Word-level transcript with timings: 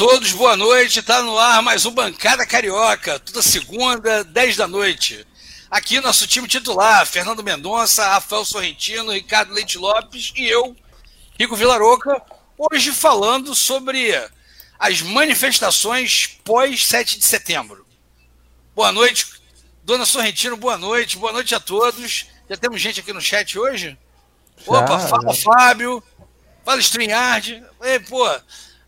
Todos, 0.00 0.32
boa 0.32 0.56
noite. 0.56 1.00
Está 1.00 1.22
no 1.22 1.38
ar 1.38 1.60
mais 1.60 1.84
um 1.84 1.90
Bancada 1.90 2.46
Carioca, 2.46 3.20
toda 3.20 3.42
segunda, 3.42 4.24
10 4.24 4.56
da 4.56 4.66
noite. 4.66 5.26
Aqui 5.70 6.00
nosso 6.00 6.26
time 6.26 6.48
titular, 6.48 7.04
Fernando 7.04 7.44
Mendonça, 7.44 8.08
Rafael 8.08 8.42
Sorrentino, 8.46 9.12
Ricardo 9.12 9.52
Leite 9.52 9.76
Lopes 9.76 10.32
e 10.34 10.48
eu, 10.48 10.74
Rico 11.38 11.54
Vilaroca, 11.54 12.18
hoje 12.56 12.92
falando 12.92 13.54
sobre 13.54 14.10
as 14.78 15.02
manifestações 15.02 16.38
pós 16.44 16.86
7 16.86 17.18
de 17.18 17.26
setembro. 17.26 17.86
Boa 18.74 18.92
noite, 18.92 19.26
dona 19.84 20.06
Sorrentino, 20.06 20.56
boa 20.56 20.78
noite, 20.78 21.18
boa 21.18 21.34
noite 21.34 21.54
a 21.54 21.60
todos. 21.60 22.24
Já 22.48 22.56
temos 22.56 22.80
gente 22.80 23.00
aqui 23.00 23.12
no 23.12 23.20
chat 23.20 23.58
hoje? 23.58 23.98
Opa, 24.66 24.98
fala 24.98 25.34
Fábio, 25.34 26.02
fala 26.64 26.80
StreamYard. 26.80 27.62
Ei, 27.82 28.00
pô, 28.00 28.26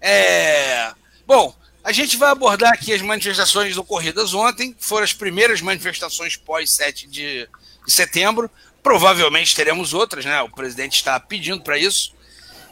é... 0.01 0.95
Bom, 1.35 1.55
a 1.83 1.93
gente 1.93 2.19
vai 2.19 2.29
abordar 2.29 2.75
aqui 2.75 2.93
as 2.93 3.01
manifestações 3.01 3.79
ocorridas 3.79 4.35
ontem, 4.35 4.77
foram 4.79 5.03
as 5.03 5.15
primeiras 5.15 5.63
manifestações 5.63 6.37
pós 6.37 6.71
7 6.73 7.07
de, 7.07 7.49
de 7.87 7.91
setembro. 7.91 8.51
Provavelmente 8.83 9.57
teremos 9.57 9.95
outras, 9.95 10.27
né? 10.27 10.43
O 10.43 10.51
presidente 10.51 10.97
está 10.97 11.19
pedindo 11.19 11.63
para 11.63 11.79
isso. 11.79 12.15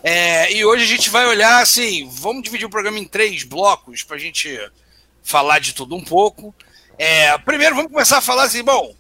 É, 0.04 0.52
e 0.52 0.62
hoje 0.62 0.84
a 0.84 0.86
gente 0.86 1.08
vai 1.08 1.26
olhar 1.26 1.62
assim, 1.62 2.06
vamos 2.12 2.42
dividir 2.42 2.66
o 2.66 2.70
programa 2.70 2.98
em 2.98 3.08
três 3.08 3.44
blocos 3.44 4.02
para 4.02 4.16
a 4.16 4.20
gente 4.20 4.60
falar 5.22 5.58
de 5.58 5.72
tudo 5.72 5.96
um 5.96 6.04
pouco. 6.04 6.54
É, 6.98 7.38
primeiro 7.38 7.74
vamos 7.74 7.90
começar 7.90 8.18
a 8.18 8.22
falar 8.22 8.42
assim, 8.42 8.62
bom, 8.62 8.94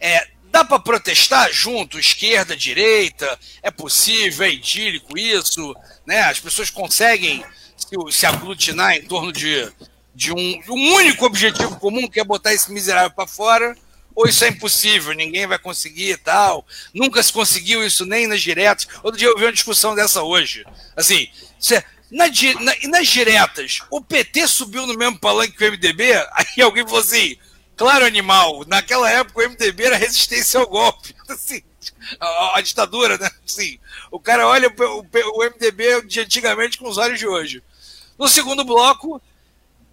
é, 0.00 0.26
dá 0.50 0.64
para 0.64 0.80
protestar 0.80 1.52
junto, 1.52 1.96
esquerda, 1.96 2.56
direita, 2.56 3.38
é 3.62 3.70
possível, 3.70 4.44
é 4.44 4.50
idílico 4.50 5.16
isso, 5.16 5.76
né? 6.04 6.22
As 6.22 6.40
pessoas 6.40 6.70
conseguem 6.70 7.44
se, 7.76 7.96
se 8.10 8.26
aglutinar 8.26 8.96
em 8.96 9.02
torno 9.02 9.32
de, 9.32 9.70
de 10.14 10.32
um, 10.32 10.62
um 10.68 10.94
único 10.94 11.26
objetivo 11.26 11.76
comum, 11.78 12.08
que 12.08 12.20
é 12.20 12.24
botar 12.24 12.52
esse 12.52 12.72
miserável 12.72 13.10
para 13.10 13.26
fora, 13.26 13.76
ou 14.14 14.26
isso 14.26 14.44
é 14.44 14.48
impossível, 14.48 15.12
ninguém 15.12 15.46
vai 15.46 15.58
conseguir 15.58 16.12
e 16.12 16.16
tal. 16.16 16.66
Nunca 16.94 17.22
se 17.22 17.30
conseguiu 17.30 17.86
isso 17.86 18.06
nem 18.06 18.26
nas 18.26 18.40
diretas. 18.40 18.88
Outro 19.02 19.18
dia 19.18 19.28
eu 19.28 19.36
vi 19.36 19.44
uma 19.44 19.52
discussão 19.52 19.94
dessa 19.94 20.22
hoje. 20.22 20.64
Assim, 20.96 21.28
cê, 21.60 21.84
na, 22.10 22.26
na, 22.60 22.74
nas 22.88 23.08
diretas, 23.08 23.80
o 23.90 24.00
PT 24.00 24.48
subiu 24.48 24.86
no 24.86 24.96
mesmo 24.96 25.18
palanque 25.18 25.56
que 25.56 25.64
o 25.64 25.70
MDB, 25.70 26.14
aí 26.32 26.62
alguém 26.62 26.84
falou 26.84 27.00
assim, 27.00 27.36
claro, 27.76 28.06
animal, 28.06 28.64
naquela 28.66 29.10
época 29.10 29.40
o 29.40 29.50
MDB 29.50 29.84
era 29.84 29.96
resistência 29.96 30.58
ao 30.60 30.66
golpe. 30.66 31.14
Assim, 31.28 31.62
a, 32.20 32.58
a, 32.58 32.60
ditadura, 32.60 33.18
né? 33.18 33.30
Assim, 33.46 33.78
o 34.10 34.20
cara 34.20 34.46
olha 34.46 34.68
o, 34.68 35.00
o, 35.00 35.44
MDB 35.44 36.06
de 36.06 36.20
antigamente 36.20 36.78
com 36.78 36.88
os 36.88 36.98
olhos 36.98 37.18
de 37.18 37.26
hoje. 37.26 37.62
No 38.18 38.28
segundo 38.28 38.64
bloco, 38.64 39.20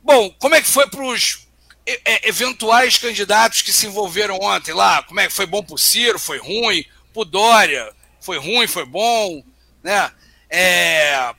bom, 0.02 0.30
como 0.40 0.56
é 0.56 0.62
que 0.62 0.68
foi 0.68 0.88
para 0.88 1.04
os 1.04 1.48
é, 1.86 2.28
eventuais 2.28 2.98
candidatos 2.98 3.62
que 3.62 3.74
se 3.74 3.88
envolveram 3.88 4.38
ontem 4.42 4.74
lá? 4.74 5.04
Como 5.04 5.20
é 5.20 5.28
que 5.28 5.34
foi 5.34 5.46
bom 5.46 5.64
para 5.64 5.76
o 5.76 5.78
Ciro? 5.78 6.20
Foi 6.20 6.38
ruim? 6.38 6.86
Para 7.14 7.24
Dória? 7.26 7.94
Foi 8.22 8.38
ruim? 8.38 8.68
Foi 8.68 8.86
bom? 8.86 9.44
Né? 9.82 10.12
É... 10.50 11.34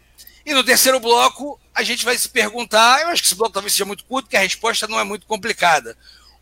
E 0.44 0.52
no 0.52 0.62
terceiro 0.62 1.00
bloco, 1.00 1.58
a 1.74 1.82
gente 1.82 2.04
vai 2.04 2.18
se 2.18 2.28
perguntar, 2.28 3.00
eu 3.00 3.08
acho 3.08 3.22
que 3.22 3.28
esse 3.28 3.34
bloco 3.34 3.54
talvez 3.54 3.72
seja 3.72 3.86
muito 3.86 4.04
curto, 4.04 4.28
que 4.28 4.36
a 4.36 4.40
resposta 4.40 4.86
não 4.86 5.00
é 5.00 5.04
muito 5.04 5.26
complicada 5.26 5.96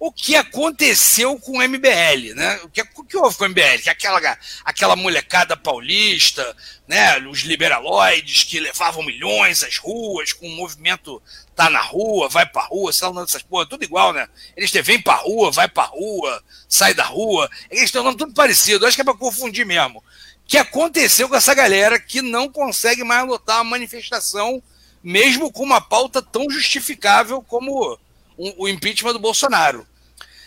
o 0.05 0.11
que 0.11 0.35
aconteceu 0.35 1.39
com 1.39 1.59
o 1.59 1.63
MBL, 1.63 2.35
né? 2.35 2.59
O 2.65 2.69
que, 2.69 2.81
o 2.81 3.05
que 3.05 3.17
houve 3.17 3.37
com 3.37 3.45
o 3.45 3.49
MBL? 3.49 3.83
Que 3.85 3.89
aquela, 3.89 4.37
aquela 4.65 4.97
molecada 4.97 5.57
paulista, 5.57 6.57
né? 6.89 7.21
Os 7.29 7.43
liberaloides 7.43 8.43
que 8.43 8.59
levavam 8.59 9.05
milhões 9.05 9.63
às 9.63 9.79
ruas, 9.79 10.33
com 10.33 10.49
o 10.49 10.57
movimento 10.57 11.23
tá 11.55 11.71
na 11.71 11.81
rua, 11.81 12.29
vai 12.29 12.45
pra 12.45 12.63
rua, 12.63 12.93
sei 12.93 13.09
lá, 13.11 13.23
essas 13.23 13.43
porra, 13.43 13.65
tudo 13.65 13.85
igual, 13.85 14.13
né? 14.13 14.29
Eles 14.57 14.73
têm, 14.73 14.83
vem 14.83 15.01
pra 15.01 15.15
rua, 15.15 15.53
vai 15.53 15.69
pra 15.69 15.85
rua, 15.85 16.43
sai 16.69 16.93
da 16.95 17.05
rua. 17.05 17.49
Eles 17.71 17.93
têm 17.93 18.01
um 18.01 18.05
nome 18.05 18.19
tudo 18.19 18.35
parecido, 18.35 18.85
acho 18.85 18.97
que 18.97 19.03
é 19.03 19.05
pra 19.05 19.15
confundir 19.15 19.65
mesmo. 19.65 20.01
O 20.01 20.49
que 20.49 20.59
aconteceu 20.59 21.29
com 21.29 21.37
essa 21.37 21.55
galera 21.55 22.01
que 22.01 22.21
não 22.21 22.49
consegue 22.49 23.05
mais 23.05 23.25
lotar 23.25 23.61
a 23.61 23.65
manifestação, 23.65 24.61
mesmo 25.01 25.53
com 25.53 25.63
uma 25.63 25.81
pauta 25.81 26.21
tão 26.21 26.51
justificável 26.51 27.41
como 27.41 27.97
o 28.37 28.69
impeachment 28.69 29.13
do 29.13 29.21
Bolsonaro. 29.21 29.87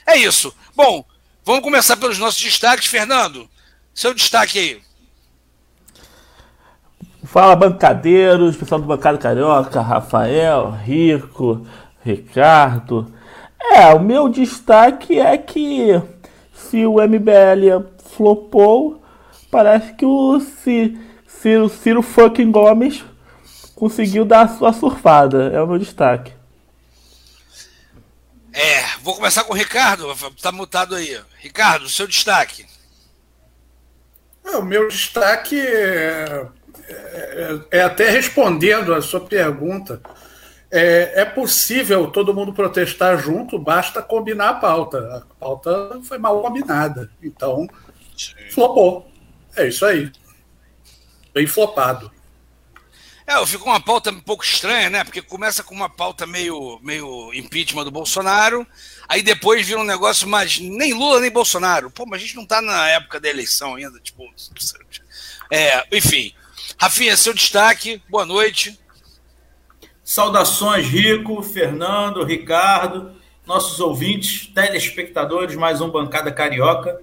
É 0.06 0.18
isso. 0.18 0.56
Bom, 0.76 1.04
vamos 1.44 1.62
começar 1.62 1.98
pelos 1.98 2.20
nossos 2.20 2.42
destaques. 2.42 2.88
Fernando, 2.88 3.50
seu 3.94 4.14
destaque 4.14 4.60
aí. 4.60 4.82
Fala, 7.24 7.56
bancadeiros, 7.56 8.56
pessoal 8.56 8.80
do 8.80 8.88
Bancada 8.88 9.18
Carioca, 9.18 9.82
Rafael, 9.82 10.70
Rico, 10.72 11.66
Ricardo. 12.04 13.12
É, 13.60 13.94
o 13.94 14.00
meu 14.00 14.30
destaque 14.30 15.20
é 15.20 15.36
que 15.38 16.00
se 16.54 16.86
o 16.86 16.96
MBL 17.02 17.84
flopou, 18.16 19.02
parece 19.50 19.94
que 19.94 20.06
o 20.06 20.40
Ciro, 20.40 21.68
Ciro 21.68 22.02
fucking 22.02 22.52
Gomes 22.52 23.04
conseguiu 23.76 24.24
dar 24.24 24.42
a 24.42 24.48
sua 24.48 24.72
surfada. 24.72 25.50
É 25.52 25.62
o 25.62 25.68
meu 25.68 25.80
destaque. 25.80 26.32
É, 28.54 28.95
vou 29.06 29.14
começar 29.14 29.44
com 29.44 29.54
o 29.54 29.56
Ricardo, 29.56 30.08
tá 30.42 30.52
mutado 30.52 30.96
aí. 30.96 31.22
Ricardo, 31.38 31.88
seu 31.88 32.08
destaque. 32.08 32.66
É, 34.44 34.58
o 34.58 34.66
meu 34.66 34.88
destaque 34.88 35.60
é, 35.60 36.48
é, 36.88 37.60
é, 37.70 37.82
até 37.84 38.10
respondendo 38.10 38.96
a 38.96 39.02
sua 39.04 39.22
pergunta. 39.22 40.02
É, 40.72 41.22
é, 41.22 41.26
possível 41.26 42.10
todo 42.10 42.34
mundo 42.34 42.52
protestar 42.52 43.20
junto, 43.20 43.60
basta 43.60 44.02
combinar 44.02 44.50
a 44.50 44.54
pauta. 44.56 44.98
A 45.18 45.36
pauta 45.40 46.00
foi 46.04 46.18
mal 46.18 46.42
combinada. 46.42 47.12
Então, 47.22 47.68
Sim. 48.18 48.34
flopou. 48.50 49.08
É 49.56 49.68
isso 49.68 49.86
aí. 49.86 50.12
Bem 51.32 51.46
flopado. 51.46 52.12
É, 53.28 53.44
ficou 53.46 53.70
uma 53.70 53.80
pauta 53.80 54.12
um 54.12 54.20
pouco 54.20 54.44
estranha, 54.44 54.90
né? 54.90 55.04
Porque 55.04 55.22
começa 55.22 55.64
com 55.64 55.74
uma 55.74 55.90
pauta 55.90 56.28
meio, 56.28 56.80
meio 56.84 57.34
impeachment 57.34 57.84
do 57.84 57.92
Bolsonaro, 57.92 58.66
aí 59.10 59.24
depois 59.24 59.66
vira 59.66 59.80
um 59.80 59.86
negócio, 59.86 60.28
mas 60.28 60.60
nem 60.60 60.94
Lula 60.94 61.20
nem 61.20 61.32
Bolsonaro. 61.32 61.90
Pô, 61.90 62.06
mas 62.06 62.22
a 62.22 62.24
gente 62.24 62.36
não 62.36 62.46
tá 62.46 62.62
na 62.62 62.88
época 62.90 63.20
da 63.20 63.28
eleição 63.28 63.76
ainda, 63.76 64.00
tipo. 64.00 64.24
É, 65.52 65.86
enfim. 65.92 66.34
Rafinha, 66.78 67.18
seu 67.18 67.34
destaque, 67.34 68.02
boa 68.08 68.26
noite. 68.26 68.80
Saudações, 70.04 70.86
Rico, 70.86 71.42
Fernando, 71.42 72.24
Ricardo, 72.24 73.16
nossos 73.46 73.80
ouvintes, 73.80 74.48
telespectadores, 74.54 75.56
mais 75.56 75.82
um 75.82 75.90
Bancada 75.90 76.32
Carioca 76.32 77.02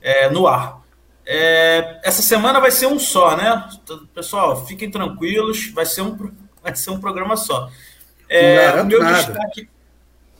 é, 0.00 0.30
no 0.30 0.46
ar. 0.46 0.80
É, 1.26 2.00
essa 2.02 2.22
semana 2.22 2.60
vai 2.60 2.70
ser 2.70 2.86
um 2.86 2.98
só, 2.98 3.36
né? 3.36 3.68
Pessoal, 4.14 4.66
fiquem 4.66 4.90
tranquilos, 4.90 5.70
vai 5.72 5.86
ser 5.86 6.02
um, 6.02 6.16
vai 6.62 6.74
ser 6.74 6.90
um 6.90 7.00
programa 7.00 7.36
só. 7.36 7.70
É, 8.28 8.80
o 8.80 8.86
meu 8.86 9.02
nada. 9.02 9.16
destaque. 9.16 9.68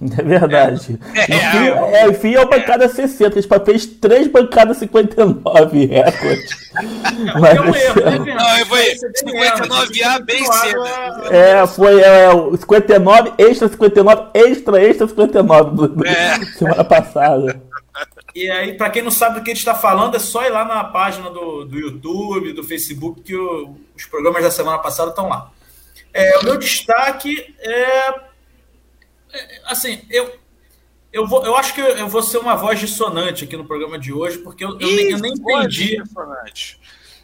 É 0.19 0.23
verdade. 0.23 0.99
É, 1.15 1.33
é, 1.33 2.03
é, 2.03 2.09
enfim, 2.09 2.35
é 2.35 2.41
a 2.41 2.47
bancada 2.47 2.89
60. 2.89 3.39
A 3.39 3.43
gente 3.43 3.65
fez 3.65 3.87
três 3.87 4.27
bancadas 4.29 4.79
59 4.79 5.87
recordes. 5.87 6.71
Mas, 7.39 7.57
é 7.57 7.61
um 7.61 7.75
erro, 7.75 8.25
né, 8.25 8.35
Não, 8.35 8.67
foi 8.67 8.95
59A 8.95 10.25
bem 10.25 10.45
cedo. 10.45 10.85
É, 11.31 11.67
foi 11.67 12.01
é, 12.01 12.31
59, 12.57 13.33
extra 13.37 13.69
59, 13.69 14.23
extra, 14.33 14.83
extra 14.83 15.09
59 15.09 15.77
do, 15.77 15.89
do 15.89 16.07
é. 16.07 16.45
semana 16.57 16.85
passada. 16.85 17.63
E 18.35 18.51
aí, 18.51 18.75
para 18.75 18.91
quem 18.91 19.03
não 19.03 19.11
sabe 19.11 19.41
do 19.41 19.45
que 19.45 19.51
a 19.51 19.55
gente 19.55 19.59
está 19.59 19.75
falando, 19.75 20.15
é 20.15 20.19
só 20.19 20.47
ir 20.47 20.51
lá 20.51 20.65
na 20.65 20.85
página 20.85 21.29
do, 21.31 21.65
do 21.65 21.79
YouTube, 21.79 22.53
do 22.53 22.63
Facebook, 22.63 23.21
que 23.23 23.37
o, 23.37 23.75
os 23.95 24.07
programas 24.07 24.43
da 24.43 24.51
semana 24.51 24.79
passada 24.79 25.11
estão 25.11 25.29
lá. 25.29 25.51
É, 26.13 26.39
o 26.39 26.45
meu 26.45 26.57
destaque 26.57 27.55
é, 27.61 27.71
é. 27.73 28.30
Assim, 29.65 30.01
eu, 30.11 30.35
eu, 31.13 31.27
vou, 31.27 31.45
eu 31.45 31.57
acho 31.57 31.75
que 31.75 31.81
eu 31.81 32.09
vou 32.09 32.23
ser 32.23 32.39
uma 32.39 32.55
voz 32.55 32.79
dissonante 32.79 33.45
aqui 33.45 33.57
no 33.57 33.65
programa 33.65 33.99
de 33.99 34.13
hoje, 34.13 34.39
porque 34.39 34.65
eu, 34.65 34.71
eu, 34.81 34.97
nem, 34.97 35.11
eu 35.11 35.19
nem 35.19 35.33
entendi. 35.33 35.97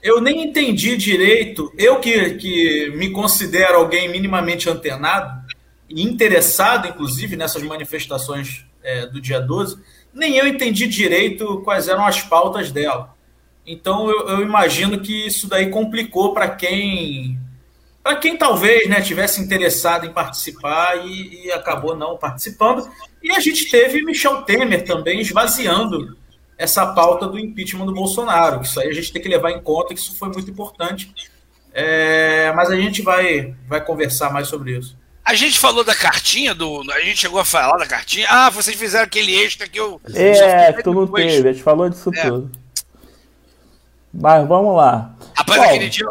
Eu 0.02 0.20
nem 0.20 0.44
entendi 0.44 0.96
direito. 0.96 1.72
Eu 1.76 1.98
que, 1.98 2.34
que 2.34 2.90
me 2.90 3.10
considero 3.10 3.78
alguém 3.78 4.08
minimamente 4.08 4.68
antenado 4.68 5.44
e 5.88 6.02
interessado, 6.02 6.86
inclusive, 6.88 7.36
nessas 7.36 7.62
manifestações 7.62 8.64
é, 8.82 9.06
do 9.06 9.20
dia 9.20 9.40
12 9.40 9.78
nem 10.16 10.36
eu 10.38 10.46
entendi 10.48 10.86
direito 10.88 11.60
quais 11.60 11.88
eram 11.88 12.06
as 12.06 12.22
pautas 12.22 12.72
dela. 12.72 13.14
Então 13.66 14.08
eu, 14.08 14.28
eu 14.28 14.42
imagino 14.42 15.00
que 15.00 15.26
isso 15.26 15.46
daí 15.46 15.68
complicou 15.68 16.32
para 16.32 16.48
quem 16.48 17.38
para 18.06 18.14
quem 18.14 18.36
talvez 18.36 18.88
né, 18.88 19.00
tivesse 19.00 19.42
interessado 19.42 20.06
em 20.06 20.12
participar 20.12 21.04
e, 21.04 21.46
e, 21.46 21.50
acabou 21.50 21.96
não 21.96 22.16
participando. 22.16 22.88
E 23.20 23.32
a 23.32 23.40
gente 23.40 23.68
teve 23.68 24.00
Michel 24.04 24.42
Temer 24.42 24.84
também 24.84 25.20
esvaziando 25.20 26.16
essa 26.56 26.86
pauta 26.86 27.26
do 27.26 27.36
impeachment 27.36 27.84
do 27.84 27.92
Bolsonaro. 27.92 28.62
Isso 28.62 28.78
aí 28.78 28.88
a 28.88 28.92
gente 28.92 29.12
tem 29.12 29.20
que 29.20 29.28
levar 29.28 29.50
em 29.50 29.60
conta 29.60 29.92
que 29.92 29.98
isso 29.98 30.16
foi 30.16 30.28
muito 30.28 30.48
importante. 30.48 31.12
É, 31.74 32.52
mas 32.54 32.70
a 32.70 32.76
gente 32.76 33.02
vai, 33.02 33.56
vai 33.66 33.84
conversar 33.84 34.32
mais 34.32 34.46
sobre 34.46 34.78
isso. 34.78 34.96
A 35.24 35.34
gente 35.34 35.58
falou 35.58 35.82
da 35.82 35.94
cartinha 35.94 36.54
do. 36.54 36.84
A 36.92 37.00
gente 37.00 37.18
chegou 37.18 37.40
a 37.40 37.44
falar 37.44 37.76
da 37.76 37.86
cartinha. 37.86 38.28
Ah, 38.30 38.50
vocês 38.50 38.76
fizeram 38.76 39.04
aquele 39.04 39.34
extra 39.34 39.68
que 39.68 39.80
eu. 39.80 40.00
É, 40.14 40.72
que 40.72 40.84
tu 40.84 40.94
não 40.94 41.08
teve, 41.08 41.48
a 41.48 41.52
gente 41.52 41.64
falou 41.64 41.88
disso 41.90 42.12
é. 42.14 42.22
tudo. 42.22 42.52
Mas 44.14 44.46
vamos 44.46 44.76
lá. 44.76 45.15
Rapaz, 45.36 45.60
Bom, 45.60 45.68
aquele 45.68 45.90
dia, 45.90 46.06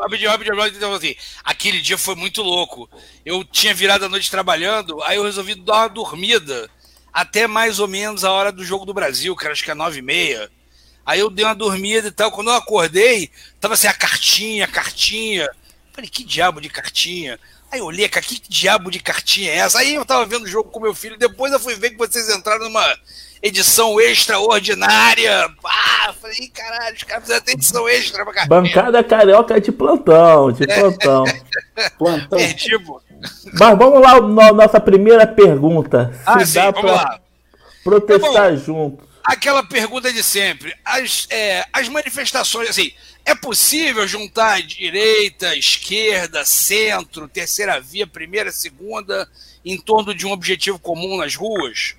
assim, 0.95 1.15
aquele 1.43 1.81
dia 1.81 1.97
foi 1.97 2.13
muito 2.13 2.43
louco. 2.43 2.87
Eu 3.25 3.43
tinha 3.43 3.73
virado 3.73 4.05
a 4.05 4.09
noite 4.09 4.29
trabalhando, 4.29 5.01
aí 5.01 5.17
eu 5.17 5.23
resolvi 5.23 5.55
dar 5.55 5.79
uma 5.79 5.89
dormida 5.89 6.69
até 7.11 7.47
mais 7.47 7.79
ou 7.79 7.87
menos 7.87 8.23
a 8.23 8.31
hora 8.31 8.51
do 8.51 8.63
jogo 8.63 8.85
do 8.85 8.93
Brasil, 8.93 9.35
que 9.35 9.43
era 9.43 9.53
acho 9.53 9.63
que 9.63 9.71
é 9.71 9.73
nove 9.73 9.97
e 9.97 10.03
meia. 10.03 10.51
Aí 11.03 11.19
eu 11.19 11.31
dei 11.31 11.43
uma 11.43 11.55
dormida 11.55 12.07
e 12.07 12.11
tal. 12.11 12.31
Quando 12.31 12.49
eu 12.49 12.55
acordei, 12.55 13.31
tava 13.59 13.73
assim, 13.73 13.87
a 13.87 13.93
cartinha, 13.93 14.65
a 14.65 14.67
cartinha. 14.67 15.49
Falei, 15.91 16.09
que 16.09 16.23
diabo 16.23 16.61
de 16.61 16.69
cartinha? 16.69 17.39
Aí 17.71 17.79
eu 17.79 17.85
olhei, 17.85 18.07
cara, 18.07 18.25
que 18.25 18.39
diabo 18.47 18.91
de 18.91 18.99
cartinha 18.99 19.49
é 19.49 19.55
essa? 19.57 19.79
Aí 19.79 19.95
eu 19.95 20.05
tava 20.05 20.25
vendo 20.25 20.43
o 20.43 20.47
jogo 20.47 20.69
com 20.69 20.79
meu 20.79 20.93
filho, 20.93 21.17
depois 21.17 21.51
eu 21.51 21.59
fui 21.59 21.75
ver 21.75 21.91
que 21.91 21.97
vocês 21.97 22.29
entraram 22.29 22.65
numa 22.65 22.85
edição 23.45 23.99
extraordinária. 24.01 25.49
Ah, 25.63 26.13
falei, 26.19 26.47
caralho, 26.53 26.95
os 26.95 27.03
caras 27.03 27.23
fizeram 27.23 27.41
até 27.41 27.51
edição 27.51 27.87
extra 27.87 28.23
pra 28.23 28.33
caralho. 28.33 28.49
Bancada 28.49 29.03
carioca 29.03 29.61
de 29.61 29.71
plantão, 29.71 30.51
de 30.51 30.65
plantão. 30.65 31.23
plantão. 31.97 32.39
Perdi, 32.39 32.79
pô. 32.79 33.01
Mas 33.53 33.77
vamos 33.77 34.01
lá, 34.01 34.19
no, 34.19 34.53
nossa 34.53 34.79
primeira 34.79 35.27
pergunta. 35.27 36.11
Se 36.13 36.21
ah, 36.25 36.45
sim, 36.45 36.71
vamos 36.71 36.91
lá. 36.91 37.19
Protestar 37.83 38.53
é 38.53 38.57
junto. 38.57 39.05
Aquela 39.23 39.63
pergunta 39.63 40.11
de 40.11 40.23
sempre. 40.23 40.75
As, 40.83 41.27
é, 41.29 41.65
as 41.73 41.87
manifestações, 41.87 42.69
assim, 42.69 42.91
é 43.23 43.33
possível 43.33 44.07
juntar 44.07 44.61
direita, 44.61 45.55
esquerda, 45.55 46.45
centro, 46.45 47.27
terceira 47.27 47.79
via, 47.79 48.05
primeira, 48.05 48.51
segunda, 48.51 49.27
em 49.63 49.79
torno 49.79 50.13
de 50.13 50.27
um 50.27 50.31
objetivo 50.31 50.77
comum 50.77 51.17
nas 51.17 51.35
ruas? 51.35 51.95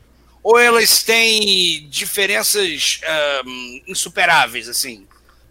Ou 0.47 0.57
elas 0.61 1.03
têm 1.03 1.89
diferenças 1.89 3.01
um, 3.45 3.81
insuperáveis, 3.89 4.69
assim? 4.69 5.05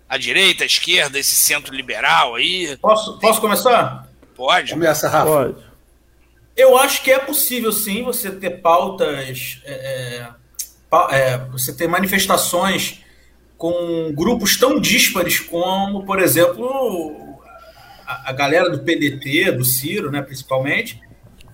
A 0.08 0.18
direita, 0.18 0.64
a 0.64 0.66
esquerda, 0.66 1.20
esse 1.20 1.36
centro 1.36 1.76
liberal 1.76 2.36
aí. 2.36 2.78
Posso, 2.78 3.20
posso 3.20 3.42
começar? 3.42 4.08
Pode. 4.34 4.72
Começa, 4.72 5.10
Rafa. 5.10 5.30
Pode. 5.30 5.56
Eu 6.56 6.78
acho 6.78 7.04
que 7.04 7.12
é 7.12 7.20
possível, 7.20 7.74
sim, 7.74 8.04
você 8.04 8.32
ter 8.32 8.62
pautas, 8.62 9.60
é, 9.66 9.74
é, 9.74 11.14
é, 11.14 11.38
você 11.52 11.74
ter 11.74 11.90
manifestações 11.90 13.02
com 13.58 14.14
grupos 14.16 14.58
tão 14.58 14.80
díspares 14.80 15.42
como, 15.42 16.06
por 16.06 16.22
exemplo, 16.22 17.38
a, 18.08 18.30
a 18.30 18.32
galera 18.32 18.70
do 18.70 18.80
PDT, 18.80 19.52
do 19.52 19.66
Ciro, 19.66 20.10
né, 20.10 20.22
principalmente, 20.22 21.02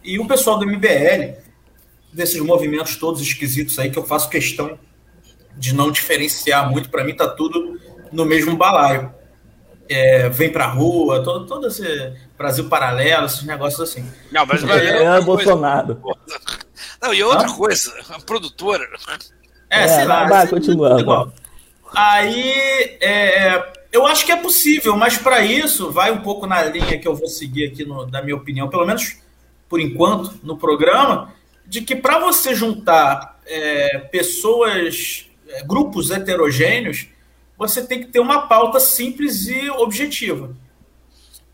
e 0.04 0.20
o 0.20 0.28
pessoal 0.28 0.60
do 0.60 0.68
MBL 0.68 1.42
desses 2.14 2.42
movimentos 2.42 2.96
todos 2.96 3.22
esquisitos 3.22 3.78
aí 3.80 3.90
que 3.90 3.98
eu 3.98 4.06
faço 4.06 4.30
questão 4.30 4.78
de 5.56 5.74
não 5.74 5.92
diferenciar 5.92 6.70
muito. 6.70 6.90
Para 6.90 7.04
mim, 7.04 7.16
tá 7.16 7.28
tudo 7.28 7.80
no 8.12 8.26
mesmo 8.26 8.56
balaio. 8.56 9.14
É, 9.90 10.30
vem 10.30 10.50
pra 10.50 10.68
rua, 10.68 11.22
todo, 11.22 11.46
todo 11.46 11.68
esse 11.68 12.14
Brasil 12.38 12.70
paralelo, 12.70 13.26
esses 13.26 13.44
negócios 13.44 13.82
assim. 13.82 14.10
Não, 14.32 14.46
mas 14.46 14.64
é, 14.64 15.04
é 15.04 15.22
Bolsonaro. 15.22 16.02
Não, 17.02 17.14
e 17.14 17.22
outra 17.24 17.48
ah? 17.48 17.54
coisa, 17.54 17.94
a 18.10 18.20
produtora. 18.20 18.88
É, 19.70 19.84
é 19.84 19.88
sei 19.88 20.06
lá. 20.06 20.28
Vai, 20.28 20.48
continua. 20.48 21.00
Igual. 21.00 21.34
Aí, 21.94 22.54
é, 23.02 23.72
eu 23.92 24.06
acho 24.08 24.26
que 24.26 24.32
é 24.32 24.38
possível, 24.38 24.96
mas 24.96 25.18
para 25.18 25.42
isso, 25.42 25.92
vai 25.92 26.10
um 26.12 26.22
pouco 26.22 26.48
na 26.48 26.64
linha 26.64 26.98
que 26.98 27.08
eu 27.08 27.16
vou 27.16 27.28
seguir 27.28 27.66
aqui, 27.66 27.84
no, 27.84 28.06
da 28.06 28.22
minha 28.22 28.36
opinião, 28.36 28.70
pelo 28.70 28.86
menos 28.86 29.18
por 29.68 29.80
enquanto, 29.80 30.40
no 30.44 30.58
programa, 30.58 31.34
de 31.66 31.82
que 31.82 31.96
para 31.96 32.20
você 32.20 32.54
juntar 32.54 33.40
é, 33.46 33.98
pessoas, 34.12 35.30
é, 35.48 35.64
grupos 35.64 36.12
heterogêneos, 36.12 37.08
você 37.58 37.86
tem 37.86 38.02
que 38.02 38.08
ter 38.08 38.20
uma 38.20 38.48
pauta 38.48 38.80
simples 38.80 39.48
e 39.48 39.70
objetiva. 39.70 40.56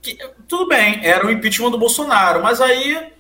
Que, 0.02 0.18
tudo 0.48 0.68
bem, 0.68 1.06
era 1.06 1.26
o 1.26 1.32
impeachment 1.32 1.72
do 1.72 1.78
Bolsonaro, 1.78 2.42
mas 2.42 2.62
aí 2.62 3.12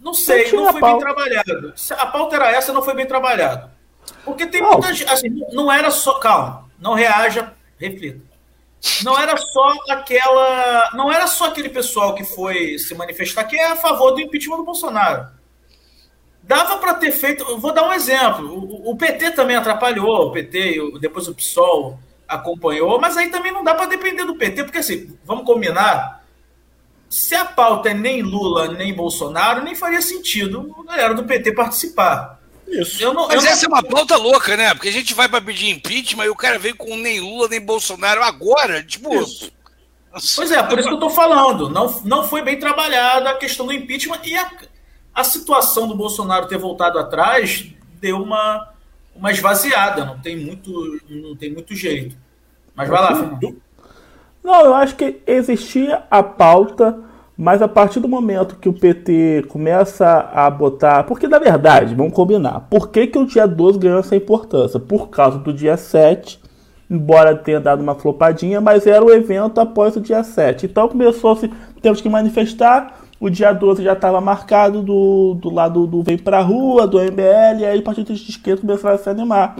não 0.00 0.14
sei, 0.14 0.50
não, 0.52 0.64
não 0.64 0.72
foi 0.72 0.80
bem 0.80 0.98
trabalhado. 0.98 1.74
A 1.90 2.06
pauta 2.06 2.36
era 2.36 2.50
essa, 2.50 2.72
não 2.72 2.82
foi 2.82 2.94
bem 2.94 3.06
trabalhado. 3.06 3.70
Porque 4.24 4.46
tem 4.46 4.62
oh. 4.62 4.72
muita 4.72 4.92
gente. 4.92 5.10
Assim, 5.10 5.28
não 5.52 5.70
era 5.70 5.90
só. 5.90 6.18
Calma, 6.18 6.70
não 6.78 6.94
reaja, 6.94 7.52
reflita. 7.78 8.26
Não 9.02 9.18
era 9.18 9.36
só 9.36 9.74
aquela. 9.90 10.90
Não 10.94 11.12
era 11.12 11.26
só 11.26 11.46
aquele 11.46 11.68
pessoal 11.68 12.14
que 12.14 12.24
foi 12.24 12.78
se 12.78 12.94
manifestar 12.94 13.44
que 13.44 13.56
é 13.56 13.72
a 13.72 13.76
favor 13.76 14.12
do 14.12 14.20
impeachment 14.20 14.58
do 14.58 14.64
Bolsonaro. 14.64 15.28
Dava 16.48 16.78
para 16.78 16.94
ter 16.94 17.12
feito. 17.12 17.58
Vou 17.58 17.74
dar 17.74 17.86
um 17.86 17.92
exemplo. 17.92 18.50
O, 18.50 18.90
o, 18.90 18.96
PT 18.96 19.32
também 19.32 19.54
atrapalhou, 19.54 20.28
o 20.28 20.32
PT, 20.32 20.98
depois 20.98 21.28
o 21.28 21.34
PSOL 21.34 22.00
acompanhou, 22.26 22.98
mas 22.98 23.18
aí 23.18 23.28
também 23.28 23.52
não 23.52 23.62
dá 23.62 23.74
para 23.74 23.84
depender 23.84 24.24
do 24.24 24.34
PT, 24.34 24.64
porque 24.64 24.78
assim, 24.78 25.14
vamos 25.26 25.44
combinar. 25.44 26.24
Se 27.08 27.34
a 27.34 27.44
pauta 27.44 27.90
é 27.90 27.94
nem 27.94 28.22
Lula 28.22 28.68
nem 28.68 28.94
Bolsonaro, 28.94 29.62
nem 29.62 29.74
faria 29.74 30.00
sentido 30.00 30.74
a 30.80 30.90
galera 30.90 31.14
do 31.14 31.24
PT 31.24 31.52
participar. 31.52 32.38
Isso. 32.66 33.02
Eu 33.02 33.12
não, 33.12 33.28
Mas 33.28 33.44
eu 33.44 33.50
essa 33.50 33.68
não... 33.68 33.76
é 33.76 33.80
uma 33.80 33.88
pauta 33.88 34.16
louca, 34.16 34.56
né? 34.56 34.72
Porque 34.72 34.88
a 34.88 34.92
gente 34.92 35.12
vai 35.12 35.28
para 35.28 35.42
pedir 35.42 35.68
impeachment 35.68 36.24
e 36.24 36.30
o 36.30 36.36
cara 36.36 36.58
vem 36.58 36.74
com 36.74 36.96
nem 36.96 37.20
Lula 37.20 37.48
nem 37.48 37.60
Bolsonaro 37.60 38.22
agora. 38.22 38.82
Tipo. 38.82 39.14
Isso. 39.22 39.52
Pois 40.34 40.50
é, 40.50 40.62
por 40.62 40.78
isso 40.78 40.88
que 40.88 40.94
eu 40.94 41.00
tô 41.00 41.10
falando. 41.10 41.68
Não, 41.68 42.00
não 42.04 42.24
foi 42.26 42.42
bem 42.42 42.58
trabalhada 42.58 43.30
a 43.30 43.36
questão 43.36 43.66
do 43.66 43.72
impeachment 43.72 44.20
e 44.24 44.36
a, 44.36 44.50
a 45.18 45.24
situação 45.24 45.88
do 45.88 45.96
Bolsonaro 45.96 46.46
ter 46.46 46.58
voltado 46.58 46.96
atrás 46.96 47.72
deu 48.00 48.22
uma, 48.22 48.68
uma 49.16 49.32
esvaziada, 49.32 50.04
não 50.04 50.16
tem 50.16 50.36
muito, 50.36 51.00
não 51.10 51.34
tem 51.34 51.52
muito 51.52 51.74
jeito. 51.74 52.16
Mas 52.72 52.88
vai 52.88 53.00
lá, 53.00 53.16
Fernando. 53.16 53.60
Não, 54.44 54.64
eu 54.64 54.74
acho 54.74 54.94
que 54.94 55.20
existia 55.26 56.04
a 56.08 56.22
pauta, 56.22 57.00
mas 57.36 57.60
a 57.60 57.66
partir 57.66 57.98
do 57.98 58.06
momento 58.06 58.54
que 58.54 58.68
o 58.68 58.72
PT 58.72 59.46
começa 59.48 60.30
a 60.32 60.48
botar. 60.48 61.02
Porque, 61.02 61.26
na 61.26 61.40
verdade, 61.40 61.96
vamos 61.96 62.12
combinar. 62.12 62.68
Por 62.70 62.88
que, 62.88 63.08
que 63.08 63.18
o 63.18 63.26
dia 63.26 63.48
12 63.48 63.76
ganhou 63.76 63.98
essa 63.98 64.14
importância? 64.14 64.78
Por 64.78 65.08
causa 65.08 65.36
do 65.36 65.52
dia 65.52 65.76
7, 65.76 66.40
embora 66.88 67.34
tenha 67.34 67.58
dado 67.58 67.82
uma 67.82 67.96
flopadinha, 67.96 68.60
mas 68.60 68.86
era 68.86 69.04
o 69.04 69.10
evento 69.10 69.60
após 69.60 69.96
o 69.96 70.00
dia 70.00 70.22
7. 70.22 70.66
Então 70.66 70.88
começou-se. 70.88 71.50
Temos 71.82 72.00
que 72.00 72.08
manifestar 72.08 73.07
o 73.20 73.28
dia 73.28 73.52
12 73.52 73.82
já 73.82 73.94
estava 73.94 74.20
marcado 74.20 74.82
do, 74.82 75.34
do 75.34 75.50
lado 75.50 75.86
do 75.86 76.02
Vem 76.02 76.18
Pra 76.18 76.40
Rua, 76.40 76.86
do 76.86 76.98
MBL, 76.98 77.60
e 77.60 77.64
aí 77.64 77.78
o 77.78 77.82
Partido 77.82 78.14
de 78.14 78.30
Esquerda 78.30 78.60
começaram 78.60 78.94
a 78.94 78.98
se 78.98 79.10
animar. 79.10 79.56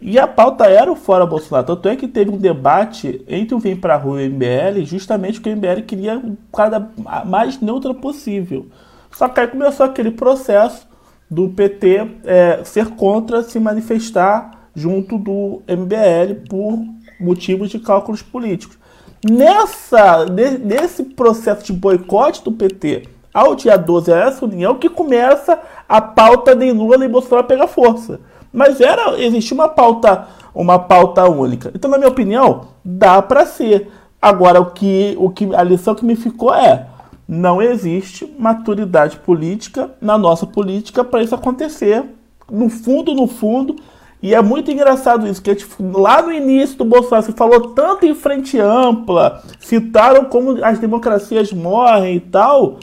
E 0.00 0.18
a 0.18 0.26
pauta 0.26 0.66
era 0.66 0.90
o 0.90 0.96
Fora 0.96 1.24
Bolsonaro. 1.24 1.66
Tanto 1.66 1.88
é 1.88 1.94
que 1.94 2.08
teve 2.08 2.30
um 2.30 2.36
debate 2.36 3.24
entre 3.28 3.54
o 3.54 3.58
Vem 3.58 3.76
Pra 3.76 3.96
Rua 3.96 4.20
e 4.20 4.28
o 4.28 4.30
MBL, 4.32 4.84
justamente 4.84 5.40
porque 5.40 5.50
o 5.50 5.56
MBL 5.56 5.82
queria 5.86 6.18
o 6.18 6.36
cara 6.54 6.90
mais 7.24 7.60
neutro 7.60 7.94
possível. 7.94 8.66
Só 9.12 9.28
que 9.28 9.40
aí 9.40 9.46
começou 9.46 9.86
aquele 9.86 10.10
processo 10.10 10.88
do 11.30 11.48
PT 11.48 12.08
é, 12.24 12.64
ser 12.64 12.88
contra 12.90 13.42
se 13.42 13.58
manifestar 13.60 14.68
junto 14.74 15.16
do 15.18 15.62
MBL 15.68 16.46
por 16.48 16.78
motivos 17.20 17.70
de 17.70 17.78
cálculos 17.78 18.22
políticos. 18.22 18.81
Nessa, 19.28 20.26
nesse 20.26 21.04
processo 21.04 21.64
de 21.64 21.72
boicote 21.72 22.42
do 22.42 22.50
PT 22.50 23.08
ao 23.32 23.54
dia 23.54 23.76
12 23.76 24.12
a 24.12 24.16
essa 24.16 24.44
união 24.44 24.74
que 24.74 24.88
começa 24.88 25.58
a 25.88 26.00
pauta 26.00 26.56
de 26.56 26.72
Lula 26.72 26.98
nem 26.98 27.08
Bolsonaro 27.08 27.46
pegar 27.46 27.66
força. 27.68 28.20
Mas 28.52 28.80
era 28.80 29.18
existia 29.20 29.54
uma 29.54 29.68
pauta 29.68 30.28
uma 30.54 30.78
pauta 30.78 31.28
única. 31.28 31.70
Então, 31.74 31.90
na 31.90 31.98
minha 31.98 32.10
opinião, 32.10 32.68
dá 32.84 33.22
para 33.22 33.46
ser. 33.46 33.90
Agora, 34.20 34.60
o 34.60 34.66
que, 34.66 35.16
o 35.18 35.30
que 35.30 35.54
a 35.54 35.62
lição 35.62 35.94
que 35.94 36.04
me 36.04 36.14
ficou 36.14 36.54
é 36.54 36.86
não 37.26 37.62
existe 37.62 38.30
maturidade 38.38 39.16
política 39.16 39.90
na 40.00 40.18
nossa 40.18 40.46
política 40.46 41.02
para 41.02 41.22
isso 41.22 41.34
acontecer. 41.34 42.04
No 42.50 42.68
fundo, 42.68 43.14
no 43.14 43.26
fundo, 43.26 43.76
e 44.22 44.34
é 44.34 44.40
muito 44.40 44.70
engraçado 44.70 45.26
isso, 45.26 45.42
que 45.42 45.52
tipo, 45.52 45.98
lá 45.98 46.22
no 46.22 46.30
início 46.30 46.78
do 46.78 46.84
Bolsonaro 46.84 47.26
se 47.26 47.32
falou 47.32 47.74
tanto 47.74 48.06
em 48.06 48.14
frente 48.14 48.56
ampla, 48.56 49.42
citaram 49.58 50.26
como 50.26 50.64
as 50.64 50.78
democracias 50.78 51.52
morrem 51.52 52.16
e 52.16 52.20
tal. 52.20 52.78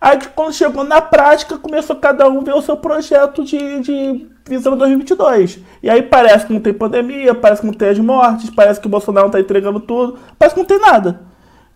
Aí 0.00 0.18
quando 0.34 0.52
chegou 0.52 0.82
na 0.82 1.00
prática, 1.00 1.56
começou 1.56 1.94
cada 1.94 2.28
um 2.28 2.42
ver 2.42 2.54
o 2.54 2.60
seu 2.60 2.76
projeto 2.76 3.44
de, 3.44 3.78
de 3.78 4.26
visão 4.44 4.76
2022. 4.76 5.60
E 5.80 5.88
aí 5.88 6.02
parece 6.02 6.46
que 6.46 6.52
não 6.52 6.60
tem 6.60 6.74
pandemia, 6.74 7.32
parece 7.32 7.60
que 7.60 7.66
não 7.68 7.74
tem 7.74 7.90
as 7.90 7.98
mortes, 8.00 8.50
parece 8.50 8.80
que 8.80 8.88
o 8.88 8.90
Bolsonaro 8.90 9.28
está 9.28 9.38
entregando 9.38 9.78
tudo, 9.78 10.18
parece 10.36 10.56
que 10.56 10.60
não 10.60 10.66
tem 10.66 10.80
nada. 10.80 11.20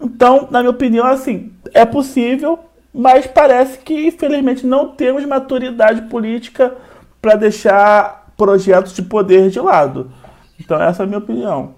Então, 0.01 0.49
na 0.51 0.59
minha 0.59 0.71
opinião, 0.71 1.07
assim, 1.07 1.53
é 1.73 1.85
possível, 1.85 2.59
mas 2.93 3.25
parece 3.25 3.79
que 3.79 4.09
infelizmente 4.09 4.67
não 4.67 4.89
temos 4.89 5.25
maturidade 5.25 6.03
política 6.09 6.75
para 7.23 7.37
deixar 7.37 8.26
projetos 8.37 8.95
de 8.95 9.03
poder 9.03 9.51
de 9.51 9.61
lado. 9.61 10.13
Então 10.59 10.81
essa 10.81 11.03
é 11.03 11.05
a 11.05 11.07
minha 11.07 11.19
opinião. 11.19 11.75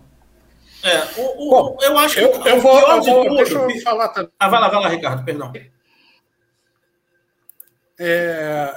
É, 0.82 1.20
o, 1.20 1.46
o, 1.46 1.50
Bom, 1.50 1.76
eu 1.80 1.98
acho 1.98 2.14
que. 2.14 2.20
Eu, 2.20 2.30
eu 2.44 2.60
vou, 2.60 2.80
eu 2.80 3.02
vou 3.02 3.36
deixa 3.36 3.54
eu 3.54 3.80
falar 3.80 4.08
também. 4.08 4.30
Ah, 4.38 4.48
vai 4.48 4.60
lá, 4.60 4.68
vai 4.68 4.80
lá, 4.80 4.88
Ricardo, 4.88 5.24
perdão. 5.24 5.52
É, 7.98 8.72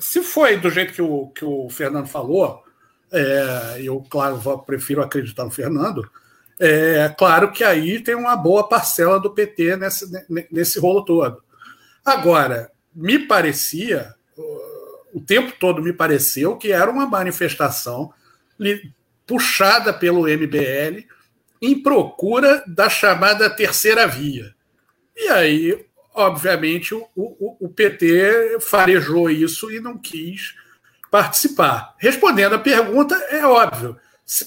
se 0.00 0.22
foi 0.22 0.56
do 0.56 0.70
jeito 0.70 0.92
que 0.92 1.02
o, 1.02 1.28
que 1.28 1.44
o 1.44 1.68
Fernando 1.70 2.08
falou, 2.08 2.64
é, 3.12 3.80
eu, 3.80 4.04
claro, 4.10 4.40
prefiro 4.66 5.02
acreditar 5.02 5.44
no 5.44 5.50
Fernando. 5.50 6.08
É 6.58 7.08
claro 7.18 7.50
que 7.50 7.64
aí 7.64 8.00
tem 8.00 8.14
uma 8.14 8.36
boa 8.36 8.68
parcela 8.68 9.18
do 9.18 9.34
PT 9.34 9.76
nesse, 9.76 10.06
nesse 10.50 10.78
rolo 10.78 11.04
todo. 11.04 11.42
Agora, 12.04 12.70
me 12.94 13.18
parecia, 13.18 14.14
o 15.12 15.20
tempo 15.20 15.52
todo 15.58 15.82
me 15.82 15.92
pareceu 15.92 16.56
que 16.56 16.72
era 16.72 16.90
uma 16.90 17.06
manifestação 17.06 18.12
puxada 19.26 19.92
pelo 19.92 20.26
MBL 20.26 21.06
em 21.60 21.80
procura 21.80 22.64
da 22.66 22.88
chamada 22.88 23.48
terceira 23.48 24.06
via. 24.06 24.54
E 25.16 25.28
aí, 25.28 25.86
obviamente, 26.14 26.94
o, 26.94 27.06
o, 27.14 27.56
o 27.60 27.68
PT 27.68 28.58
farejou 28.60 29.30
isso 29.30 29.70
e 29.70 29.78
não 29.78 29.96
quis 29.96 30.54
participar. 31.10 31.94
Respondendo 31.98 32.54
a 32.54 32.58
pergunta, 32.58 33.14
é 33.30 33.46
óbvio. 33.46 33.96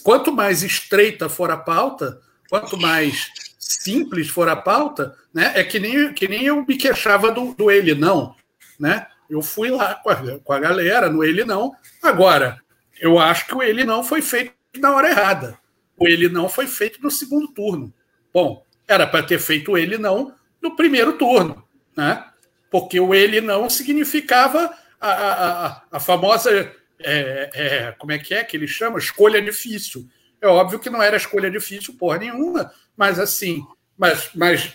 Quanto 0.04 0.32
mais 0.32 0.64
estreita 0.64 1.30
for 1.30 1.52
a 1.52 1.58
pauta, 1.58 2.20
quanto 2.50 2.78
mais 2.78 3.30
simples 3.58 4.28
for 4.28 4.50
a 4.50 4.56
pauta, 4.56 5.16
né, 5.34 5.54
é 5.56 5.64
que 5.64 5.80
nem, 5.80 6.14
que 6.14 6.28
nem 6.28 6.46
eu 6.46 6.66
me 6.66 6.76
queixava 6.76 7.32
do, 7.32 7.54
do 7.54 7.70
ele 7.70 7.94
não. 7.94 8.36
Né? 8.80 9.06
Eu 9.30 9.42
fui 9.42 9.70
lá 9.70 9.96
com 9.96 10.10
a, 10.10 10.40
com 10.40 10.54
a 10.54 10.60
galera 10.60 11.10
no 11.10 11.24
ele 11.24 11.44
não. 11.44 11.74
Agora, 12.02 12.60
eu 13.00 13.20
acho 13.20 13.48
que 13.48 13.56
o 13.56 13.64
ele 13.64 13.84
não 13.84 14.04
foi 14.04 14.22
feito 14.22 14.54
na 14.78 14.94
hora 14.96 15.10
errada. 15.10 15.58
O 15.98 16.08
ele 16.08 16.30
não 16.30 16.50
foi 16.50 16.68
feito 16.68 17.02
no 17.02 17.10
segundo 17.10 17.48
turno. 17.48 17.94
Bom, 18.34 18.66
era 18.88 19.08
para 19.08 19.24
ter 19.24 19.40
feito 19.40 19.78
ele 19.78 19.98
não 19.98 20.36
no 20.62 20.76
primeiro 20.76 21.14
turno, 21.14 21.64
né? 21.96 22.26
Porque 22.70 23.00
o 23.00 23.14
ele 23.14 23.42
não 23.42 23.70
significava 23.70 24.74
a, 25.00 25.10
a, 25.10 25.82
a 25.92 26.00
famosa. 26.00 26.72
É, 27.00 27.50
é, 27.54 27.92
como 27.98 28.12
é 28.12 28.20
que 28.20 28.34
é 28.34 28.44
que 28.44 28.56
ele 28.56 28.68
chama? 28.68 29.00
Escolha 29.00 29.42
difícil. 29.42 30.08
É 30.42 30.48
óbvio 30.48 30.80
que 30.80 30.90
não 30.90 31.02
era 31.02 31.18
escolha 31.18 31.50
difícil, 31.50 31.96
porra 31.98 32.20
nenhuma, 32.20 32.72
mas 32.96 33.20
assim, 33.20 33.66
mas, 33.98 34.30
mas 34.36 34.74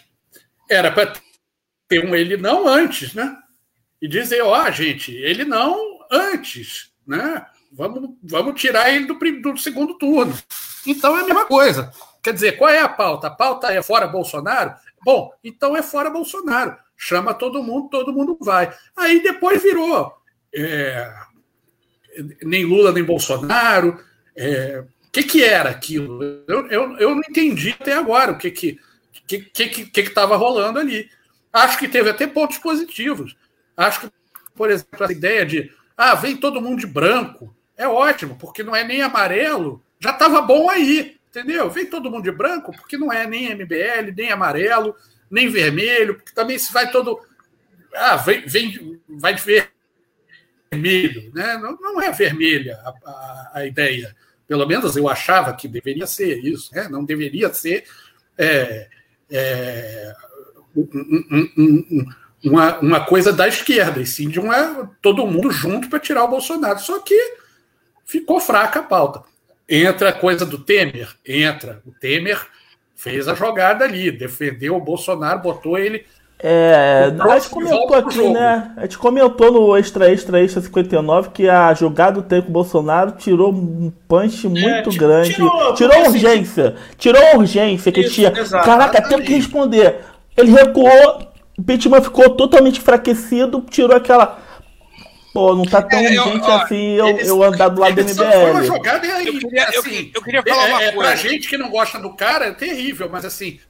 era 0.68 0.90
para 0.90 1.12
ter 1.88 2.04
um 2.04 2.14
ele 2.14 2.36
não 2.36 2.66
antes, 2.66 3.14
né? 3.14 3.36
E 4.00 4.08
dizer, 4.08 4.42
ó, 4.42 4.62
oh, 4.62 4.70
gente, 4.70 5.12
ele 5.12 5.44
não 5.44 6.00
antes, 6.10 6.92
né? 7.06 7.44
Vamos, 7.72 8.10
vamos 8.22 8.60
tirar 8.60 8.92
ele 8.92 9.06
do, 9.06 9.14
do 9.14 9.56
segundo 9.58 9.96
turno. 9.98 10.36
Então 10.86 11.16
é 11.16 11.20
a 11.20 11.24
mesma 11.24 11.46
coisa. 11.46 11.92
Quer 12.22 12.34
dizer, 12.34 12.52
qual 12.52 12.70
é 12.70 12.80
a 12.80 12.88
pauta? 12.88 13.28
A 13.28 13.30
pauta 13.30 13.72
é 13.72 13.82
fora 13.82 14.06
Bolsonaro? 14.06 14.74
Bom, 15.04 15.32
então 15.44 15.76
é 15.76 15.82
fora 15.82 16.10
Bolsonaro 16.10 16.76
chama 17.00 17.32
todo 17.32 17.62
mundo, 17.62 17.88
todo 17.88 18.12
mundo 18.12 18.36
vai. 18.38 18.70
Aí 18.94 19.22
depois 19.22 19.62
virou 19.62 20.12
é, 20.54 21.10
nem 22.42 22.64
Lula 22.64 22.92
nem 22.92 23.02
Bolsonaro. 23.02 23.94
O 23.94 24.00
é, 24.36 24.84
que, 25.10 25.22
que 25.22 25.42
era 25.42 25.70
aquilo? 25.70 26.22
Eu, 26.46 26.66
eu, 26.68 26.98
eu 26.98 27.14
não 27.14 27.22
entendi 27.26 27.70
até 27.70 27.94
agora 27.94 28.32
o 28.32 28.38
que 28.38 28.50
que 28.50 28.78
que 29.26 29.40
que 29.40 29.86
que 29.86 30.00
estava 30.00 30.36
rolando 30.36 30.78
ali. 30.78 31.08
Acho 31.50 31.78
que 31.78 31.88
teve 31.88 32.10
até 32.10 32.26
pontos 32.26 32.58
positivos. 32.58 33.34
Acho 33.80 34.02
que, 34.02 34.10
por 34.54 34.70
exemplo, 34.70 35.06
a 35.06 35.10
ideia 35.10 35.46
de 35.46 35.72
ah, 35.96 36.14
vem 36.14 36.36
todo 36.36 36.60
mundo 36.60 36.80
de 36.80 36.86
branco 36.86 37.54
é 37.76 37.88
ótimo, 37.88 38.36
porque 38.36 38.62
não 38.62 38.76
é 38.76 38.84
nem 38.84 39.00
amarelo, 39.00 39.82
já 39.98 40.10
estava 40.10 40.42
bom 40.42 40.68
aí, 40.68 41.18
entendeu? 41.30 41.70
Vem 41.70 41.86
todo 41.86 42.10
mundo 42.10 42.24
de 42.24 42.30
branco, 42.30 42.72
porque 42.72 42.98
não 42.98 43.10
é 43.10 43.26
nem 43.26 43.54
MBL, 43.54 44.12
nem 44.14 44.30
amarelo, 44.30 44.94
nem 45.30 45.48
vermelho, 45.48 46.16
porque 46.16 46.32
também 46.32 46.58
se 46.58 46.70
vai 46.72 46.90
todo. 46.90 47.18
Ah, 47.94 48.16
vem, 48.16 48.46
vem 48.46 49.00
vai 49.08 49.34
de 49.34 49.42
vermelho. 50.70 51.32
Né? 51.34 51.56
Não, 51.56 51.76
não 51.80 52.02
é 52.02 52.12
vermelha 52.12 52.78
a, 52.84 52.90
a, 53.04 53.50
a, 53.54 53.66
ideia. 53.66 54.14
Pelo 54.46 54.66
menos 54.66 54.94
eu 54.94 55.08
achava 55.08 55.54
que 55.54 55.66
deveria 55.66 56.06
ser 56.06 56.38
isso, 56.44 56.74
né? 56.74 56.86
não 56.86 57.02
deveria 57.02 57.52
ser 57.54 57.84
é, 58.36 58.88
é, 59.30 60.14
um, 60.76 60.88
um, 61.56 62.06
uma, 62.44 62.78
uma 62.78 63.00
coisa 63.04 63.32
da 63.32 63.46
esquerda, 63.46 64.00
e 64.00 64.06
sim 64.06 64.28
de 64.28 64.40
uma, 64.40 64.90
todo 65.02 65.26
mundo 65.26 65.50
junto 65.50 65.88
para 65.88 65.98
tirar 65.98 66.24
o 66.24 66.28
Bolsonaro. 66.28 66.78
Só 66.78 66.98
que 67.00 67.18
ficou 68.04 68.40
fraca 68.40 68.80
a 68.80 68.82
pauta. 68.82 69.22
Entra 69.68 70.08
a 70.08 70.12
coisa 70.12 70.44
do 70.44 70.58
Temer? 70.58 71.08
Entra. 71.24 71.80
O 71.86 71.92
Temer 71.92 72.44
fez 72.96 73.28
a 73.28 73.34
jogada 73.34 73.84
ali, 73.84 74.10
defendeu 74.10 74.76
o 74.76 74.80
Bolsonaro, 74.80 75.40
botou 75.40 75.78
ele. 75.78 76.04
É, 76.42 77.12
a 77.20 77.38
gente 77.38 77.50
comentou 77.50 77.94
aqui, 77.94 78.28
né? 78.30 78.72
A 78.76 78.82
gente 78.82 78.96
comentou 78.96 79.52
no 79.52 79.76
Extra 79.76 80.10
Extra 80.10 80.42
Extra 80.42 80.62
59 80.62 81.30
que 81.30 81.48
a 81.48 81.72
jogada 81.74 82.12
do 82.12 82.22
tempo 82.22 82.50
Bolsonaro 82.50 83.12
tirou 83.12 83.52
um 83.52 83.92
punch 84.08 84.46
é, 84.46 84.48
muito 84.48 84.90
grande. 84.96 85.34
Tirou, 85.34 85.74
tirou 85.74 86.06
urgência. 86.06 86.68
Assim, 86.68 86.76
tirou 86.96 87.36
urgência 87.36 87.92
que 87.92 88.00
Isso, 88.00 88.14
tinha. 88.14 88.30
Caraca, 88.30 89.06
tem 89.06 89.20
que 89.20 89.34
responder. 89.34 90.00
Ele 90.34 90.52
recuou, 90.52 91.29
o 91.60 91.62
Pittman 91.62 92.02
ficou 92.02 92.30
totalmente 92.30 92.80
enfraquecido, 92.80 93.60
tirou 93.68 93.94
aquela 93.94 94.40
Pô, 95.32 95.54
não 95.54 95.64
tá 95.64 95.80
tão 95.80 96.00
é, 96.00 96.08
gente 96.08 96.42
ó, 96.42 96.56
assim 96.56 96.94
eu, 96.94 97.06
eles, 97.06 97.28
eu 97.28 97.42
andar 97.42 97.68
do 97.68 97.80
lado 97.80 97.94
do 97.94 98.02
MBL. 98.02 98.14
Foi 98.16 98.50
uma 98.50 98.64
jogada 98.64 99.06
aí, 99.06 99.26
eu 99.28 99.38
queria, 99.38 99.64
assim, 99.68 100.06
eu, 100.06 100.10
eu 100.14 100.22
queria 100.22 100.42
falar 100.42 100.68
é, 100.68 100.68
uma 100.70 100.82
é, 100.82 100.92
coisa. 100.92 101.10
Pra 101.12 101.16
gente 101.16 101.48
que 101.48 101.56
não 101.56 101.70
gosta 101.70 102.00
do 102.00 102.14
cara 102.14 102.46
é 102.46 102.52
terrível, 102.52 103.08
mas 103.08 103.24
assim. 103.24 103.60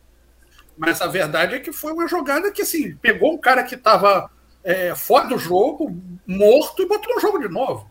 Mas 0.78 1.02
a 1.02 1.06
verdade 1.06 1.56
é 1.56 1.58
que 1.58 1.70
foi 1.70 1.92
uma 1.92 2.08
jogada 2.08 2.50
que 2.50 2.62
assim, 2.62 2.94
pegou 2.94 3.34
um 3.34 3.38
cara 3.38 3.62
que 3.62 3.76
tava 3.76 4.30
é, 4.64 4.94
fora 4.94 5.28
do 5.28 5.36
jogo, 5.36 5.94
morto, 6.26 6.82
e 6.82 6.86
botou 6.86 7.14
no 7.14 7.20
jogo 7.20 7.38
de 7.38 7.48
novo. 7.48 7.90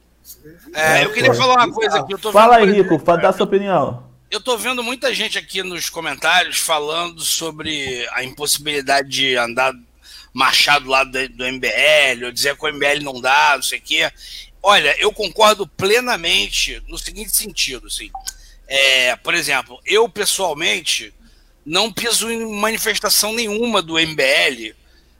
É, 0.73 1.03
eu 1.03 1.11
queria 1.11 1.33
falar 1.33 1.65
uma 1.65 1.73
coisa 1.73 1.99
aqui. 1.99 2.17
Fala 2.31 2.57
aí, 2.57 2.71
Rico, 2.71 2.95
exemplo, 2.95 3.17
dá 3.17 3.31
sua 3.31 3.45
opinião. 3.45 4.09
Eu 4.31 4.41
tô 4.41 4.57
vendo 4.57 4.83
muita 4.83 5.13
gente 5.13 5.37
aqui 5.37 5.61
nos 5.61 5.89
comentários 5.89 6.59
falando 6.59 7.21
sobre 7.21 8.07
a 8.13 8.23
impossibilidade 8.23 9.09
de 9.09 9.35
andar 9.35 9.73
marchar 10.33 10.79
do 10.79 10.89
do 11.29 11.45
MBL, 11.45 12.25
ou 12.25 12.31
dizer 12.31 12.55
que 12.57 12.65
o 12.65 12.73
MBL 12.73 13.03
não 13.03 13.19
dá, 13.19 13.53
não 13.55 13.63
sei 13.63 13.79
o 13.79 13.81
quê. 13.81 14.11
Olha, 14.61 14.95
eu 14.99 15.11
concordo 15.11 15.65
plenamente 15.65 16.81
no 16.87 16.97
seguinte 16.97 17.35
sentido, 17.35 17.87
assim. 17.87 18.11
É, 18.67 19.15
por 19.15 19.33
exemplo, 19.33 19.79
eu 19.85 20.07
pessoalmente 20.07 21.13
não 21.65 21.91
piso 21.91 22.29
em 22.29 22.45
manifestação 22.55 23.33
nenhuma 23.33 23.81
do 23.81 23.93
MBL. 23.93 24.75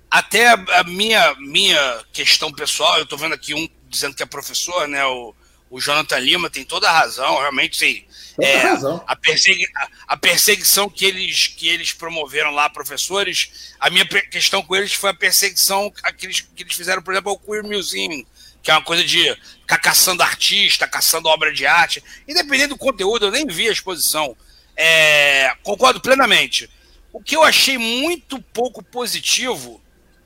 Até 0.09 0.47
a, 0.49 0.53
a 0.53 0.83
minha, 0.83 1.35
minha 1.35 2.03
questão 2.11 2.51
pessoal, 2.51 2.97
eu 2.97 3.03
estou 3.03 3.17
vendo 3.17 3.33
aqui 3.35 3.53
um 3.53 3.67
dizendo 3.87 4.15
que 4.15 4.23
é 4.23 4.25
professor, 4.25 4.87
né? 4.87 5.05
O, 5.05 5.33
o 5.69 5.79
Jonathan 5.79 6.17
Lima 6.19 6.49
tem 6.49 6.63
toda 6.65 6.89
a 6.89 6.99
razão, 6.99 7.39
realmente, 7.39 7.77
sim. 7.77 8.03
É, 8.41 8.61
a, 9.05 9.15
persegui 9.17 9.67
a, 10.07 10.15
perseguição 10.15 10.89
que 10.89 11.05
eles, 11.05 11.47
que 11.47 11.67
eles 11.67 11.91
promoveram 11.91 12.51
lá, 12.51 12.69
professores, 12.69 13.75
a 13.79 13.89
minha 13.89 14.05
questão 14.05 14.63
com 14.63 14.75
eles 14.75 14.93
foi 14.93 15.09
a 15.09 15.13
perseguição 15.13 15.91
que 16.17 16.25
eles, 16.25 16.41
que 16.41 16.63
eles 16.63 16.73
fizeram, 16.73 17.01
por 17.01 17.13
exemplo, 17.13 17.31
ao 17.31 17.37
Queer 17.37 17.63
Museum, 17.63 18.23
que 18.63 18.71
é 18.71 18.73
uma 18.73 18.83
coisa 18.83 19.03
de 19.03 19.35
ficar 19.61 19.77
caçando 19.77 20.23
artista, 20.23 20.87
caçando 20.87 21.27
obra 21.27 21.53
de 21.53 21.65
arte. 21.65 22.03
Independente 22.27 22.69
do 22.69 22.77
conteúdo, 22.77 23.25
eu 23.25 23.31
nem 23.31 23.45
vi 23.45 23.67
a 23.67 23.71
exposição. 23.71 24.35
É, 24.75 25.53
concordo 25.63 25.99
plenamente. 25.99 26.69
O 27.11 27.21
que 27.21 27.35
eu 27.35 27.43
achei 27.43 27.77
muito 27.77 28.41
pouco 28.53 28.83
positivo 28.83 29.81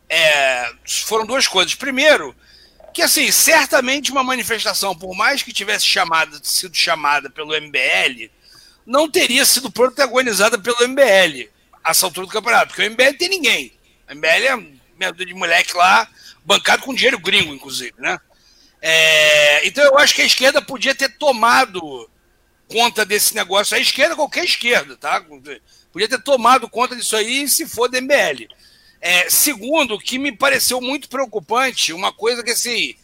é, 0.09 0.71
foram 0.85 1.25
duas 1.25 1.47
coisas. 1.47 1.73
Primeiro, 1.73 2.35
que 2.93 3.01
assim, 3.01 3.31
certamente 3.31 4.11
uma 4.11 4.23
manifestação, 4.23 4.95
por 4.95 5.15
mais 5.15 5.41
que 5.41 5.51
tivesse 5.51 5.85
sido 6.43 6.75
chamada 6.75 7.29
pelo 7.29 7.59
MBL, 7.59 8.29
não 8.85 9.09
teria 9.09 9.43
sido 9.45 9.71
protagonizada 9.71 10.57
pelo 10.59 10.87
MBL 10.87 11.49
a 11.83 11.91
essa 11.91 12.05
altura 12.05 12.27
do 12.27 12.33
campeonato, 12.33 12.67
porque 12.67 12.87
o 12.87 12.91
MBL 12.91 13.17
tem 13.17 13.29
ninguém. 13.29 13.73
O 14.09 14.15
MBL 14.15 14.77
é 14.99 15.11
de 15.11 15.33
moleque 15.33 15.75
lá, 15.75 16.07
bancado 16.45 16.83
com 16.83 16.93
dinheiro 16.93 17.19
gringo, 17.19 17.53
inclusive, 17.53 17.93
né? 17.97 18.19
É, 18.81 19.65
então 19.65 19.83
eu 19.83 19.97
acho 19.97 20.13
que 20.13 20.21
a 20.21 20.25
esquerda 20.25 20.61
podia 20.61 20.93
ter 20.93 21.09
tomado 21.17 22.09
conta 22.67 23.05
desse 23.05 23.33
negócio. 23.33 23.75
A 23.75 23.79
esquerda, 23.79 24.15
qualquer 24.15 24.43
esquerda, 24.43 24.95
tá? 24.97 25.23
Podia 25.91 26.09
ter 26.09 26.21
tomado 26.21 26.69
conta 26.69 26.95
disso 26.95 27.15
aí 27.15 27.47
se 27.47 27.65
for 27.67 27.87
do 27.89 28.01
MBL. 28.01 28.47
É, 29.05 29.29
segundo, 29.29 29.99
que 29.99 30.17
me 30.17 30.31
pareceu 30.31 30.79
muito 30.79 31.09
preocupante, 31.09 31.91
uma 31.91 32.13
coisa 32.13 32.41
que 32.41 32.51
assim, 32.51 32.95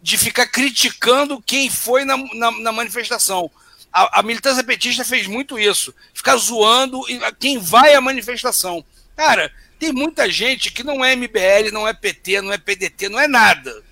de 0.00 0.16
ficar 0.16 0.46
criticando 0.46 1.42
quem 1.42 1.68
foi 1.68 2.04
na, 2.04 2.16
na, 2.16 2.52
na 2.52 2.70
manifestação. 2.70 3.50
A, 3.92 4.20
a, 4.20 4.22
militância 4.22 4.62
petista 4.62 5.04
fez 5.04 5.26
muito 5.26 5.58
isso, 5.58 5.92
ficar 6.14 6.36
zoando 6.36 7.00
quem 7.40 7.58
vai 7.58 7.92
à 7.92 8.00
manifestação. 8.00 8.84
Cara, 9.16 9.52
tem 9.80 9.92
muita 9.92 10.30
gente 10.30 10.70
que 10.70 10.84
não 10.84 11.04
é 11.04 11.16
MBL, 11.16 11.72
não 11.72 11.88
é 11.88 11.92
PT, 11.92 12.40
não 12.40 12.52
é 12.52 12.56
PDT, 12.56 13.08
não 13.08 13.18
é 13.18 13.26
nada. 13.26 13.82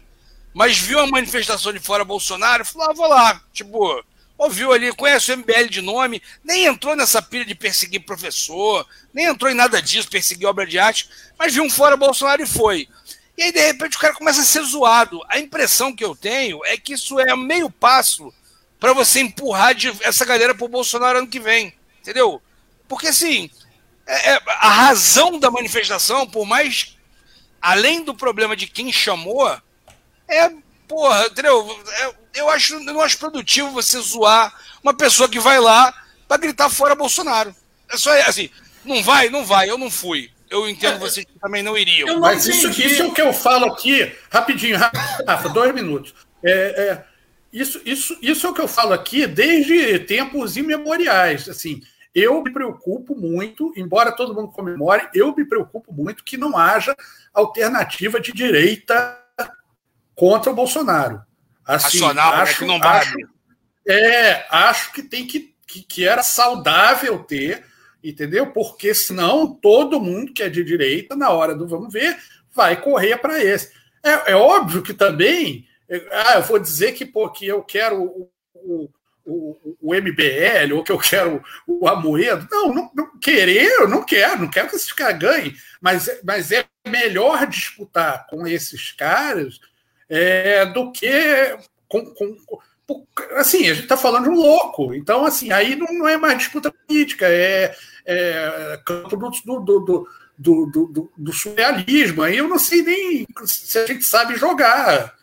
Mas 0.54 0.78
viu 0.78 1.00
a 1.00 1.06
manifestação 1.08 1.72
de 1.72 1.80
fora 1.80 2.04
Bolsonaro 2.04 2.64
falou: 2.64 2.90
ah, 2.90 2.94
vou 2.94 3.08
lá. 3.08 3.42
Tipo, 3.52 4.04
ouviu 4.38 4.72
ali, 4.72 4.92
conhece 4.92 5.32
o 5.32 5.36
MBL 5.36 5.68
de 5.68 5.82
nome, 5.82 6.22
nem 6.44 6.64
entrou 6.64 6.94
nessa 6.94 7.20
pilha 7.20 7.44
de 7.44 7.56
perseguir 7.56 8.04
professor, 8.06 8.86
nem 9.12 9.26
entrou 9.26 9.50
em 9.50 9.54
nada 9.54 9.80
disso, 9.82 10.08
perseguir 10.08 10.46
obra 10.46 10.66
de 10.66 10.78
arte, 10.78 11.08
mas 11.38 11.54
viu 11.54 11.62
um 11.62 11.70
fora 11.70 11.96
Bolsonaro 11.96 12.42
e 12.42 12.46
foi. 12.46 12.88
E 13.36 13.44
aí, 13.44 13.52
de 13.52 13.60
repente, 13.60 13.96
o 13.96 14.00
cara 14.00 14.14
começa 14.14 14.42
a 14.42 14.44
ser 14.44 14.62
zoado. 14.62 15.20
A 15.28 15.38
impressão 15.38 15.94
que 15.94 16.04
eu 16.04 16.14
tenho 16.14 16.64
é 16.66 16.76
que 16.76 16.92
isso 16.92 17.18
é 17.18 17.34
meio 17.34 17.70
passo 17.70 18.32
para 18.78 18.92
você 18.92 19.20
empurrar 19.20 19.74
de, 19.74 19.88
essa 20.02 20.24
galera 20.24 20.54
pro 20.54 20.68
Bolsonaro 20.68 21.18
ano 21.18 21.26
que 21.26 21.40
vem. 21.40 21.72
Entendeu? 22.00 22.40
Porque, 22.86 23.08
assim, 23.08 23.50
é, 24.06 24.32
é, 24.32 24.42
a 24.46 24.68
razão 24.68 25.38
da 25.38 25.50
manifestação, 25.50 26.26
por 26.26 26.44
mais. 26.44 26.96
Além 27.62 28.02
do 28.04 28.14
problema 28.14 28.56
de 28.56 28.66
quem 28.66 28.92
chamou, 28.92 29.48
é. 30.28 30.50
Porra, 30.88 31.26
entendeu? 31.26 31.84
É, 31.88 32.14
eu, 32.40 32.50
acho, 32.50 32.74
eu 32.74 32.80
não 32.80 33.00
acho 33.00 33.18
produtivo 33.18 33.70
você 33.70 34.00
zoar 34.00 34.52
uma 34.82 34.92
pessoa 34.92 35.28
que 35.28 35.38
vai 35.38 35.60
lá 35.60 35.94
para 36.26 36.36
gritar 36.36 36.68
fora 36.68 36.94
Bolsonaro. 36.94 37.54
É 37.88 37.96
só 37.96 38.10
assim. 38.22 38.50
Não 38.84 39.02
vai? 39.02 39.28
Não 39.28 39.44
vai. 39.44 39.70
Eu 39.70 39.78
não 39.78 39.90
fui. 39.90 40.30
Eu 40.50 40.68
entendo 40.68 40.96
é, 40.96 40.98
vocês 40.98 41.24
que 41.24 41.38
também 41.38 41.62
não 41.62 41.78
iriam. 41.78 42.08
Não 42.08 42.20
Mas 42.20 42.44
isso, 42.44 42.68
isso 42.68 43.02
é 43.02 43.06
o 43.06 43.12
que 43.12 43.22
eu 43.22 43.32
falo 43.32 43.66
aqui, 43.66 44.12
rapidinho, 44.28 44.76
Rafa, 44.76 45.48
dois 45.48 45.72
minutos. 45.72 46.12
É, 46.42 46.50
é, 46.52 47.04
isso, 47.52 47.80
isso, 47.84 48.18
isso 48.20 48.46
é 48.46 48.50
o 48.50 48.54
que 48.54 48.60
eu 48.60 48.66
falo 48.66 48.92
aqui 48.92 49.28
desde 49.28 50.00
tempos 50.00 50.56
imemoriais. 50.56 51.48
Assim, 51.48 51.80
eu 52.12 52.42
me 52.42 52.52
preocupo 52.52 53.14
muito, 53.14 53.72
embora 53.76 54.10
todo 54.10 54.34
mundo 54.34 54.50
comemore, 54.50 55.08
eu 55.14 55.34
me 55.34 55.44
preocupo 55.44 55.92
muito 55.92 56.24
que 56.24 56.36
não 56.36 56.56
haja 56.56 56.96
alternativa 57.32 58.20
de 58.20 58.32
direita 58.32 59.18
contra 60.16 60.50
o 60.50 60.54
Bolsonaro. 60.54 61.22
Assim, 61.64 62.00
Racional, 62.00 62.32
né, 62.32 62.42
acho, 62.42 62.52
né, 62.52 62.58
que 62.58 62.64
não 62.64 62.88
acho, 62.88 63.16
é, 63.88 64.46
acho 64.50 64.92
que 64.92 65.02
tem 65.02 65.26
que, 65.26 65.54
que, 65.64 65.82
que 65.82 66.08
era 66.08 66.24
saudável 66.24 67.20
ter 67.20 67.69
entendeu? 68.02 68.46
Porque 68.52 68.94
senão 68.94 69.52
todo 69.54 70.00
mundo 70.00 70.32
que 70.32 70.42
é 70.42 70.48
de 70.48 70.64
direita, 70.64 71.14
na 71.14 71.30
hora 71.30 71.54
do 71.54 71.66
vamos 71.66 71.92
ver, 71.92 72.16
vai 72.54 72.80
correr 72.80 73.16
para 73.18 73.42
esse. 73.42 73.72
É, 74.02 74.32
é, 74.32 74.36
óbvio 74.36 74.82
que 74.82 74.94
também, 74.94 75.66
é, 75.88 75.96
ah, 76.10 76.34
eu 76.36 76.42
vou 76.42 76.58
dizer 76.58 76.92
que, 76.92 77.04
pô, 77.04 77.28
que 77.28 77.46
eu 77.46 77.62
quero 77.62 78.02
o, 78.02 78.30
o, 78.54 78.90
o, 79.24 79.76
o 79.80 79.94
MBL 79.94 80.74
ou 80.74 80.82
que 80.82 80.92
eu 80.92 80.98
quero 80.98 81.42
o 81.66 81.86
Amoedo. 81.86 82.48
Não, 82.50 82.74
não, 82.74 82.90
não, 82.94 83.18
querer, 83.18 83.68
eu 83.80 83.88
não 83.88 84.04
quero, 84.04 84.40
não 84.40 84.50
quero 84.50 84.68
que 84.68 84.76
esses 84.76 84.92
caras 84.92 85.18
ganhem, 85.18 85.54
mas, 85.80 86.08
mas 86.24 86.50
é 86.50 86.64
melhor 86.88 87.46
disputar 87.46 88.26
com 88.28 88.46
esses 88.46 88.92
caras 88.92 89.60
é, 90.08 90.66
do 90.66 90.90
que 90.90 91.56
com, 91.86 92.04
com, 92.14 92.36
assim, 93.36 93.68
a 93.68 93.74
gente 93.74 93.84
está 93.84 93.96
falando 93.96 94.24
de 94.24 94.30
um 94.30 94.40
louco. 94.40 94.94
Então, 94.94 95.24
assim, 95.24 95.52
aí 95.52 95.76
não, 95.76 96.08
é 96.08 96.16
mais 96.16 96.38
disputa 96.38 96.72
política, 96.72 97.26
é, 97.28 97.74
é 98.06 98.80
campo 98.84 99.16
do, 99.16 99.30
do, 99.30 99.60
do, 99.60 100.08
do, 100.38 100.86
do, 100.86 101.12
do, 101.16 101.32
surrealismo. 101.32 102.22
Aí 102.22 102.38
eu 102.38 102.48
não 102.48 102.58
sei 102.58 102.82
nem 102.82 103.26
se 103.44 103.78
a 103.78 103.86
gente 103.86 104.04
sabe 104.04 104.36
jogar. 104.36 105.14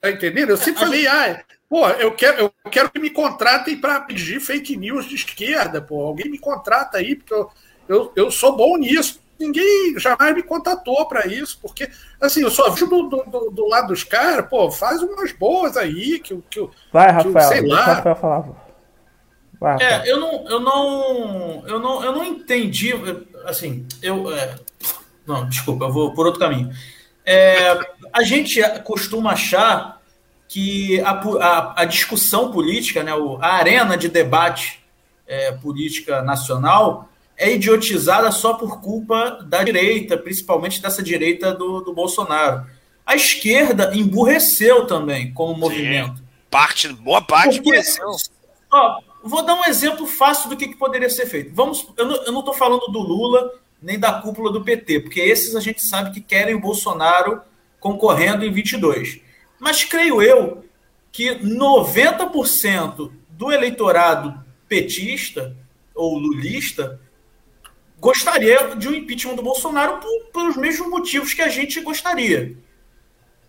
Tá 0.00 0.10
entendendo? 0.10 0.50
Eu 0.50 0.56
sempre 0.56 0.80
falei, 0.80 1.06
ah, 1.06 1.42
pô, 1.68 1.88
eu 1.88 2.12
quero, 2.12 2.40
eu 2.40 2.70
quero 2.70 2.90
que 2.90 2.98
me 2.98 3.10
contratem 3.10 3.76
para 3.76 4.00
pedir 4.00 4.40
fake 4.40 4.76
news 4.76 5.06
de 5.06 5.14
esquerda, 5.14 5.80
pô. 5.80 6.00
Alguém 6.02 6.30
me 6.30 6.38
contrata 6.38 6.98
aí, 6.98 7.16
porque 7.16 7.34
eu, 7.34 7.50
eu, 7.88 8.12
eu 8.14 8.30
sou 8.30 8.56
bom 8.56 8.76
nisso 8.76 9.23
ninguém 9.38 9.98
jamais 9.98 10.34
me 10.34 10.42
contatou 10.42 11.06
para 11.06 11.26
isso, 11.26 11.58
porque 11.60 11.88
assim, 12.20 12.42
eu 12.42 12.50
só 12.50 12.70
vi 12.70 12.86
do, 12.86 13.08
do, 13.08 13.50
do 13.50 13.68
lado 13.68 13.88
dos 13.88 14.04
caras, 14.04 14.48
pô, 14.48 14.70
faz 14.70 15.02
umas 15.02 15.32
boas 15.32 15.76
aí, 15.76 16.18
que, 16.20 16.36
que, 16.50 16.68
Vai, 16.92 17.10
Rafael, 17.10 17.32
que, 17.32 17.42
sei 17.42 17.68
lá. 17.68 17.84
Rafael 17.84 18.16
falava. 18.16 18.64
Vai, 19.60 19.76
é, 19.80 20.10
eu 20.10 20.20
não, 20.20 20.48
eu 20.48 20.60
não, 20.60 21.64
eu 21.66 21.78
não, 21.78 22.04
eu 22.04 22.12
não 22.12 22.24
entendi, 22.24 22.92
assim, 23.46 23.86
eu, 24.02 24.32
é, 24.32 24.56
não, 25.26 25.48
desculpa, 25.48 25.86
eu 25.86 25.92
vou 25.92 26.12
por 26.12 26.26
outro 26.26 26.40
caminho. 26.40 26.70
É, 27.24 27.78
a 28.12 28.22
gente 28.22 28.60
costuma 28.80 29.32
achar 29.32 30.00
que 30.46 31.00
a, 31.00 31.10
a, 31.10 31.82
a 31.82 31.84
discussão 31.84 32.52
política, 32.52 33.02
né, 33.02 33.12
a 33.40 33.54
arena 33.54 33.96
de 33.96 34.08
debate 34.08 34.84
é, 35.26 35.52
política 35.52 36.22
nacional, 36.22 37.08
é 37.36 37.52
idiotizada 37.52 38.30
só 38.30 38.54
por 38.54 38.80
culpa 38.80 39.44
da 39.46 39.62
direita, 39.62 40.16
principalmente 40.16 40.80
dessa 40.80 41.02
direita 41.02 41.52
do, 41.52 41.80
do 41.80 41.92
Bolsonaro. 41.92 42.66
A 43.04 43.14
esquerda 43.16 43.94
emburreceu 43.94 44.86
também 44.86 45.32
como 45.32 45.56
movimento. 45.56 46.22
Parte, 46.50 46.88
boa 46.88 47.20
parte 47.20 47.56
Porque, 47.56 47.70
emburreceu. 47.70 48.08
Ó, 48.72 49.00
vou 49.22 49.44
dar 49.44 49.54
um 49.54 49.64
exemplo 49.64 50.06
fácil 50.06 50.48
do 50.48 50.56
que, 50.56 50.68
que 50.68 50.76
poderia 50.76 51.10
ser 51.10 51.26
feito. 51.26 51.54
Vamos, 51.54 51.86
eu 51.96 52.32
não 52.32 52.40
estou 52.40 52.54
falando 52.54 52.86
do 52.88 53.00
Lula 53.00 53.52
nem 53.82 53.98
da 53.98 54.12
cúpula 54.14 54.50
do 54.50 54.64
PT, 54.64 55.00
porque 55.00 55.20
esses 55.20 55.54
a 55.54 55.60
gente 55.60 55.84
sabe 55.84 56.10
que 56.10 56.20
querem 56.20 56.54
o 56.54 56.60
Bolsonaro 56.60 57.42
concorrendo 57.78 58.44
em 58.44 58.50
22. 58.50 59.20
Mas 59.60 59.84
creio 59.84 60.22
eu 60.22 60.64
que 61.12 61.34
90% 61.34 63.12
do 63.28 63.52
eleitorado 63.52 64.42
petista 64.66 65.54
ou 65.94 66.18
lulista 66.18 66.98
gostaria 68.04 68.76
de 68.76 68.86
um 68.86 68.94
impeachment 68.94 69.34
do 69.34 69.42
Bolsonaro 69.42 69.96
por, 69.96 70.24
pelos 70.30 70.56
mesmos 70.58 70.88
motivos 70.90 71.32
que 71.32 71.40
a 71.40 71.48
gente 71.48 71.80
gostaria. 71.80 72.54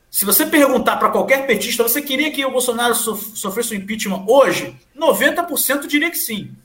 Se 0.10 0.24
você 0.24 0.46
perguntar 0.46 0.96
para 0.96 1.10
qualquer 1.10 1.46
petista, 1.46 1.84
você 1.84 2.02
queria 2.02 2.32
que 2.32 2.46
o 2.46 2.52
Bolsonaro 2.52 2.96
sofresse 2.96 3.74
um 3.74 3.78
impeachment 3.78 4.24
hoje? 4.26 4.74
90% 4.98 5.88
diria 5.88 6.10
que 6.10 6.18
sim. 6.18 6.56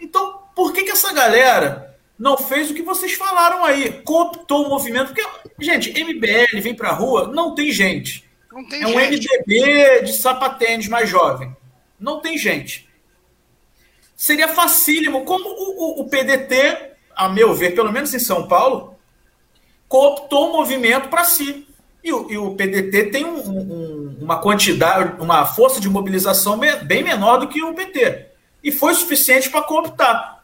Então, 0.00 0.44
por 0.56 0.72
que, 0.72 0.82
que 0.82 0.92
essa 0.92 1.12
galera 1.12 1.94
não 2.18 2.38
fez 2.38 2.70
o 2.70 2.74
que 2.74 2.82
vocês 2.82 3.12
falaram 3.12 3.62
aí? 3.66 4.00
Cooptou 4.02 4.64
o 4.64 4.70
movimento? 4.70 5.12
Porque, 5.12 5.26
gente, 5.60 5.92
MBL 5.92 6.62
vem 6.62 6.74
para 6.74 6.88
a 6.88 6.94
rua, 6.94 7.28
não 7.28 7.54
tem 7.54 7.70
gente. 7.70 8.24
Não 8.50 8.66
tem 8.66 8.80
é 8.80 8.86
um 8.86 8.98
gente. 8.98 9.28
MDB 9.28 10.04
de 10.04 10.12
sapatênis 10.14 10.88
mais 10.88 11.06
jovem. 11.06 11.54
Não 12.00 12.20
tem 12.20 12.38
gente. 12.38 12.88
Seria 14.16 14.48
facílimo, 14.48 15.26
como 15.26 15.46
o, 15.50 15.98
o, 15.98 16.00
o 16.00 16.08
PDT 16.08 16.93
a 17.16 17.28
meu 17.28 17.54
ver, 17.54 17.74
pelo 17.74 17.92
menos 17.92 18.12
em 18.12 18.18
São 18.18 18.46
Paulo, 18.48 18.96
cooptou 19.88 20.50
o 20.50 20.52
movimento 20.52 21.08
para 21.08 21.24
si. 21.24 21.66
E 22.02 22.12
o, 22.12 22.30
e 22.30 22.36
o, 22.36 22.54
PDT 22.54 23.06
tem 23.06 23.24
um, 23.24 23.38
um, 23.38 24.18
uma 24.20 24.38
quantidade, 24.38 25.22
uma 25.22 25.46
força 25.46 25.80
de 25.80 25.88
mobilização 25.88 26.58
bem 26.58 27.02
menor 27.02 27.38
do 27.38 27.48
que 27.48 27.62
o 27.62 27.72
PT. 27.72 28.26
E 28.62 28.70
foi 28.70 28.94
suficiente 28.94 29.48
para 29.48 29.62
cooptar. 29.62 30.42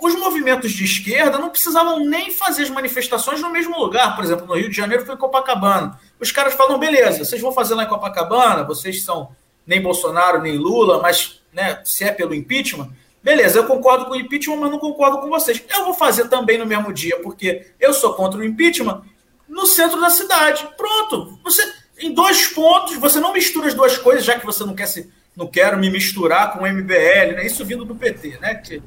Os 0.00 0.14
movimentos 0.14 0.72
de 0.72 0.84
esquerda 0.84 1.38
não 1.38 1.50
precisavam 1.50 2.00
nem 2.00 2.30
fazer 2.30 2.62
as 2.62 2.70
manifestações 2.70 3.40
no 3.40 3.50
mesmo 3.50 3.78
lugar. 3.78 4.14
Por 4.14 4.24
exemplo, 4.24 4.46
no 4.46 4.54
Rio 4.54 4.70
de 4.70 4.76
Janeiro 4.76 5.04
foi 5.04 5.14
em 5.14 5.18
Copacabana. 5.18 5.98
Os 6.20 6.30
caras 6.30 6.54
falam: 6.54 6.78
beleza, 6.78 7.24
vocês 7.24 7.40
vão 7.40 7.52
fazer 7.52 7.74
lá 7.74 7.84
em 7.84 7.88
Copacabana, 7.88 8.64
vocês 8.64 9.02
são 9.02 9.34
nem 9.66 9.80
Bolsonaro 9.80 10.40
nem 10.40 10.56
Lula, 10.56 11.00
mas 11.02 11.40
né, 11.52 11.80
se 11.84 12.04
é 12.04 12.12
pelo 12.12 12.34
impeachment, 12.34 12.90
Beleza, 13.26 13.58
eu 13.58 13.66
concordo 13.66 14.04
com 14.04 14.12
o 14.12 14.16
impeachment, 14.16 14.54
mas 14.54 14.70
não 14.70 14.78
concordo 14.78 15.18
com 15.18 15.28
vocês. 15.28 15.60
Eu 15.68 15.86
vou 15.86 15.94
fazer 15.94 16.28
também 16.28 16.58
no 16.58 16.64
mesmo 16.64 16.92
dia, 16.92 17.18
porque 17.24 17.72
eu 17.80 17.92
sou 17.92 18.14
contra 18.14 18.38
o 18.38 18.44
impeachment 18.44 19.02
no 19.48 19.66
centro 19.66 20.00
da 20.00 20.08
cidade. 20.10 20.64
Pronto. 20.76 21.36
Você 21.42 21.60
em 21.98 22.14
dois 22.14 22.46
pontos, 22.46 22.96
você 22.98 23.18
não 23.18 23.32
mistura 23.32 23.66
as 23.66 23.74
duas 23.74 23.98
coisas, 23.98 24.24
já 24.24 24.38
que 24.38 24.46
você 24.46 24.62
não 24.62 24.76
quer 24.76 24.86
se 24.86 25.10
não 25.36 25.48
quero 25.48 25.76
me 25.76 25.90
misturar 25.90 26.52
com 26.52 26.62
o 26.62 26.72
MBL, 26.72 27.34
né? 27.34 27.44
Isso 27.44 27.64
vindo 27.64 27.84
do 27.84 27.96
PT, 27.96 28.38
né? 28.38 28.54
Que, 28.54 28.80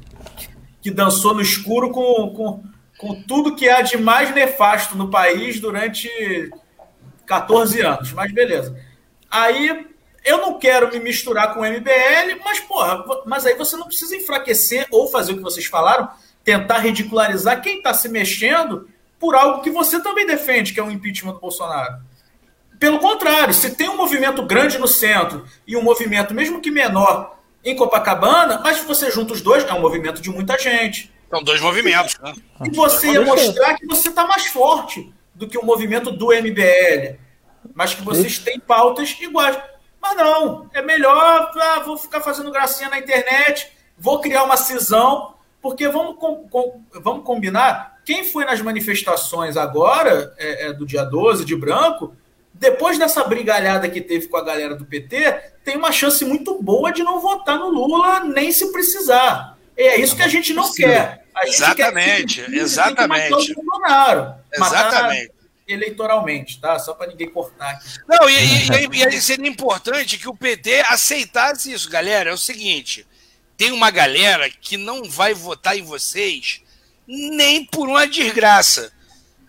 que 0.80 0.90
dançou 0.90 1.34
no 1.34 1.42
escuro 1.42 1.90
com, 1.90 2.30
com, 2.30 2.64
com 2.96 3.22
tudo 3.24 3.54
que 3.54 3.68
há 3.68 3.82
de 3.82 3.98
mais 3.98 4.34
nefasto 4.34 4.96
no 4.96 5.10
país 5.10 5.60
durante 5.60 6.08
14 7.26 7.82
anos. 7.82 8.12
Mas 8.14 8.32
beleza. 8.32 8.74
Aí 9.30 9.89
eu 10.24 10.38
não 10.38 10.58
quero 10.58 10.90
me 10.90 11.00
misturar 11.00 11.54
com 11.54 11.60
o 11.60 11.64
MBL, 11.64 12.40
mas, 12.44 12.60
porra, 12.60 13.04
mas 13.26 13.46
aí 13.46 13.54
você 13.54 13.76
não 13.76 13.86
precisa 13.86 14.16
enfraquecer 14.16 14.86
ou 14.90 15.08
fazer 15.08 15.32
o 15.32 15.36
que 15.36 15.42
vocês 15.42 15.66
falaram, 15.66 16.08
tentar 16.44 16.78
ridicularizar 16.78 17.62
quem 17.62 17.78
está 17.78 17.94
se 17.94 18.08
mexendo 18.08 18.88
por 19.18 19.34
algo 19.34 19.62
que 19.62 19.70
você 19.70 20.00
também 20.02 20.26
defende, 20.26 20.72
que 20.72 20.80
é 20.80 20.82
o 20.82 20.90
impeachment 20.90 21.34
do 21.34 21.40
Bolsonaro. 21.40 22.00
Pelo 22.78 22.98
contrário, 22.98 23.52
se 23.52 23.74
tem 23.76 23.88
um 23.88 23.96
movimento 23.96 24.42
grande 24.42 24.78
no 24.78 24.88
centro 24.88 25.44
e 25.66 25.76
um 25.76 25.82
movimento, 25.82 26.32
mesmo 26.32 26.60
que 26.60 26.70
menor, 26.70 27.38
em 27.62 27.76
Copacabana, 27.76 28.58
mas 28.62 28.80
você 28.80 29.10
junta 29.10 29.34
os 29.34 29.42
dois, 29.42 29.64
é 29.64 29.72
um 29.74 29.80
movimento 29.80 30.22
de 30.22 30.30
muita 30.30 30.58
gente. 30.58 31.12
São 31.28 31.42
dois 31.42 31.60
movimentos, 31.60 32.18
né? 32.18 32.32
E 32.64 32.70
você 32.74 33.12
ia 33.12 33.20
mostrar 33.20 33.74
que 33.74 33.86
você 33.86 34.08
está 34.08 34.26
mais 34.26 34.46
forte 34.46 35.12
do 35.34 35.46
que 35.46 35.58
o 35.58 35.64
movimento 35.64 36.10
do 36.10 36.28
MBL, 36.28 37.18
mas 37.74 37.94
que 37.94 38.02
vocês 38.02 38.38
têm 38.38 38.58
pautas 38.58 39.16
iguais. 39.20 39.58
Mas 40.00 40.16
não, 40.16 40.68
é 40.72 40.80
melhor, 40.80 41.50
ah, 41.54 41.80
vou 41.84 41.96
ficar 41.96 42.20
fazendo 42.20 42.50
gracinha 42.50 42.88
na 42.88 42.98
internet, 42.98 43.70
vou 43.98 44.20
criar 44.20 44.44
uma 44.44 44.56
cisão, 44.56 45.34
porque 45.60 45.88
vamos, 45.88 46.16
com, 46.16 46.48
com, 46.48 46.82
vamos 46.94 47.24
combinar, 47.24 47.98
quem 48.04 48.24
foi 48.24 48.44
nas 48.44 48.62
manifestações 48.62 49.56
agora, 49.56 50.34
é, 50.38 50.68
é, 50.68 50.72
do 50.72 50.86
dia 50.86 51.04
12 51.04 51.44
de 51.44 51.54
branco, 51.54 52.16
depois 52.52 52.98
dessa 52.98 53.24
brigalhada 53.24 53.88
que 53.88 54.00
teve 54.00 54.26
com 54.26 54.36
a 54.36 54.44
galera 54.44 54.74
do 54.74 54.84
PT, 54.84 55.52
tem 55.64 55.76
uma 55.76 55.92
chance 55.92 56.24
muito 56.24 56.62
boa 56.62 56.92
de 56.92 57.02
não 57.02 57.20
votar 57.20 57.58
no 57.58 57.68
Lula 57.68 58.20
nem 58.24 58.52
se 58.52 58.72
precisar. 58.72 59.56
É 59.76 59.98
isso 59.98 60.16
que 60.16 60.22
a 60.22 60.28
gente 60.28 60.52
não 60.52 60.70
quer. 60.72 61.24
Gente 61.44 61.54
exatamente, 61.54 62.40
quer 62.42 62.50
que 62.50 62.58
exatamente. 62.58 63.52
o 63.52 63.54
Bolsonaro. 63.54 64.34
Exatamente. 64.52 65.32
Eleitoralmente, 65.72 66.60
tá? 66.60 66.78
Só 66.78 66.94
para 66.94 67.08
ninguém 67.08 67.30
cortar 67.30 67.70
aqui. 67.70 67.88
Não, 68.08 68.28
e, 68.28 68.34
e, 68.34 69.16
e, 69.16 69.20
seria 69.20 69.48
importante 69.48 70.18
que 70.18 70.28
o 70.28 70.36
PT 70.36 70.82
aceitasse 70.88 71.72
isso, 71.72 71.88
galera. 71.88 72.30
É 72.30 72.32
o 72.32 72.38
seguinte: 72.38 73.06
tem 73.56 73.72
uma 73.72 73.90
galera 73.90 74.48
que 74.50 74.76
não 74.76 75.04
vai 75.04 75.34
votar 75.34 75.76
em 75.76 75.82
vocês 75.82 76.62
nem 77.06 77.64
por 77.64 77.88
uma 77.88 78.06
desgraça. 78.06 78.92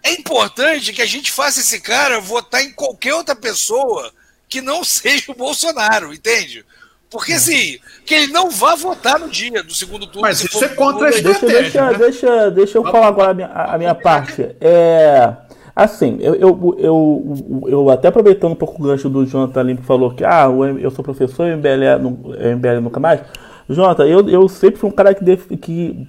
É 0.03 0.11
importante 0.13 0.93
que 0.93 1.01
a 1.01 1.05
gente 1.05 1.31
faça 1.31 1.59
esse 1.59 1.79
cara 1.79 2.19
votar 2.19 2.63
em 2.63 2.71
qualquer 2.71 3.13
outra 3.13 3.35
pessoa 3.35 4.11
que 4.49 4.59
não 4.61 4.83
seja 4.85 5.31
o 5.31 5.35
Bolsonaro, 5.35 6.13
entende? 6.13 6.65
Porque 7.09 7.33
assim, 7.33 7.77
que 8.05 8.13
ele 8.13 8.31
não 8.31 8.49
vá 8.49 8.73
votar 8.73 9.19
no 9.19 9.29
dia 9.29 9.61
do 9.61 9.75
segundo 9.75 10.07
turno. 10.07 10.21
Mas 10.21 10.41
isso 10.41 10.63
é 10.63 10.69
contra 10.69 11.07
a 11.07 11.09
estratégia. 11.09 11.49
Deixa, 11.49 11.61
deixa, 11.61 11.91
né? 11.91 11.97
deixa, 11.97 12.51
deixa 12.51 12.77
eu 12.77 12.83
falar 12.83 13.07
agora 13.07 13.31
a 13.31 13.33
minha, 13.33 13.47
a 13.47 13.77
minha 13.77 13.93
parte. 13.93 14.55
É, 14.61 15.35
assim, 15.75 16.17
eu, 16.19 16.35
eu, 16.35 16.75
eu, 16.77 17.65
eu, 17.67 17.89
até 17.89 18.07
aproveitando 18.07 18.51
um 18.51 18.55
pouco 18.55 18.81
o 18.81 18.85
gancho 18.85 19.09
do 19.09 19.25
Jonathan 19.25 19.63
Limpo 19.63 19.83
falou 19.83 20.11
que 20.11 20.23
ah, 20.23 20.45
eu 20.79 20.91
sou 20.91 21.03
professor 21.03 21.47
e 21.47 21.55
MBL, 21.55 22.09
MBL 22.55 22.81
nunca 22.81 22.99
mais. 22.99 23.21
Jonathan, 23.69 24.05
eu, 24.05 24.27
eu 24.29 24.47
sempre 24.49 24.79
fui 24.79 24.89
um 24.89 24.93
cara 24.93 25.13
que, 25.13 25.57
que 25.57 26.07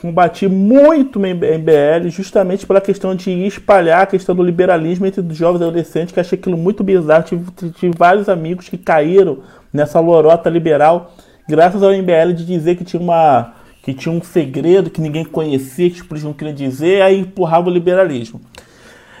combati 0.00 0.46
muito 0.46 1.18
o 1.18 1.22
MBL 1.22 2.08
justamente 2.08 2.66
pela 2.66 2.80
questão 2.80 3.14
de 3.14 3.30
espalhar 3.46 4.02
a 4.02 4.06
questão 4.06 4.34
do 4.34 4.42
liberalismo 4.42 5.06
entre 5.06 5.20
os 5.20 5.36
jovens 5.36 5.62
adolescentes, 5.62 6.12
que 6.12 6.20
achei 6.20 6.38
aquilo 6.38 6.56
muito 6.56 6.84
bizarro. 6.84 7.24
Tive, 7.24 7.50
tive 7.72 7.94
vários 7.96 8.28
amigos 8.28 8.68
que 8.68 8.78
caíram 8.78 9.38
nessa 9.72 10.00
lorota 10.00 10.48
liberal, 10.48 11.12
graças 11.48 11.82
ao 11.82 11.90
MBL 11.90 12.32
de 12.34 12.44
dizer 12.44 12.76
que 12.76 12.84
tinha 12.84 13.00
uma 13.00 13.54
que 13.84 13.92
tinha 13.92 14.14
um 14.14 14.22
segredo 14.22 14.88
que 14.88 14.98
ninguém 14.98 15.26
conhecia, 15.26 15.90
que 15.90 16.00
eles 16.10 16.24
não 16.24 16.32
queriam 16.32 16.54
dizer, 16.54 17.02
aí 17.02 17.20
empurrava 17.20 17.68
o 17.68 17.72
liberalismo. 17.72 18.40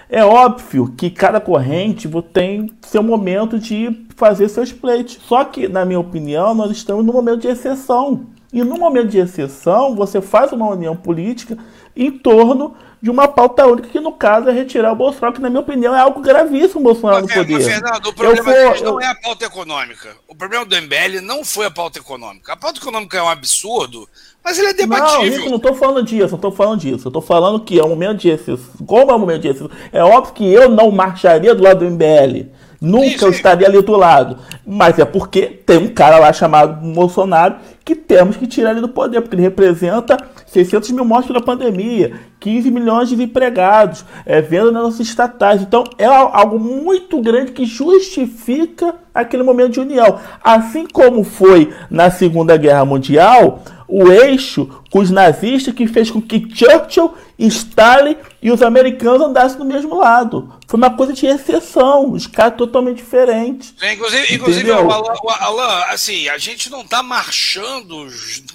É 0.08 0.24
óbvio 0.24 0.94
que 0.96 1.10
cada 1.10 1.38
corrente 1.38 2.08
tem 2.32 2.70
seu 2.80 3.02
momento 3.02 3.58
de 3.58 4.06
fazer 4.16 4.48
seus 4.48 4.72
pleitos. 4.72 5.18
Só 5.20 5.44
que, 5.44 5.68
na 5.68 5.84
minha 5.84 6.00
opinião, 6.00 6.54
nós 6.54 6.70
estamos 6.70 7.04
num 7.04 7.12
momento 7.12 7.42
de 7.42 7.48
exceção. 7.48 8.22
E 8.50 8.64
no 8.64 8.78
momento 8.78 9.08
de 9.08 9.18
exceção, 9.18 9.94
você 9.94 10.22
faz 10.22 10.50
uma 10.50 10.70
união 10.70 10.96
política 10.96 11.58
em 11.94 12.10
torno 12.10 12.72
de 13.04 13.10
uma 13.10 13.28
pauta 13.28 13.66
única, 13.66 13.90
que 13.90 14.00
no 14.00 14.12
caso 14.12 14.48
é 14.48 14.52
retirar 14.54 14.90
o 14.90 14.96
Bolsonaro, 14.96 15.34
que 15.34 15.40
na 15.42 15.50
minha 15.50 15.60
opinião 15.60 15.94
é 15.94 16.00
algo 16.00 16.22
gravíssimo 16.22 16.80
o 16.80 16.82
Bolsonaro 16.84 17.20
no 17.20 17.28
poder. 17.28 17.52
Mas, 17.52 17.66
Fernando, 17.66 18.06
o 18.06 18.14
problema 18.14 18.50
eu 18.50 18.82
não 18.82 18.98
é 18.98 19.06
a 19.08 19.14
pauta 19.14 19.44
econômica. 19.44 20.16
O 20.26 20.34
problema 20.34 20.64
do 20.64 20.74
MBL 20.74 21.20
não 21.22 21.44
foi 21.44 21.66
a 21.66 21.70
pauta 21.70 21.98
econômica. 21.98 22.54
A 22.54 22.56
pauta 22.56 22.80
econômica 22.80 23.18
é 23.18 23.22
um 23.22 23.28
absurdo, 23.28 24.08
mas 24.42 24.58
ele 24.58 24.68
é 24.68 24.72
debatível. 24.72 25.20
Não, 25.20 25.36
Rico, 25.36 25.50
não 25.50 25.56
estou 25.56 25.74
falando 25.74 26.02
disso, 26.02 26.28
não 26.28 26.36
estou 26.36 26.52
falando 26.52 26.80
disso. 26.80 27.06
Eu 27.06 27.10
estou 27.10 27.20
falando 27.20 27.60
que 27.60 27.78
é 27.78 27.84
um 27.84 27.90
momento 27.90 28.20
de 28.20 28.30
exceção. 28.30 28.86
Como 28.86 29.12
é 29.12 29.14
um 29.14 29.18
momento 29.18 29.42
de? 29.42 29.70
É 29.92 30.02
óbvio 30.02 30.32
que 30.32 30.50
eu 30.50 30.70
não 30.70 30.90
marcharia 30.90 31.54
do 31.54 31.62
lado 31.62 31.80
do 31.80 31.90
MBL. 31.90 32.48
Nunca 32.80 33.06
sim, 33.06 33.18
sim. 33.18 33.24
eu 33.26 33.30
estaria 33.32 33.66
ali 33.66 33.82
do 33.82 33.96
lado. 33.96 34.38
Mas 34.66 34.98
é 34.98 35.04
porque 35.04 35.42
tem 35.42 35.76
um 35.76 35.88
cara 35.88 36.18
lá 36.18 36.32
chamado 36.32 36.80
Bolsonaro 36.94 37.56
que 37.84 37.94
temos 37.94 38.36
que 38.36 38.46
tirar 38.46 38.70
ele 38.70 38.80
do 38.80 38.88
poder, 38.88 39.20
porque 39.20 39.36
ele 39.36 39.42
representa 39.42 40.16
600 40.46 40.90
mil 40.92 41.04
mortes 41.04 41.26
pela 41.26 41.42
pandemia, 41.42 42.18
15 42.40 42.70
milhões 42.70 43.08
de 43.10 43.22
empregados, 43.22 44.04
é, 44.24 44.40
venda 44.40 44.70
nas 44.70 44.82
nossas 44.84 45.00
estatais. 45.00 45.60
Então 45.60 45.84
é 45.98 46.06
algo 46.06 46.58
muito 46.58 47.20
grande 47.20 47.52
que 47.52 47.66
justifica 47.66 48.94
aquele 49.14 49.42
momento 49.42 49.72
de 49.72 49.80
união. 49.80 50.18
Assim 50.42 50.86
como 50.86 51.22
foi 51.24 51.72
na 51.90 52.10
Segunda 52.10 52.56
Guerra 52.56 52.84
Mundial, 52.84 53.62
o 53.86 54.10
eixo 54.10 54.82
com 54.90 55.00
os 55.00 55.10
nazistas 55.10 55.74
que 55.74 55.86
fez 55.86 56.10
com 56.10 56.22
que 56.22 56.48
Churchill, 56.54 57.14
Stalin 57.38 58.16
e 58.40 58.50
os 58.50 58.62
americanos 58.62 59.20
andassem 59.20 59.58
do 59.58 59.64
mesmo 59.64 59.96
lado. 59.96 60.52
Foi 60.68 60.78
uma 60.78 60.90
coisa 60.90 61.12
de 61.12 61.26
exceção, 61.26 62.12
os 62.12 62.26
caras 62.26 62.56
totalmente 62.56 62.98
diferentes. 62.98 63.74
É, 63.80 63.92
inclusive, 63.92 64.34
inclusive 64.34 64.70
Alan, 64.70 65.84
assim, 65.88 66.28
a 66.28 66.38
gente 66.38 66.70
não 66.70 66.82
está 66.82 67.02
marchando 67.02 67.73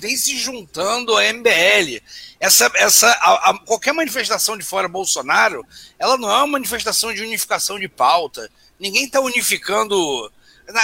nem 0.01 0.15
se 0.15 0.37
juntando 0.37 1.15
a 1.17 1.23
MBL. 1.33 2.01
Essa, 2.39 2.71
essa, 2.75 3.07
a, 3.07 3.49
a, 3.49 3.59
qualquer 3.59 3.93
manifestação 3.93 4.57
de 4.57 4.63
fora 4.63 4.87
Bolsonaro, 4.87 5.65
ela 5.97 6.17
não 6.17 6.29
é 6.29 6.37
uma 6.37 6.47
manifestação 6.47 7.13
de 7.13 7.21
unificação 7.21 7.79
de 7.79 7.87
pauta. 7.87 8.49
Ninguém 8.79 9.05
está 9.05 9.19
unificando. 9.19 10.31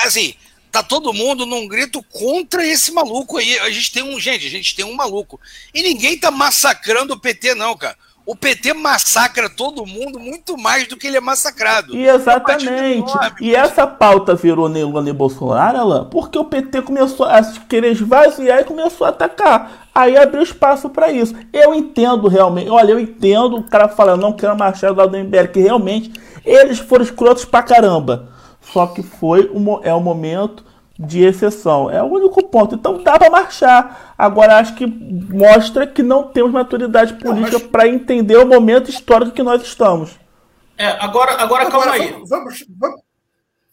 Assim, 0.03 0.35
tá 0.71 0.83
todo 0.83 1.13
mundo 1.13 1.45
num 1.45 1.67
grito 1.67 2.03
contra 2.03 2.65
esse 2.65 2.91
maluco 2.91 3.37
aí. 3.37 3.57
A 3.59 3.69
gente 3.69 3.91
tem 3.91 4.03
um, 4.03 4.19
gente, 4.19 4.45
a 4.45 4.49
gente 4.49 4.75
tem 4.75 4.83
um 4.83 4.93
maluco. 4.93 5.39
E 5.73 5.81
ninguém 5.81 6.17
tá 6.17 6.29
massacrando 6.31 7.13
o 7.13 7.19
PT, 7.19 7.55
não, 7.55 7.77
cara. 7.77 7.97
O 8.25 8.35
PT 8.35 8.73
massacra 8.73 9.47
todo 9.47 9.85
mundo 9.85 10.19
muito 10.19 10.57
mais 10.57 10.87
do 10.87 10.97
que 10.97 11.05
ele 11.05 11.17
é 11.17 11.21
massacrado. 11.21 11.95
E 11.95 12.07
exatamente. 12.07 13.13
e 13.39 13.55
essa 13.55 13.85
pauta 13.85 14.33
virou 14.33 14.67
Neilane 14.67 15.13
Bolsonaro, 15.13 15.77
Alain, 15.77 16.05
porque 16.09 16.39
o 16.39 16.43
PT 16.43 16.81
começou 16.81 17.27
a 17.27 17.43
querer 17.69 17.91
esvaziar 17.91 18.61
e 18.61 18.63
começou 18.63 19.05
a 19.05 19.11
atacar. 19.11 19.87
Aí 19.93 20.17
abriu 20.17 20.41
espaço 20.41 20.89
para 20.89 21.11
isso. 21.11 21.35
Eu 21.53 21.75
entendo 21.75 22.27
realmente. 22.27 22.69
Olha, 22.69 22.93
eu 22.93 22.99
entendo 22.99 23.57
o 23.57 23.63
cara 23.63 23.87
falando, 23.87 24.21
não 24.21 24.33
quero 24.33 24.57
marchar 24.57 24.91
do 24.91 24.97
lado 24.97 25.11
do 25.11 25.17
MBL, 25.17 25.47
que 25.53 25.59
realmente 25.59 26.11
eles 26.43 26.79
foram 26.79 27.03
escrotos 27.03 27.45
pra 27.45 27.61
caramba. 27.61 28.29
Só 28.73 28.87
que 28.87 29.03
foi 29.03 29.51
um, 29.53 29.79
é 29.83 29.93
um 29.93 30.01
momento 30.01 30.65
de 30.97 31.23
exceção. 31.23 31.89
É 31.89 32.01
o 32.01 32.07
único 32.07 32.43
ponto. 32.47 32.75
Então 32.75 33.03
dá 33.03 33.19
para 33.19 33.29
marchar. 33.29 34.13
Agora 34.17 34.57
acho 34.57 34.75
que 34.75 34.85
mostra 34.85 35.85
que 35.85 36.01
não 36.01 36.23
temos 36.23 36.51
maturidade 36.51 37.13
política 37.15 37.59
mas... 37.59 37.67
para 37.67 37.87
entender 37.87 38.37
o 38.37 38.45
momento 38.45 38.89
histórico 38.89 39.31
que 39.31 39.43
nós 39.43 39.61
estamos. 39.61 40.17
É, 40.77 40.87
agora, 40.87 41.33
agora, 41.33 41.67
agora 41.67 41.71
calma 41.71 41.91
aí. 41.91 42.11
Vamos, 42.27 42.65
vamos... 42.69 43.01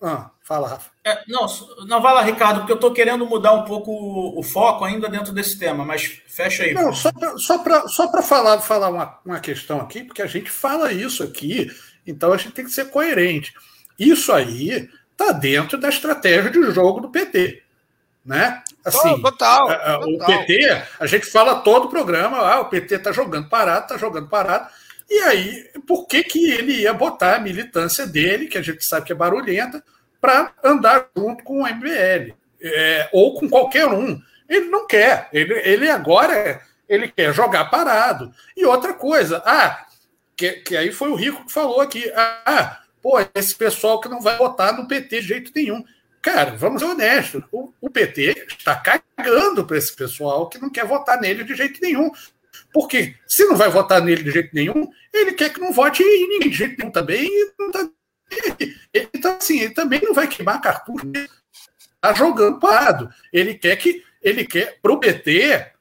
Ah, 0.00 0.30
fala, 0.42 0.68
Rafa. 0.68 0.90
É, 1.04 1.22
não, 1.28 1.46
não 1.86 2.02
vai 2.02 2.12
lá, 2.12 2.22
Ricardo, 2.22 2.58
porque 2.58 2.72
eu 2.72 2.76
estou 2.76 2.92
querendo 2.92 3.24
mudar 3.24 3.52
um 3.52 3.62
pouco 3.64 3.92
o, 4.36 4.42
foco 4.42 4.84
ainda 4.84 5.08
dentro 5.08 5.32
desse 5.32 5.56
tema, 5.56 5.84
mas 5.84 6.22
fecha 6.26 6.64
aí. 6.64 6.74
Não, 6.74 6.92
só 6.92 7.12
para 7.12 7.38
só 7.38 7.62
só 7.88 8.22
falar, 8.22 8.60
falar 8.60 8.88
uma, 8.88 9.18
uma 9.24 9.38
questão 9.38 9.80
aqui, 9.80 10.02
porque 10.02 10.22
a 10.22 10.26
gente 10.26 10.50
fala 10.50 10.92
isso 10.92 11.22
aqui, 11.22 11.70
então 12.04 12.32
a 12.32 12.36
gente 12.36 12.52
tem 12.52 12.64
que 12.64 12.72
ser 12.72 12.90
coerente. 12.90 13.54
Isso 13.96 14.32
aí 14.32 14.88
está 15.12 15.32
dentro 15.32 15.78
da 15.78 15.88
estratégia 15.88 16.50
de 16.50 16.70
jogo 16.72 17.00
do 17.00 17.10
PT. 17.10 17.62
Né? 18.24 18.62
Assim, 18.84 19.20
total, 19.20 19.68
total. 19.68 20.02
O 20.02 20.18
PT, 20.18 20.82
a 20.98 21.06
gente 21.06 21.26
fala 21.26 21.60
todo 21.60 21.86
o 21.86 21.90
programa, 21.90 22.38
ah, 22.38 22.60
o 22.60 22.66
PT 22.66 22.96
está 22.96 23.12
jogando 23.12 23.48
parado, 23.48 23.82
está 23.82 23.96
jogando 23.96 24.28
parado. 24.28 24.68
E 25.08 25.18
aí, 25.20 25.70
por 25.86 26.06
que, 26.06 26.22
que 26.22 26.50
ele 26.50 26.82
ia 26.82 26.94
botar 26.94 27.36
a 27.36 27.40
militância 27.40 28.06
dele, 28.06 28.46
que 28.46 28.58
a 28.58 28.62
gente 28.62 28.84
sabe 28.84 29.06
que 29.06 29.12
é 29.12 29.16
barulhenta, 29.16 29.82
para 30.20 30.52
andar 30.62 31.08
junto 31.16 31.42
com 31.44 31.62
o 31.62 31.66
MBL? 31.66 32.34
É, 32.62 33.08
ou 33.12 33.38
com 33.38 33.48
qualquer 33.48 33.86
um. 33.86 34.20
Ele 34.48 34.66
não 34.66 34.86
quer. 34.86 35.28
Ele, 35.32 35.54
ele 35.64 35.90
agora 35.90 36.60
ele 36.88 37.08
quer 37.08 37.34
jogar 37.34 37.66
parado. 37.66 38.32
E 38.56 38.64
outra 38.64 38.94
coisa, 38.94 39.42
ah, 39.44 39.86
que, 40.36 40.52
que 40.52 40.76
aí 40.76 40.92
foi 40.92 41.10
o 41.10 41.14
Rico 41.14 41.46
que 41.46 41.52
falou 41.52 41.80
aqui. 41.80 42.10
Ah, 42.14 42.81
pô, 43.02 43.18
esse 43.34 43.54
pessoal 43.54 44.00
que 44.00 44.08
não 44.08 44.20
vai 44.20 44.38
votar 44.38 44.76
no 44.76 44.86
PT 44.86 45.20
de 45.20 45.26
jeito 45.26 45.52
nenhum. 45.54 45.84
Cara, 46.22 46.56
vamos 46.56 46.80
ser 46.80 46.88
honestos, 46.88 47.42
o, 47.50 47.72
o 47.80 47.90
PT 47.90 48.46
está 48.56 48.76
cagando 48.76 49.66
para 49.66 49.76
esse 49.76 49.94
pessoal 49.94 50.48
que 50.48 50.58
não 50.58 50.70
quer 50.70 50.86
votar 50.86 51.20
nele 51.20 51.42
de 51.42 51.54
jeito 51.54 51.80
nenhum. 51.82 52.10
Porque 52.72 53.16
se 53.26 53.44
não 53.44 53.56
vai 53.56 53.68
votar 53.68 54.00
nele 54.00 54.22
de 54.22 54.30
jeito 54.30 54.54
nenhum, 54.54 54.88
ele 55.12 55.32
quer 55.32 55.52
que 55.52 55.60
não 55.60 55.72
vote 55.72 56.02
em 56.02 56.28
ninguém 56.28 56.50
de 56.50 56.56
jeito 56.56 56.78
nenhum 56.78 56.92
também. 56.92 57.28
Tá, 57.72 57.88
então, 58.94 59.36
assim, 59.36 59.60
ele 59.60 59.74
também 59.74 60.00
não 60.00 60.14
vai 60.14 60.28
queimar 60.28 60.60
cartucho. 60.60 61.06
Está 61.94 62.14
jogando 62.14 62.58
parado. 62.58 63.10
Ele 63.32 63.54
quer 63.54 63.76
que. 63.76 64.02
Ele 64.22 64.44
quer, 64.44 64.78
para 64.80 64.92
o 64.92 65.00
PT, 65.00 65.72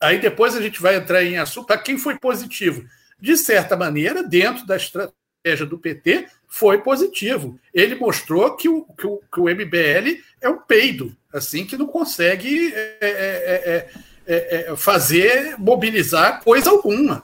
aí 0.00 0.20
depois 0.20 0.54
a 0.54 0.62
gente 0.62 0.80
vai 0.80 0.94
entrar 0.94 1.24
em 1.24 1.36
assunto, 1.36 1.66
para 1.66 1.78
quem 1.78 1.98
foi 1.98 2.16
positivo. 2.16 2.84
De 3.18 3.36
certa 3.36 3.76
maneira, 3.76 4.22
dentro 4.22 4.64
da 4.64 4.76
estratégia 4.76 5.66
do 5.66 5.76
PT, 5.76 6.28
foi 6.58 6.78
positivo. 6.78 7.58
Ele 7.72 7.94
mostrou 7.94 8.56
que 8.56 8.68
o, 8.68 8.82
que 8.82 9.06
o, 9.06 9.20
que 9.32 9.40
o 9.40 9.44
MBL 9.44 10.20
é 10.40 10.48
um 10.48 10.58
peido, 10.58 11.16
assim, 11.32 11.64
que 11.64 11.76
não 11.76 11.86
consegue 11.86 12.74
é 12.74 12.98
é 13.00 13.06
é, 13.06 13.88
é, 14.26 14.70
é, 14.72 14.76
fazer, 14.76 15.54
mobilizar 15.56 16.42
coisa 16.42 16.70
alguma. 16.70 17.22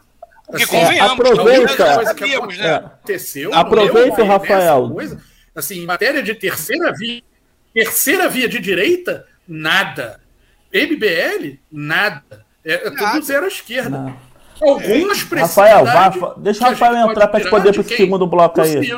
Assim, 0.49 0.99
aproveita, 1.01 1.95
coisa 1.95 2.15
que 2.15 2.35
aconteceu, 2.35 3.53
aproveita, 3.53 4.19
meu, 4.19 4.27
Rafael. 4.27 4.91
Coisa, 4.91 5.21
assim, 5.53 5.81
em 5.81 5.87
matéria 5.87 6.23
de 6.23 6.35
terceira 6.35 6.93
via, 6.93 7.23
terceira 7.73 8.29
via 8.29 8.49
de 8.49 8.61
direita, 8.61 9.27
nada. 9.49 10.21
MBL, 10.73 11.59
nada. 11.73 12.45
É, 12.65 12.91
tudo 12.91 13.23
zero 13.23 13.47
à 13.47 13.49
esquerda. 13.49 13.91
Não 13.99 14.35
algumas 14.63 15.23
Rafael, 15.23 15.85
vá, 15.85 16.35
deixa 16.37 16.65
o 16.65 16.71
Rafael 16.71 17.11
entrar 17.11 17.29
para 17.29 17.49
poder 17.49 17.73
para 17.73 17.81
o 17.81 17.85
segundo 17.85 18.27
bloco 18.27 18.61
aí. 18.61 18.93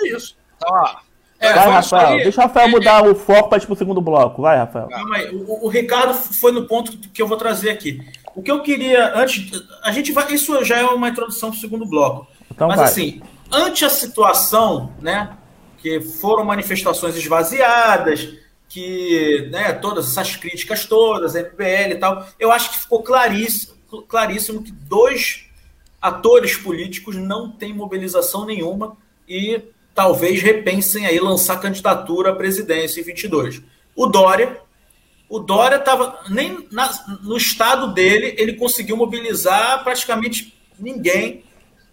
É 0.00 0.08
isso. 0.08 0.36
Então, 0.56 0.68
ó. 0.70 0.96
É, 1.42 1.52
vai, 1.54 1.70
Rafael. 1.70 2.16
Deixa 2.18 2.40
o 2.40 2.44
Rafael 2.44 2.68
mudar 2.68 3.04
o 3.04 3.16
foco 3.16 3.48
para 3.48 3.60
ir 3.60 3.66
pro 3.66 3.74
segundo 3.74 4.00
bloco. 4.00 4.42
Vai, 4.42 4.56
Rafael. 4.58 4.86
Calma 4.88 5.16
aí. 5.16 5.28
O, 5.34 5.66
o, 5.66 5.68
Ricardo 5.68 6.14
foi 6.14 6.52
no 6.52 6.66
ponto 6.66 6.96
que 6.96 7.20
eu 7.20 7.26
vou 7.26 7.36
trazer 7.36 7.70
aqui. 7.70 8.00
O 8.32 8.42
que 8.42 8.50
eu 8.50 8.62
queria, 8.62 9.12
antes. 9.16 9.50
A 9.82 9.90
gente 9.90 10.12
vai. 10.12 10.32
Isso 10.32 10.64
já 10.64 10.78
é 10.78 10.84
uma 10.84 11.08
introdução 11.08 11.50
para 11.50 11.58
o 11.58 11.60
segundo 11.60 11.84
bloco. 11.84 12.28
Então 12.48 12.68
Mas 12.68 12.76
vai. 12.76 12.86
assim, 12.86 13.20
ante 13.50 13.84
a 13.84 13.90
situação, 13.90 14.92
né? 15.00 15.36
Que 15.78 16.00
foram 16.00 16.44
manifestações 16.44 17.16
esvaziadas, 17.16 18.34
que 18.68 19.48
né, 19.50 19.72
todas 19.72 20.12
essas 20.12 20.36
críticas 20.36 20.86
todas, 20.86 21.34
MBL 21.34 21.90
e 21.90 21.96
tal, 21.96 22.24
eu 22.38 22.52
acho 22.52 22.70
que 22.70 22.78
ficou 22.78 23.02
claríssimo, 23.02 23.74
claríssimo 24.08 24.62
que 24.62 24.70
dois 24.70 25.44
atores 26.00 26.56
políticos 26.56 27.16
não 27.16 27.50
têm 27.50 27.74
mobilização 27.74 28.46
nenhuma 28.46 28.96
e 29.28 29.60
talvez 29.94 30.42
repensem 30.42 31.06
aí 31.06 31.18
lançar 31.18 31.60
candidatura 31.60 32.30
à 32.30 32.34
presidência 32.34 33.00
em 33.00 33.04
22. 33.04 33.62
O 33.94 34.06
Dória, 34.06 34.60
o 35.28 35.38
Dória 35.38 35.76
estava 35.76 36.20
nem 36.28 36.66
na, 36.70 36.90
no 37.22 37.36
estado 37.36 37.92
dele 37.92 38.34
ele 38.38 38.54
conseguiu 38.54 38.96
mobilizar 38.96 39.82
praticamente 39.82 40.54
ninguém. 40.78 41.44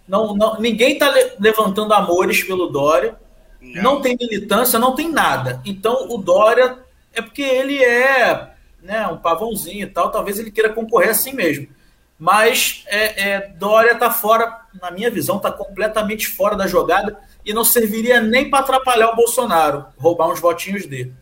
Não, 0.08 0.36
não 0.36 0.60
ninguém 0.60 0.94
está 0.94 1.10
le, 1.10 1.34
levantando 1.40 1.94
amores 1.94 2.44
pelo 2.44 2.68
Dória. 2.68 3.18
Não. 3.62 3.84
não 3.84 4.02
tem 4.02 4.18
militância, 4.20 4.80
não 4.80 4.96
tem 4.96 5.12
nada. 5.12 5.62
Então 5.66 6.08
o 6.10 6.18
Dória 6.18 6.80
é 7.14 7.22
porque 7.22 7.42
ele 7.42 7.84
é 7.84 8.54
né, 8.82 9.08
um 9.08 9.18
pavãozinho 9.18 9.84
e 9.84 9.90
tal. 9.90 10.10
Talvez 10.10 10.40
ele 10.40 10.52
queira 10.52 10.72
concorrer 10.72 11.10
assim 11.10 11.34
mesmo. 11.34 11.68
Mas 12.20 12.84
é, 12.88 13.30
é, 13.30 13.48
Dória 13.58 13.94
está 13.94 14.12
fora, 14.12 14.66
na 14.82 14.92
minha 14.92 15.10
visão, 15.10 15.38
está 15.38 15.50
completamente 15.50 16.28
fora 16.28 16.54
da 16.54 16.68
jogada 16.68 17.18
e 17.46 17.54
não 17.54 17.64
serviria 17.64 18.20
nem 18.20 18.50
para 18.50 18.60
atrapalhar 18.60 19.10
o 19.12 19.16
Bolsonaro, 19.16 19.86
roubar 19.98 20.30
uns 20.30 20.42
votinhos 20.42 20.86
dele. 20.86 21.14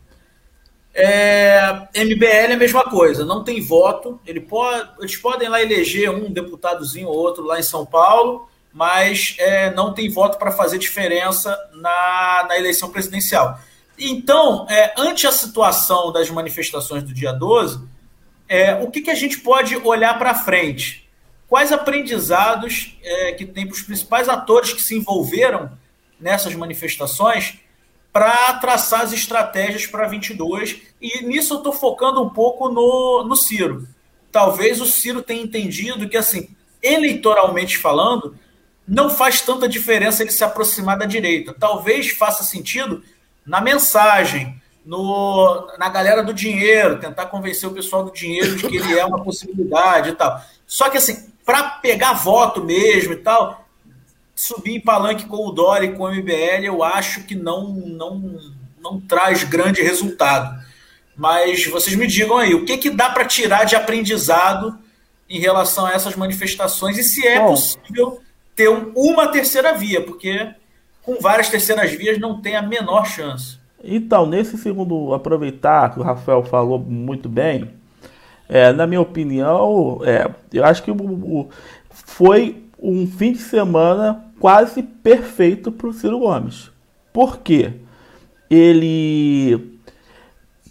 É, 1.00 1.88
MBL 1.96 2.26
é 2.26 2.54
a 2.54 2.58
mesma 2.58 2.84
coisa, 2.86 3.24
não 3.24 3.44
tem 3.44 3.62
voto. 3.62 4.20
Ele 4.26 4.40
pode, 4.40 4.90
eles 5.00 5.16
podem 5.16 5.48
lá 5.48 5.62
eleger 5.62 6.10
um 6.10 6.32
deputadozinho 6.32 7.08
ou 7.08 7.16
outro 7.16 7.44
lá 7.44 7.60
em 7.60 7.64
São 7.64 7.86
Paulo, 7.86 8.50
mas 8.74 9.36
é, 9.38 9.72
não 9.76 9.94
tem 9.94 10.10
voto 10.10 10.40
para 10.40 10.52
fazer 10.52 10.80
diferença 10.80 11.56
na, 11.74 12.48
na 12.50 12.58
eleição 12.58 12.90
presidencial. 12.90 13.60
Então, 14.00 14.66
é, 14.68 14.96
ante 14.98 15.28
a 15.28 15.32
situação 15.32 16.12
das 16.12 16.32
manifestações 16.32 17.04
do 17.04 17.14
dia 17.14 17.32
12, 17.32 17.88
é, 18.48 18.76
o 18.76 18.90
que, 18.90 19.02
que 19.02 19.12
a 19.12 19.16
gente 19.16 19.40
pode 19.40 19.76
olhar 19.78 20.18
para 20.18 20.34
frente? 20.34 21.08
Quais 21.48 21.72
aprendizados 21.72 22.98
é, 23.04 23.32
que 23.34 23.46
tem 23.46 23.66
para 23.66 23.76
os 23.76 23.82
principais 23.82 24.28
atores 24.28 24.74
que 24.74 24.82
se 24.82 24.96
envolveram 24.96 25.72
nessas 26.20 26.54
manifestações 26.56 27.60
para 28.18 28.54
traçar 28.54 29.02
as 29.02 29.14
estratégias 29.14 29.86
para 29.86 30.08
22. 30.08 30.82
E 31.00 31.24
nisso 31.24 31.54
eu 31.54 31.58
estou 31.60 31.72
focando 31.72 32.24
um 32.24 32.30
pouco 32.30 32.68
no, 32.68 33.24
no 33.24 33.36
Ciro. 33.36 33.88
Talvez 34.32 34.82
o 34.82 34.88
Ciro 34.88 35.22
tenha 35.22 35.44
entendido 35.44 36.10
que, 36.10 36.18
assim, 36.18 36.50
eleitoralmente 36.82 37.78
falando, 37.78 38.36
não 38.88 39.10
faz 39.10 39.42
tanta 39.42 39.70
diferença 39.70 40.24
ele 40.24 40.32
se 40.32 40.44
aproximar 40.44 40.98
da 40.98 41.06
direita. 41.06 41.54
Talvez 41.54 42.10
faça 42.10 42.44
sentido 42.44 43.04
na 43.46 43.62
mensagem, 43.62 44.60
no, 44.88 45.68
na 45.78 45.90
galera 45.90 46.24
do 46.24 46.34
dinheiro, 46.34 46.98
tentar 46.98 47.26
convencer 47.26 47.68
o 47.68 47.74
pessoal 47.74 48.06
do 48.06 48.12
dinheiro 48.12 48.56
de 48.56 48.70
que 48.70 48.78
ele 48.78 48.98
é 48.98 49.06
uma 49.06 49.22
possibilidade 49.22 50.12
e 50.12 50.14
tal. 50.14 50.42
Só 50.66 50.90
que, 50.90 50.98
assim, 50.98 51.28
para 51.46 51.62
pegar 51.64 52.14
voto 52.14 52.64
mesmo 52.64 53.12
e 53.12 53.18
tal, 53.18 53.68
subir 54.34 54.76
em 54.76 54.80
palanque 54.80 55.26
com 55.26 55.46
o 55.46 55.52
Dória 55.52 55.88
e 55.88 55.94
com 55.94 56.04
o 56.04 56.10
MBL, 56.10 56.64
eu 56.64 56.82
acho 56.82 57.24
que 57.24 57.36
não, 57.36 57.68
não, 57.68 58.40
não 58.80 59.02
traz 59.02 59.44
grande 59.44 59.82
resultado. 59.82 60.58
Mas 61.18 61.66
vocês 61.66 61.94
me 61.98 62.08
digam 62.08 62.38
aí, 62.38 62.54
o 62.54 62.64
que, 62.64 62.78
que 62.78 62.90
dá 62.90 63.10
para 63.10 63.26
tirar 63.26 63.66
de 63.66 63.76
aprendizado 63.76 64.80
em 65.30 65.38
relação 65.38 65.86
a 65.86 65.92
essas 65.92 66.16
manifestações 66.16 66.98
e 66.98 67.04
se 67.04 67.28
é 67.28 67.40
Bom, 67.40 67.48
possível 67.48 68.22
ter 68.56 68.70
uma 68.70 69.28
terceira 69.28 69.74
via, 69.74 70.02
porque 70.02 70.50
com 71.02 71.20
várias 71.20 71.50
terceiras 71.50 71.92
vias 71.92 72.18
não 72.18 72.42
tem 72.42 72.56
a 72.56 72.62
menor 72.62 73.06
chance. 73.06 73.58
Então, 73.88 74.26
nesse 74.26 74.58
segundo, 74.58 75.14
aproveitar 75.14 75.94
que 75.94 76.00
o 76.00 76.04
Rafael 76.04 76.44
falou 76.44 76.78
muito 76.78 77.30
bem, 77.30 77.70
é, 78.50 78.74
na 78.74 78.86
minha 78.86 79.00
opinião, 79.02 80.02
é, 80.04 80.30
eu 80.54 80.66
acho 80.66 80.84
que 80.84 80.92
o, 80.92 80.96
o, 80.96 81.50
foi 81.90 82.64
um 82.78 83.08
fim 83.08 83.32
de 83.32 83.40
semana 83.40 84.26
quase 84.40 84.84
perfeito 84.84 85.72
para 85.72 85.88
o 85.88 85.94
Ciro 85.94 86.20
Gomes. 86.20 86.70
Por 87.14 87.38
quê? 87.38 87.74
Ele 88.50 89.80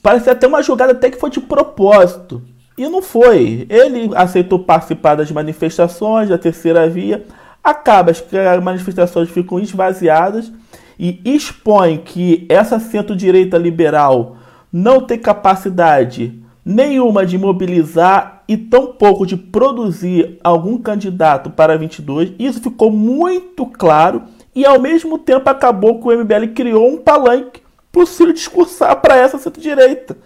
parece 0.02 0.30
até 0.30 0.46
uma 0.46 0.62
jogada 0.62 0.92
até 0.92 1.10
que 1.10 1.18
foi 1.18 1.30
de 1.30 1.40
propósito. 1.40 2.42
E 2.78 2.88
não 2.88 3.00
foi. 3.00 3.66
Ele 3.70 4.10
aceitou 4.14 4.58
participar 4.58 5.14
das 5.14 5.30
manifestações 5.30 6.28
da 6.28 6.36
terceira 6.36 6.88
via. 6.88 7.24
Acaba 7.64 8.12
as 8.12 8.62
manifestações 8.62 9.30
ficam 9.30 9.58
esvaziadas 9.58 10.52
e 10.98 11.20
expõe 11.24 11.98
que 11.98 12.46
essa 12.48 12.78
centro-direita 12.78 13.58
liberal 13.58 14.36
não 14.72 15.00
tem 15.00 15.18
capacidade 15.18 16.42
nenhuma 16.64 17.24
de 17.24 17.38
mobilizar 17.38 18.42
e 18.48 18.56
tão 18.56 18.88
pouco 18.88 19.26
de 19.26 19.36
produzir 19.36 20.38
algum 20.42 20.78
candidato 20.78 21.50
para 21.50 21.76
22. 21.76 22.32
Isso 22.38 22.60
ficou 22.60 22.90
muito 22.90 23.66
claro 23.66 24.22
e 24.54 24.64
ao 24.64 24.80
mesmo 24.80 25.18
tempo 25.18 25.48
acabou 25.48 26.00
que 26.00 26.08
o 26.08 26.18
MBL 26.18 26.52
criou 26.54 26.88
um 26.88 26.98
palanque 26.98 27.60
para 27.92 28.06
Ciro 28.06 28.32
discursar 28.32 28.96
para 29.00 29.16
essa 29.16 29.38
centro-direita. 29.38 30.16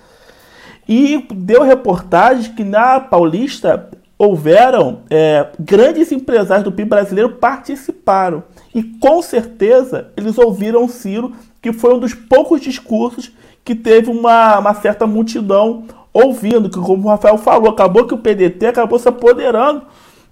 E 0.89 1.25
deu 1.33 1.63
reportagens 1.63 2.49
que 2.49 2.65
na 2.65 2.99
Paulista 2.99 3.91
houveram 4.19 5.03
é, 5.09 5.47
grandes 5.59 6.11
empresários 6.11 6.65
do 6.65 6.73
PIB 6.73 6.91
brasileiro 6.91 7.37
participaram. 7.37 8.43
E 8.75 8.83
com 8.83 9.21
certeza 9.23 10.11
eles 10.17 10.39
ouviram 10.39 10.85
o 10.85 10.89
Ciro, 10.89 11.33
que 11.61 11.73
foi 11.73 11.95
um 11.95 11.99
dos 11.99 12.15
poucos 12.15 12.61
discursos 12.61 13.33
que 13.65 13.75
teve 13.75 14.11
uma, 14.11 14.59
uma 14.59 14.75
certa 14.75 15.07
multidão 15.07 15.85
ouvindo, 16.13 16.71
que 16.71 16.79
como 16.79 17.07
o 17.07 17.11
Rafael 17.11 17.39
falou, 17.39 17.71
acabou 17.71 18.07
que 18.07 18.15
o 18.15 18.19
PDT 18.19 18.67
acabou 18.67 18.99
se 18.99 19.09
apoderando 19.09 19.83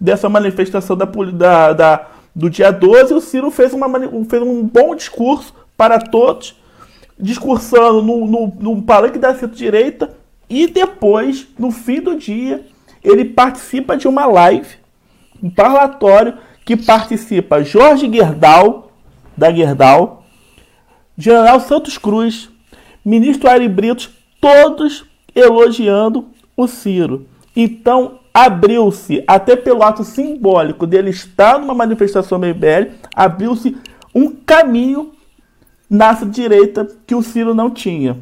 dessa 0.00 0.28
manifestação 0.28 0.96
da, 0.96 1.04
da, 1.04 1.72
da 1.72 2.06
do 2.34 2.48
dia 2.48 2.70
12 2.70 3.12
e 3.12 3.16
o 3.16 3.20
Ciro 3.20 3.50
fez, 3.50 3.72
uma, 3.72 3.88
fez 4.28 4.42
um 4.42 4.62
bom 4.62 4.94
discurso 4.94 5.52
para 5.76 5.98
todos, 5.98 6.56
discursando 7.18 8.00
no, 8.00 8.26
no, 8.26 8.46
no 8.60 8.82
palanque 8.82 9.18
da 9.18 9.34
centro-direita 9.34 10.14
e 10.48 10.66
depois, 10.66 11.48
no 11.58 11.70
fim 11.70 12.00
do 12.00 12.16
dia, 12.16 12.64
ele 13.02 13.24
participa 13.24 13.96
de 13.96 14.06
uma 14.06 14.24
live, 14.26 14.76
um 15.42 15.50
parlatório, 15.50 16.34
que 16.68 16.76
participa 16.76 17.64
Jorge 17.64 18.12
Gerdau, 18.12 18.92
da 19.34 19.50
Gerdau, 19.50 20.24
General 21.16 21.58
Santos 21.60 21.96
Cruz, 21.96 22.50
ministro 23.02 23.48
Ari 23.48 23.66
Brito, 23.66 24.10
todos 24.38 25.06
elogiando 25.34 26.26
o 26.54 26.66
Ciro. 26.66 27.26
Então, 27.56 28.18
abriu-se, 28.34 29.24
até 29.26 29.56
pelo 29.56 29.82
ato 29.82 30.04
simbólico 30.04 30.86
dele 30.86 31.08
estar 31.08 31.58
numa 31.58 31.72
manifestação 31.72 32.38
MBL, 32.38 32.92
abriu-se 33.16 33.74
um 34.14 34.28
caminho 34.28 35.12
na 35.88 36.12
direita 36.12 36.86
que 37.06 37.14
o 37.14 37.22
Ciro 37.22 37.54
não 37.54 37.70
tinha. 37.70 38.18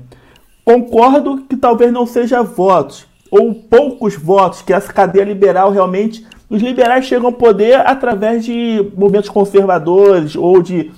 Concordo 0.65 1.39
que 1.49 1.57
talvez 1.57 1.93
não 1.93 2.07
seja 2.07 2.45
votos, 2.45 3.09
ou 3.29 3.53
poucos 3.53 4.15
votos, 4.15 4.63
que 4.63 4.73
essa 4.73 4.93
cadeia 4.93 5.25
liberal 5.25 5.73
realmente. 5.73 6.25
Os 6.49 6.63
liberais 6.63 7.05
chegam 7.05 7.27
ao 7.27 7.33
poder 7.33 7.81
através 7.87 8.45
de 8.45 8.91
movimentos 8.97 9.29
conservadores 9.29 10.37
ou 10.37 10.63
de 10.63 10.93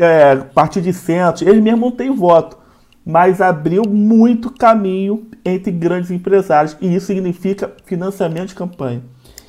é, 0.00 0.36
partido 0.54 0.84
de 0.84 0.92
centro. 0.92 1.48
Eles 1.48 1.62
mesmos 1.62 1.80
não 1.80 1.90
têm 1.90 2.14
voto 2.14 2.64
mas 3.04 3.40
abriu 3.40 3.82
muito 3.86 4.50
caminho 4.50 5.26
entre 5.44 5.70
grandes 5.70 6.10
empresários 6.10 6.76
e 6.80 6.94
isso 6.94 7.06
significa 7.06 7.72
financiamento 7.84 8.48
de 8.48 8.54
campanha. 8.54 9.02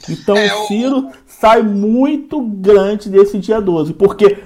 Então 0.09 0.35
é, 0.35 0.53
o 0.53 0.67
Ciro 0.67 1.09
sai 1.25 1.63
muito 1.63 2.41
grande 2.41 3.09
desse 3.09 3.39
dia 3.39 3.61
12, 3.61 3.93
porque 3.93 4.39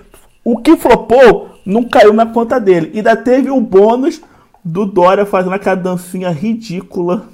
o 0.44 0.58
que 0.58 0.78
flopou 0.78 1.50
não 1.66 1.84
caiu 1.84 2.14
na 2.14 2.26
conta 2.26 2.60
dele. 2.60 2.92
Ainda 2.94 3.16
teve 3.16 3.50
o 3.50 3.60
bônus 3.60 4.22
do 4.64 4.86
Dória 4.86 5.26
fazendo 5.26 5.54
aquela 5.54 5.76
dancinha 5.76 6.30
ridícula 6.30 7.28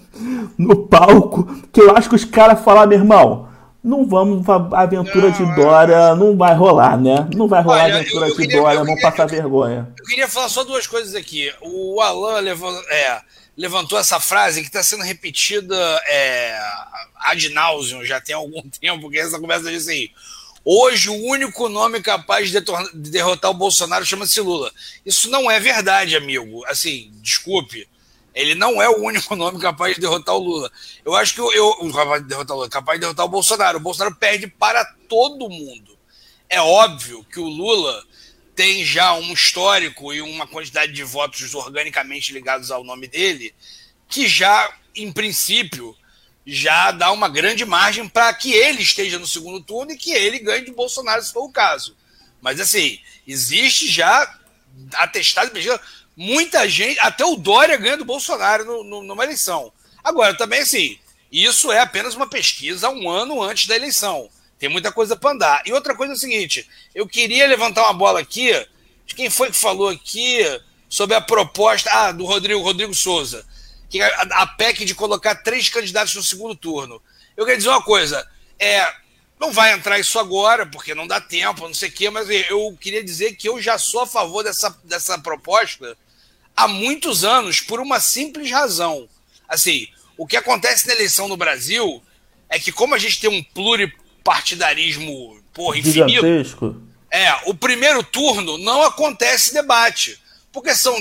no 0.58 0.88
palco, 0.88 1.46
que 1.72 1.82
eu 1.82 1.96
acho 1.96 2.10
que 2.10 2.16
os 2.16 2.26
caras 2.26 2.62
falaram, 2.62 2.90
meu 2.90 3.00
irmão, 3.00 3.50
não 3.84 4.06
vamos, 4.06 4.48
a 4.50 4.82
aventura 4.82 5.30
não, 5.30 5.32
de 5.32 5.44
é. 5.44 5.56
Dória 5.56 6.16
não 6.16 6.36
vai 6.36 6.56
rolar, 6.56 7.00
né? 7.00 7.30
Não 7.36 7.48
vai 7.48 7.62
rolar 7.62 7.84
Olha, 7.84 7.96
aventura 7.98 8.26
eu, 8.26 8.30
eu 8.30 8.36
de 8.36 8.42
queria, 8.42 8.62
Dória, 8.62 8.84
vamos 8.84 9.02
passar 9.02 9.24
eu, 9.24 9.30
vergonha. 9.30 9.94
Eu 9.98 10.06
queria 10.06 10.28
falar 10.28 10.50
só 10.50 10.64
duas 10.64 10.88
coisas 10.88 11.14
aqui. 11.14 11.54
O 11.62 12.02
Alan 12.02 12.40
levou, 12.40 12.72
é, 12.90 13.22
levantou 13.56 14.00
essa 14.00 14.20
frase 14.20 14.62
que 14.62 14.68
está 14.68 14.82
sendo 14.82 15.04
repetida 15.04 15.76
é, 16.08 16.60
ad 17.20 17.50
nauseum, 17.50 18.04
já 18.04 18.20
tem 18.20 18.34
algum 18.34 18.62
tempo, 18.82 19.10
que 19.10 19.20
essa 19.20 19.40
conversa 19.40 19.70
diz 19.70 19.84
assim: 19.84 20.10
Hoje, 20.68 21.12
o 21.12 21.26
único 21.28 21.70
nome 21.70 22.02
capaz 22.02 22.50
de 22.50 22.60
derrotar 22.96 23.52
o 23.52 23.54
Bolsonaro 23.54 24.04
chama-se 24.04 24.42
Lula. 24.42 24.72
Isso 25.06 25.30
não 25.30 25.50
é 25.50 25.60
verdade, 25.60 26.16
amigo. 26.16 26.66
Assim, 26.66 27.12
desculpe. 27.22 27.88
Ele 28.36 28.54
não 28.54 28.82
é 28.82 28.90
o 28.90 29.02
único 29.02 29.34
nome 29.38 29.60
capaz 29.60 29.96
de 29.96 30.02
derrotar 30.02 30.36
o 30.36 30.40
Lula. 30.40 30.70
Eu 31.04 31.16
acho 31.16 31.34
que 31.34 31.40
eu, 31.40 31.52
eu 31.52 31.92
capaz 31.94 32.22
de 32.22 32.28
derrotar 32.28 32.56
o 32.56 32.60
Lula, 32.60 32.70
capaz 32.70 33.00
de 33.00 33.02
derrotar 33.02 33.26
o 33.26 33.30
Bolsonaro. 33.30 33.78
O 33.78 33.82
Bolsonaro 33.82 34.16
perde 34.16 34.48
para 34.48 34.84
todo 35.08 35.50
mundo. 35.50 35.98
É 36.50 36.60
óbvio 36.60 37.24
que 37.32 37.40
o 37.40 37.48
Lula 37.48 38.04
tem 38.56 38.86
já 38.86 39.14
um 39.14 39.34
histórico 39.34 40.14
e 40.14 40.22
uma 40.22 40.46
quantidade 40.46 40.92
de 40.92 41.04
votos 41.04 41.54
organicamente 41.56 42.32
ligados 42.32 42.72
ao 42.72 42.84
nome 42.84 43.08
dele, 43.08 43.54
que 44.08 44.28
já, 44.28 44.74
em 44.96 45.12
princípio, 45.12 45.96
já 46.46 46.92
dá 46.92 47.12
uma 47.12 47.28
grande 47.28 47.66
margem 47.66 48.08
para 48.08 48.34
que 48.34 48.54
ele 48.54 48.82
esteja 48.82 49.18
no 49.18 49.28
segundo 49.28 49.62
turno 49.62 49.92
e 49.92 49.98
que 49.98 50.12
ele 50.12 50.40
ganhe 50.40 50.64
de 50.64 50.72
Bolsonaro, 50.72 51.22
se 51.22 51.34
for 51.34 51.44
o 51.44 51.52
caso. 51.52 51.98
Mas, 52.40 52.60
assim, 52.60 53.00
existe 53.28 53.88
já 53.88 54.40
atestado, 54.94 55.52
muita 56.16 56.68
gente, 56.68 57.00
até 57.00 57.26
o 57.26 57.36
Dória 57.36 57.78
ganha 57.78 57.98
do 57.98 58.06
Bolsonaro 58.06 58.66
no, 58.66 58.84
no, 58.84 59.04
numa 59.04 59.24
eleição. 59.24 59.72
Agora, 60.04 60.36
também, 60.36 60.62
assim, 60.62 60.98
isso 61.32 61.72
é 61.72 61.80
apenas 61.80 62.16
uma 62.16 62.28
pesquisa 62.28 62.90
um 62.90 63.10
ano 63.10 63.42
antes 63.42 63.68
da 63.68 63.76
eleição. 63.76 64.30
Tem 64.58 64.70
muita 64.70 64.92
coisa 64.92 65.16
para 65.16 65.32
andar. 65.32 65.64
E 65.66 65.74
outra 65.74 65.96
coisa 65.96 66.14
é 66.14 66.16
o 66.16 66.20
seguinte: 66.20 66.68
eu 66.94 67.08
queria 67.08 67.48
levantar 67.48 67.84
uma 67.84 67.94
bola 67.94 68.20
aqui. 68.20 68.52
De 69.06 69.14
quem 69.14 69.30
foi 69.30 69.52
que 69.52 69.58
falou 69.58 69.90
aqui 69.90 70.40
sobre 70.90 71.16
a 71.16 71.22
proposta 71.22 71.92
ah, 71.92 72.12
do 72.12 72.26
Rodrigo, 72.26 72.62
Rodrigo 72.62 72.94
Souza? 72.94 73.46
que 73.90 74.02
a, 74.02 74.08
a 74.42 74.48
PEC 74.48 74.86
de 74.86 74.96
colocar 74.96 75.36
três 75.36 75.70
candidatos 75.70 76.16
no 76.16 76.24
segundo 76.24 76.56
turno. 76.56 77.02
Eu 77.36 77.46
quero 77.46 77.58
dizer 77.58 77.70
uma 77.70 77.84
coisa, 77.84 78.28
é, 78.60 78.86
não 79.40 79.52
vai 79.52 79.74
entrar 79.74 80.00
isso 80.00 80.20
agora, 80.20 80.66
porque 80.66 80.96
não 80.96 81.08
dá 81.08 81.22
tempo, 81.22 81.68
não 81.68 81.74
sei 81.74 81.90
o 81.90 81.92
quê, 81.92 82.10
mas 82.10 82.30
eu 82.30 82.78
queria 82.80 83.04
dizer 83.04 83.36
que 83.36 83.48
eu 83.48 83.62
já 83.62 83.78
sou 83.78 84.02
a 84.02 84.08
favor 84.08 84.44
dessa, 84.44 84.78
dessa 84.84 85.18
proposta 85.18 85.98
há 86.56 86.68
muitos 86.68 87.24
anos, 87.24 87.60
por 87.62 87.80
uma 87.80 88.00
simples 88.00 88.50
razão. 88.52 89.08
Assim, 89.48 89.88
o 90.18 90.26
que 90.26 90.38
acontece 90.38 90.88
na 90.88 90.94
eleição 90.94 91.28
no 91.28 91.38
Brasil 91.38 92.02
é 92.50 92.60
que, 92.60 92.72
como 92.72 92.96
a 92.96 92.98
gente 92.98 93.20
tem 93.20 93.30
um 93.30 93.44
pluripartidarismo 93.44 95.40
porra, 95.54 95.78
infinito. 95.78 96.22
Gigantesco. 96.22 96.82
É, 97.12 97.34
o 97.46 97.54
primeiro 97.54 98.04
turno 98.04 98.58
não 98.58 98.84
acontece 98.84 99.54
debate. 99.54 100.20
Porque 100.52 100.74
são 100.74 100.96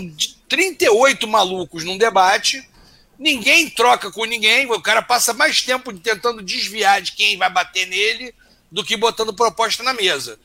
38 0.48 1.28
malucos 1.28 1.84
num 1.84 1.96
debate 1.96 2.66
Ninguém 3.18 3.70
troca 3.70 4.10
com 4.10 4.24
ninguém, 4.24 4.66
o 4.66 4.80
cara 4.80 5.00
passa 5.00 5.32
mais 5.32 5.62
tempo 5.62 5.92
tentando 5.92 6.42
desviar 6.42 7.00
de 7.00 7.12
quem 7.12 7.36
vai 7.36 7.48
bater 7.48 7.86
nele 7.86 8.34
do 8.70 8.84
que 8.84 8.96
botando 8.96 9.32
proposta 9.32 9.82
na 9.82 9.94
mesa. 9.94 10.38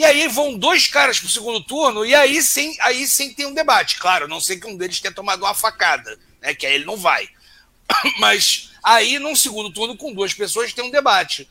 E 0.00 0.04
aí 0.06 0.28
vão 0.28 0.56
dois 0.56 0.86
caras 0.86 1.20
para 1.20 1.26
o 1.26 1.30
segundo 1.30 1.60
turno, 1.62 2.06
e 2.06 2.14
aí 2.14 2.42
sim, 2.42 2.74
aí 2.80 3.06
sim 3.06 3.34
tem 3.34 3.44
um 3.44 3.52
debate. 3.52 3.98
Claro, 3.98 4.26
não 4.26 4.40
sei 4.40 4.58
que 4.58 4.66
um 4.66 4.74
deles 4.74 4.98
tenha 4.98 5.12
tomado 5.12 5.42
uma 5.42 5.52
facada, 5.52 6.18
né? 6.40 6.54
Que 6.54 6.64
aí 6.64 6.76
ele 6.76 6.86
não 6.86 6.96
vai. 6.96 7.28
Mas 8.18 8.70
aí, 8.82 9.18
num 9.18 9.36
segundo 9.36 9.70
turno, 9.70 9.94
com 9.94 10.14
duas 10.14 10.32
pessoas, 10.32 10.72
tem 10.72 10.82
um 10.82 10.90
debate. 10.90 11.46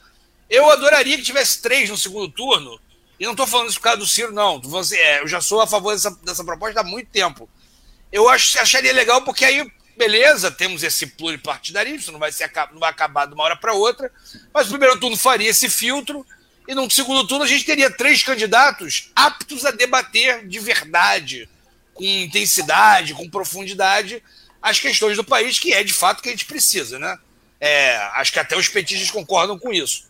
Eu 0.50 0.68
adoraria 0.68 1.16
que 1.16 1.22
tivesse 1.22 1.62
três 1.62 1.92
no 1.92 1.96
segundo 1.96 2.28
turno, 2.28 2.82
e 3.20 3.24
não 3.24 3.34
estou 3.34 3.46
falando 3.46 3.70
isso 3.70 3.78
por 3.78 3.84
causa 3.84 4.00
do 4.00 4.08
Ciro, 4.08 4.34
não. 4.34 4.60
Você, 4.62 4.98
é, 4.98 5.22
eu 5.22 5.28
já 5.28 5.40
sou 5.40 5.62
a 5.62 5.68
favor 5.68 5.94
dessa, 5.94 6.10
dessa 6.24 6.44
proposta 6.44 6.80
há 6.80 6.84
muito 6.84 7.12
tempo. 7.12 7.48
Eu 8.12 8.28
acho, 8.30 8.60
acharia 8.60 8.92
legal, 8.92 9.22
porque 9.22 9.46
aí 9.46 9.72
beleza, 9.96 10.50
temos 10.50 10.82
esse 10.82 11.06
pluripartidarismo, 11.06 12.14
não 12.14 12.20
vai, 12.20 12.32
ser, 12.32 12.52
não 12.72 12.80
vai 12.80 12.90
acabar 12.90 13.28
de 13.28 13.36
uma 13.36 13.44
hora 13.44 13.56
para 13.56 13.74
outra, 13.74 14.12
mas 14.52 14.66
o 14.66 14.70
primeiro 14.70 15.00
turno 15.00 15.18
faria 15.18 15.50
esse 15.50 15.70
filtro, 15.70 16.26
e 16.70 16.76
no 16.76 16.88
segundo 16.92 17.26
turno 17.26 17.44
a 17.44 17.48
gente 17.48 17.66
teria 17.66 17.90
três 17.90 18.22
candidatos 18.22 19.10
aptos 19.16 19.66
a 19.66 19.72
debater 19.72 20.48
de 20.48 20.60
verdade, 20.60 21.50
com 21.96 22.04
intensidade, 22.04 23.16
com 23.16 23.28
profundidade, 23.28 24.22
as 24.62 24.80
questões 24.80 25.18
do 25.18 25.24
país, 25.24 25.58
que 25.58 25.74
é 25.74 25.84
de 25.84 25.92
fato 25.92 26.22
que 26.22 26.30
a 26.30 26.32
gente 26.32 26.46
precisa, 26.46 27.00
né? 27.00 27.18
É, 27.60 27.98
acho 28.18 28.32
que 28.32 28.38
até 28.38 28.56
os 28.56 28.68
petistas 28.68 29.10
concordam 29.10 29.58
com 29.58 29.74
isso. 29.74 30.04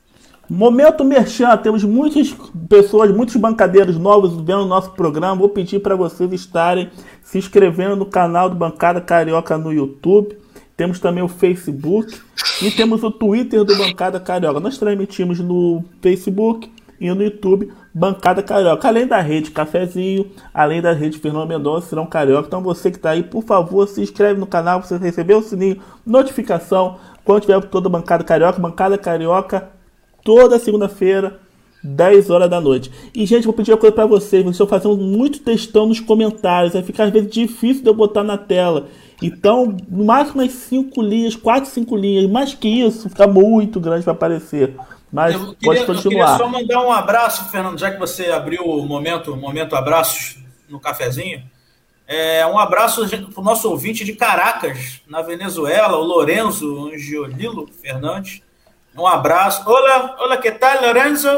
Momento 0.49 1.05
Merchan, 1.05 1.55
temos 1.55 1.85
muitas 1.85 2.35
pessoas, 2.67 3.09
muitos 3.09 3.37
bancadeiros 3.37 3.97
novos 3.97 4.35
vendo 4.35 4.63
o 4.63 4.67
nosso 4.67 4.91
programa. 4.91 5.35
Vou 5.35 5.49
pedir 5.49 5.79
para 5.79 5.95
vocês 5.95 6.29
estarem 6.33 6.91
se 7.23 7.37
inscrevendo 7.37 7.95
no 7.95 8.05
canal 8.05 8.49
do 8.49 8.55
Bancada 8.57 8.99
Carioca 8.99 9.57
no 9.57 9.71
YouTube. 9.71 10.37
Temos 10.79 10.97
também 10.97 11.21
o 11.21 11.27
Facebook 11.27 12.17
e 12.61 12.71
temos 12.71 13.03
o 13.03 13.11
Twitter 13.11 13.65
do 13.65 13.75
Bancada 13.75 14.17
Carioca. 14.17 14.61
Nós 14.61 14.77
transmitimos 14.77 15.37
no 15.41 15.83
Facebook 16.01 16.71
e 16.97 17.13
no 17.13 17.21
YouTube 17.21 17.69
Bancada 17.93 18.41
Carioca. 18.41 18.87
Além 18.87 19.05
da 19.05 19.19
rede 19.19 19.51
Cafezinho, 19.51 20.27
além 20.53 20.81
da 20.81 20.93
rede 20.93 21.19
Fernando 21.19 21.49
Mendonça, 21.49 21.89
serão 21.89 22.05
Carioca. 22.05 22.47
Então 22.47 22.63
você 22.63 22.89
que 22.89 22.95
está 22.95 23.09
aí, 23.09 23.23
por 23.23 23.43
favor, 23.43 23.85
se 23.89 23.99
inscreve 23.99 24.39
no 24.39 24.47
canal 24.47 24.79
para 24.79 24.87
você 24.87 24.95
receber 24.95 25.33
o 25.33 25.41
sininho, 25.41 25.81
notificação 26.05 26.97
quando 27.25 27.41
tiver 27.41 27.59
toda 27.63 27.89
Bancada 27.89 28.23
Carioca. 28.23 28.61
Bancada 28.61 28.97
Carioca 28.97 29.67
toda 30.23 30.57
segunda-feira, 30.57 31.41
10 31.83 32.29
horas 32.29 32.49
da 32.49 32.61
noite. 32.61 32.89
E, 33.13 33.25
gente, 33.25 33.43
vou 33.43 33.53
pedir 33.53 33.73
uma 33.73 33.77
coisa 33.77 33.93
para 33.93 34.05
vocês. 34.05 34.43
Vocês 34.43 34.55
estão 34.55 34.65
fazendo 34.65 34.95
muito 34.95 35.39
textão 35.39 35.85
nos 35.87 35.99
comentários. 35.99 36.71
Vai 36.71 36.83
ficar, 36.83 37.03
às 37.03 37.11
vezes, 37.11 37.29
difícil 37.29 37.83
de 37.83 37.89
eu 37.89 37.93
botar 37.93 38.23
na 38.23 38.37
tela. 38.37 38.87
Então, 39.21 39.75
no 39.89 40.05
máximo 40.05 40.41
umas 40.41 40.51
5 40.53 41.01
linhas, 41.01 41.35
4, 41.35 41.69
5 41.69 41.95
linhas. 41.95 42.29
Mais 42.29 42.53
que 42.53 42.67
isso, 42.67 43.09
fica 43.09 43.27
muito 43.27 43.79
grande 43.79 44.03
para 44.03 44.13
aparecer. 44.13 44.75
Mas 45.11 45.33
eu 45.33 45.55
queria, 45.55 45.85
pode 45.85 45.85
continuar. 45.85 46.31
Eu 46.31 46.37
queria 46.37 46.37
só 46.37 46.47
mandar 46.47 46.81
um 46.87 46.91
abraço, 46.91 47.49
Fernando, 47.49 47.79
já 47.79 47.91
que 47.91 47.99
você 47.99 48.27
abriu 48.27 48.63
o 48.63 48.85
momento, 48.85 49.35
momento 49.35 49.75
abraços 49.75 50.37
no 50.69 50.79
cafezinho. 50.79 51.43
É, 52.07 52.45
um 52.47 52.57
abraço 52.57 53.07
para 53.07 53.41
o 53.41 53.43
nosso 53.43 53.69
ouvinte 53.69 54.03
de 54.03 54.13
Caracas, 54.13 55.01
na 55.07 55.21
Venezuela, 55.21 55.97
o 55.97 56.03
Lorenzo 56.03 56.89
Angiolilo 56.91 57.67
Fernandes. 57.67 58.41
Um 58.97 59.05
abraço. 59.05 59.67
Olá, 59.69 60.15
olá, 60.19 60.37
que 60.37 60.51
tal, 60.51 60.81
Lorenzo? 60.81 61.29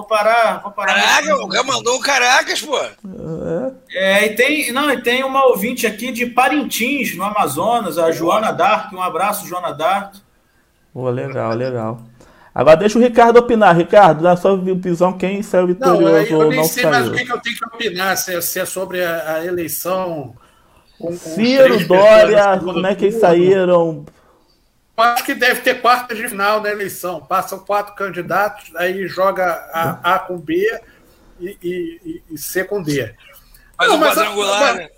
Vou 0.00 0.06
parar, 0.06 0.62
vou 0.62 0.72
parar. 0.72 0.94
Caraca, 0.94 1.44
o 1.44 1.48
cara 1.48 1.62
mandou 1.62 1.98
um 1.98 2.00
Caracas, 2.00 2.62
pô. 2.62 2.78
É, 3.92 4.26
e 4.26 4.34
tem, 4.34 4.72
não, 4.72 4.90
e 4.90 5.02
tem 5.02 5.22
uma 5.22 5.44
ouvinte 5.44 5.86
aqui 5.86 6.10
de 6.10 6.24
Parintins, 6.24 7.14
no 7.14 7.22
Amazonas, 7.22 7.98
a 7.98 8.10
Joana 8.10 8.50
Dark. 8.50 8.94
Um 8.94 9.02
abraço, 9.02 9.46
Joana 9.46 9.72
Dark. 9.74 10.14
Pô, 10.94 11.10
legal, 11.10 11.52
legal. 11.52 12.00
Agora 12.54 12.78
deixa 12.78 12.98
o 12.98 13.02
Ricardo 13.02 13.36
opinar. 13.36 13.76
Ricardo, 13.76 14.22
dá 14.22 14.34
sua 14.38 14.56
visão 14.56 15.12
quem 15.12 15.42
saiu 15.42 15.66
vitorioso 15.66 16.02
não, 16.02 16.16
eu, 16.16 16.42
eu 16.44 16.48
nem 16.48 16.64
sei 16.64 16.82
saiu. 16.84 16.94
mais 16.94 17.08
o 17.08 17.12
que, 17.12 17.30
eu 17.30 17.40
tenho 17.40 17.56
que 17.58 17.64
opinar, 17.66 18.16
se 18.16 18.34
é, 18.34 18.40
se 18.40 18.58
é 18.58 18.64
sobre 18.64 19.04
a, 19.04 19.34
a 19.34 19.44
eleição. 19.44 20.34
Com, 20.98 21.08
com 21.08 21.12
Ciro, 21.14 21.86
Dória, 21.86 22.58
como 22.58 22.86
é 22.86 22.94
que 22.94 23.04
eles 23.04 23.20
saíram? 23.20 24.06
Acho 25.00 25.24
que 25.24 25.34
deve 25.34 25.60
ter 25.60 25.80
quartas 25.80 26.16
de 26.16 26.28
final 26.28 26.60
na 26.60 26.70
eleição. 26.70 27.24
Passam 27.24 27.58
quatro 27.58 27.94
candidatos, 27.94 28.74
aí 28.76 29.06
joga 29.06 29.44
a 29.72 30.14
A 30.14 30.18
com 30.18 30.38
B 30.38 30.80
e, 31.38 31.56
e, 31.62 32.22
e 32.30 32.38
C 32.38 32.64
com 32.64 32.82
D. 32.82 33.14
Faz 33.76 33.90
o 33.90 33.94
um 33.94 34.00
quadrangular, 34.00 34.74
né? 34.74 34.88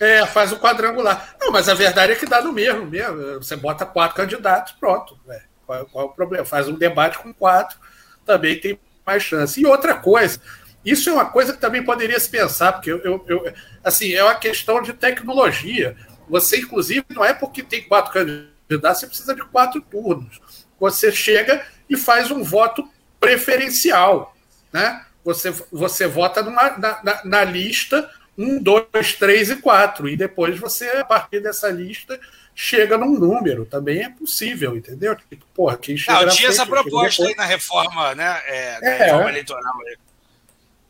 É, 0.00 0.26
faz 0.26 0.52
o 0.52 0.56
um 0.56 0.58
quadrangular. 0.58 1.36
Não, 1.40 1.50
mas 1.50 1.68
a 1.68 1.74
verdade 1.74 2.12
é 2.12 2.16
que 2.16 2.26
dá 2.26 2.42
no 2.42 2.52
mesmo 2.52 2.86
mesmo. 2.86 3.34
Você 3.34 3.56
bota 3.56 3.86
quatro 3.86 4.16
candidatos, 4.16 4.72
pronto. 4.72 5.18
Né? 5.26 5.40
Qual, 5.66 5.86
qual, 5.86 6.04
é 6.04 6.08
o 6.08 6.12
problema? 6.12 6.44
Faz 6.44 6.68
um 6.68 6.74
debate 6.74 7.18
com 7.18 7.32
quatro, 7.32 7.78
também 8.26 8.58
tem 8.58 8.78
mais 9.06 9.22
chance. 9.22 9.60
E 9.60 9.66
outra 9.66 9.94
coisa, 9.94 10.40
isso 10.84 11.08
é 11.08 11.12
uma 11.12 11.26
coisa 11.26 11.52
que 11.52 11.60
também 11.60 11.84
poderia 11.84 12.18
se 12.18 12.28
pensar, 12.28 12.72
porque 12.72 12.90
eu, 12.90 12.98
eu, 13.04 13.24
eu 13.28 13.54
assim, 13.82 14.12
é 14.12 14.22
uma 14.22 14.34
questão 14.34 14.82
de 14.82 14.92
tecnologia. 14.92 15.96
Você, 16.28 16.58
inclusive, 16.58 17.04
não 17.10 17.24
é 17.24 17.32
porque 17.32 17.62
tem 17.62 17.82
quatro 17.82 18.12
candidatos 18.12 18.51
candidato, 18.72 19.00
você 19.00 19.06
precisa 19.06 19.34
de 19.34 19.44
quatro 19.44 19.80
turnos. 19.80 20.40
Você 20.78 21.12
chega 21.12 21.64
e 21.88 21.96
faz 21.96 22.30
um 22.30 22.42
voto 22.42 22.88
preferencial. 23.20 24.34
Né? 24.72 25.04
Você, 25.24 25.50
você 25.70 26.06
vota 26.06 26.42
numa, 26.42 26.76
na, 26.78 27.02
na, 27.02 27.24
na 27.24 27.44
lista 27.44 28.10
um, 28.36 28.60
dois, 28.60 29.14
três 29.18 29.50
e 29.50 29.56
quatro. 29.56 30.08
E 30.08 30.16
depois 30.16 30.58
você, 30.58 30.88
a 30.88 31.04
partir 31.04 31.40
dessa 31.40 31.68
lista, 31.68 32.18
chega 32.54 32.98
num 32.98 33.18
número. 33.18 33.64
Também 33.64 34.02
é 34.02 34.08
possível, 34.08 34.76
entendeu? 34.76 35.14
Tipo, 35.16 35.44
porra, 35.54 35.76
quem 35.76 35.96
chega 35.96 36.26
Não, 36.26 36.28
tinha 36.28 36.48
essa 36.48 36.66
proposta 36.66 37.24
aí 37.24 37.34
na 37.36 37.44
reforma, 37.44 38.14
né? 38.14 38.42
É, 38.46 38.80
na 38.80 38.88
é, 38.88 38.98
reforma 38.98 39.30
eleitoral. 39.30 39.74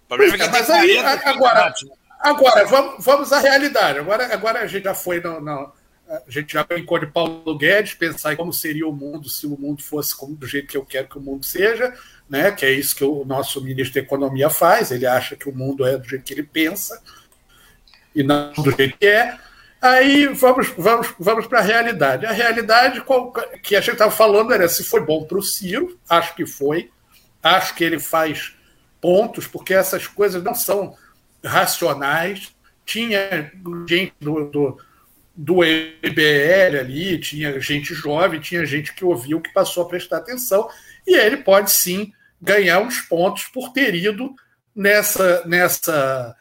O 0.04 0.08
problema 0.08 0.34
é 0.34 0.38
que 0.38 0.48
mas 0.48 0.70
aí, 0.70 0.98
agora, 0.98 1.74
agora 2.20 2.64
vamos, 2.66 3.04
vamos 3.04 3.32
à 3.32 3.38
realidade. 3.38 3.98
Agora, 3.98 4.32
agora 4.32 4.60
a 4.60 4.66
gente 4.66 4.84
já 4.84 4.94
foi 4.94 5.20
no, 5.20 5.40
no 5.40 5.72
a 6.12 6.30
gente 6.30 6.52
já 6.52 6.62
brincou 6.62 6.98
de 6.98 7.06
Paulo 7.06 7.56
Guedes, 7.56 7.94
pensar 7.94 8.34
em 8.34 8.36
como 8.36 8.52
seria 8.52 8.86
o 8.86 8.92
mundo 8.92 9.30
se 9.30 9.46
o 9.46 9.58
mundo 9.58 9.82
fosse 9.82 10.14
como, 10.14 10.34
do 10.34 10.46
jeito 10.46 10.68
que 10.68 10.76
eu 10.76 10.84
quero 10.84 11.08
que 11.08 11.16
o 11.16 11.22
mundo 11.22 11.44
seja, 11.44 11.94
né? 12.28 12.52
que 12.52 12.66
é 12.66 12.72
isso 12.72 12.94
que 12.94 13.04
o 13.04 13.24
nosso 13.24 13.62
ministro 13.62 13.94
da 13.94 14.00
Economia 14.00 14.50
faz, 14.50 14.90
ele 14.90 15.06
acha 15.06 15.36
que 15.36 15.48
o 15.48 15.56
mundo 15.56 15.86
é 15.86 15.96
do 15.96 16.06
jeito 16.06 16.22
que 16.22 16.34
ele 16.34 16.42
pensa 16.42 17.02
e 18.14 18.22
não 18.22 18.52
do 18.52 18.70
jeito 18.72 18.98
que 18.98 19.06
é. 19.06 19.38
Aí 19.80 20.26
vamos, 20.26 20.68
vamos, 20.76 21.14
vamos 21.18 21.46
para 21.46 21.60
a 21.60 21.62
realidade. 21.62 22.26
A 22.26 22.30
realidade 22.30 23.02
que 23.62 23.74
a 23.74 23.80
gente 23.80 23.94
estava 23.94 24.10
falando 24.10 24.52
era 24.52 24.68
se 24.68 24.84
foi 24.84 25.00
bom 25.00 25.24
para 25.24 25.38
o 25.38 25.42
Ciro, 25.42 25.98
acho 26.08 26.34
que 26.36 26.44
foi, 26.44 26.90
acho 27.42 27.74
que 27.74 27.82
ele 27.82 27.98
faz 27.98 28.52
pontos, 29.00 29.46
porque 29.46 29.72
essas 29.72 30.06
coisas 30.06 30.42
não 30.42 30.54
são 30.54 30.94
racionais. 31.42 32.54
Tinha 32.84 33.50
gente 33.88 34.12
do, 34.20 34.44
do, 34.50 34.78
do 35.34 35.64
IBL 35.64 36.78
ali, 36.78 37.18
tinha 37.18 37.58
gente 37.60 37.94
jovem, 37.94 38.40
tinha 38.40 38.66
gente 38.66 38.94
que 38.94 39.04
ouviu, 39.04 39.40
que 39.40 39.52
passou 39.52 39.84
a 39.84 39.88
prestar 39.88 40.18
atenção, 40.18 40.68
e 41.06 41.16
ele 41.16 41.38
pode 41.38 41.70
sim 41.70 42.12
ganhar 42.40 42.80
uns 42.80 43.00
pontos 43.00 43.44
por 43.44 43.72
ter 43.72 43.94
ido 43.94 44.34
nessa, 44.74 45.46
nessa, 45.46 46.36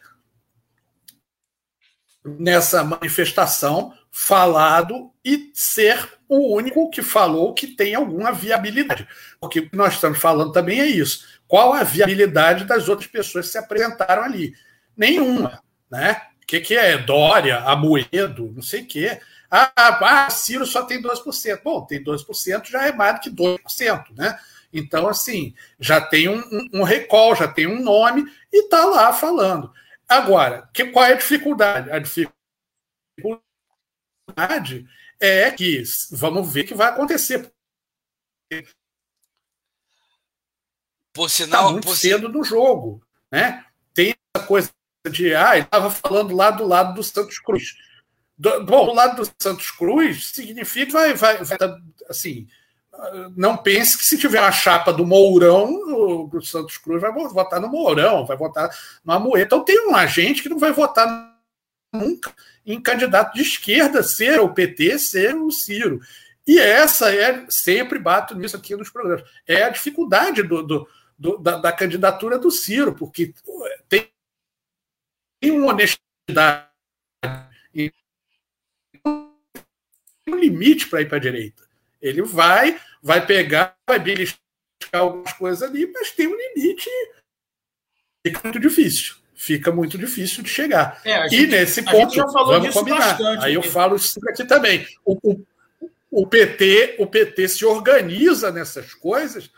nessa 2.24 2.84
manifestação, 2.84 3.94
falado 4.12 5.12
e 5.24 5.52
ser 5.54 6.20
o 6.28 6.54
único 6.56 6.90
que 6.90 7.02
falou 7.02 7.54
que 7.54 7.68
tem 7.68 7.96
alguma 7.96 8.32
viabilidade. 8.32 9.08
Porque 9.40 9.60
o 9.60 9.70
que 9.70 9.76
nós 9.76 9.94
estamos 9.94 10.20
falando 10.20 10.52
também 10.52 10.82
é 10.82 10.86
isso. 10.86 11.26
Qual 11.48 11.74
a 11.74 11.84
viabilidade 11.84 12.66
das 12.66 12.90
outras 12.90 13.10
pessoas 13.10 13.46
que 13.46 13.52
se 13.54 13.58
apresentaram 13.58 14.24
ali? 14.24 14.54
Nenhuma. 14.96 15.62
Né? 15.90 16.22
O 16.52 16.54
que, 16.54 16.60
que 16.60 16.76
é? 16.76 16.98
Dória, 16.98 17.60
Amoedo, 17.60 18.52
não 18.54 18.62
sei 18.62 18.82
o 18.82 18.86
quê. 18.86 19.22
Ah, 19.50 19.72
ah, 19.78 20.30
Ciro 20.30 20.66
só 20.66 20.84
tem 20.84 21.02
12%. 21.02 21.62
Bom, 21.64 21.86
tem 21.86 22.04
12%, 22.04 22.66
já 22.66 22.88
é 22.88 22.92
mais 22.92 23.16
do 23.16 23.22
que 23.22 23.30
2%, 23.30 24.14
né? 24.18 24.38
Então, 24.74 25.08
assim, 25.08 25.56
já 25.80 26.02
tem 26.02 26.28
um, 26.28 26.40
um, 26.40 26.82
um 26.82 26.84
recall, 26.84 27.38
já 27.38 27.48
tem 27.48 27.68
um 27.68 27.82
nome 27.82 28.26
e 28.52 28.66
está 28.66 28.84
lá 28.84 29.14
falando. 29.14 29.72
Agora, 30.10 30.70
que, 30.74 30.84
qual 30.88 31.06
é 31.06 31.14
a 31.14 31.18
dificuldade? 31.18 31.90
A 31.90 32.00
dificuldade 32.00 32.36
é 35.22 35.52
que 35.52 35.84
vamos 36.12 36.52
ver 36.52 36.66
o 36.66 36.68
que 36.68 36.74
vai 36.74 36.90
acontecer. 36.90 37.50
Por 41.14 41.30
sinal, 41.30 41.68
tá 41.68 41.72
muito 41.72 41.88
por 41.88 41.96
cedo 41.96 42.28
no 42.28 42.44
jogo, 42.44 43.02
né? 43.32 43.66
Tem 43.94 44.14
essa 44.36 44.46
coisa 44.46 44.70
de 45.10 45.34
ah, 45.34 45.58
estava 45.58 45.90
falando 45.90 46.36
lá 46.36 46.52
do 46.52 46.68
lado 46.68 46.94
do 46.94 47.04
Santos 47.04 47.40
Cruz. 47.40 47.76
Do, 48.38 48.64
bom, 48.64 48.88
do 48.88 48.94
lado 48.94 49.24
do 49.24 49.32
Santos 49.40 49.72
Cruz 49.72 50.28
significa 50.28 50.92
vai, 50.92 51.14
vai, 51.14 51.44
vai 51.44 51.58
assim, 52.10 52.48
não 53.36 53.58
pense 53.58 53.98
que 53.98 54.06
se 54.06 54.18
tiver 54.18 54.40
a 54.40 54.52
chapa 54.52 54.92
do 54.94 55.06
Mourão, 55.06 55.72
o, 56.32 56.42
Santos 56.42 56.78
Cruz 56.78 57.02
vai 57.02 57.12
votar 57.12 57.60
no 57.60 57.70
Mourão, 57.70 58.26
vai 58.26 58.38
votar 58.38 58.70
no 59.04 59.14
Amoedo. 59.14 59.46
Então 59.46 59.64
tem 59.66 59.88
um 59.88 59.96
agente 59.96 60.44
que 60.44 60.50
não 60.50 60.60
vai 60.60 60.72
votar 60.72 61.32
nunca 61.92 62.34
em 62.66 62.80
candidato 62.80 63.34
de 63.34 63.42
esquerda, 63.42 64.04
ser 64.04 64.40
o 64.40 64.54
PT, 64.54 65.00
ser 65.00 65.36
o 65.36 65.50
Ciro. 65.52 66.00
E 66.46 66.60
essa 66.60 67.14
é, 67.14 67.46
sempre 67.50 67.98
bato 67.98 68.36
nisso 68.36 68.56
aqui 68.56 68.76
nos 68.76 68.90
programas, 68.90 69.28
é 69.48 69.64
a 69.64 69.70
dificuldade 69.70 70.44
do, 70.44 70.64
do, 70.64 70.88
do 71.18 71.38
da, 71.38 71.58
da, 71.58 71.72
candidatura 71.72 72.38
do 72.38 72.52
Ciro, 72.52 72.94
porque 72.94 73.34
tem 73.88 74.10
uma 75.50 75.68
honestidade 75.68 76.68
e 77.74 77.92
um 79.06 80.36
limite 80.36 80.88
para 80.88 81.02
ir 81.02 81.08
para 81.08 81.18
a 81.18 81.22
direita. 81.22 81.64
Ele 82.02 82.22
vai, 82.22 82.80
vai 83.02 83.26
pegar, 83.26 83.76
vai 83.88 84.00
beliscar 84.00 84.40
algumas 84.94 85.34
coisas 85.34 85.64
ali, 85.64 85.90
mas 85.92 86.12
tem 86.12 86.28
um 86.28 86.36
limite. 86.36 86.90
Fica 88.24 88.42
muito 88.44 88.60
difícil. 88.60 89.16
Fica 89.34 89.72
muito 89.72 89.98
difícil 89.98 90.44
de 90.44 90.50
chegar. 90.50 91.02
É, 91.04 91.28
gente, 91.28 91.44
e 91.44 91.48
nesse 91.48 91.82
ponto, 91.82 92.16
vamos 92.16 92.74
combinar. 92.74 93.18
Bastante, 93.18 93.46
Aí 93.46 93.56
eu 93.56 93.64
falo 93.64 93.96
isso 93.96 94.20
aqui 94.30 94.46
também. 94.46 94.86
O, 95.04 95.18
o, 95.24 95.46
o, 96.12 96.28
PT, 96.28 96.98
o 97.00 97.08
PT 97.08 97.48
se 97.48 97.66
organiza 97.66 98.52
nessas 98.52 98.94
coisas 98.94 99.50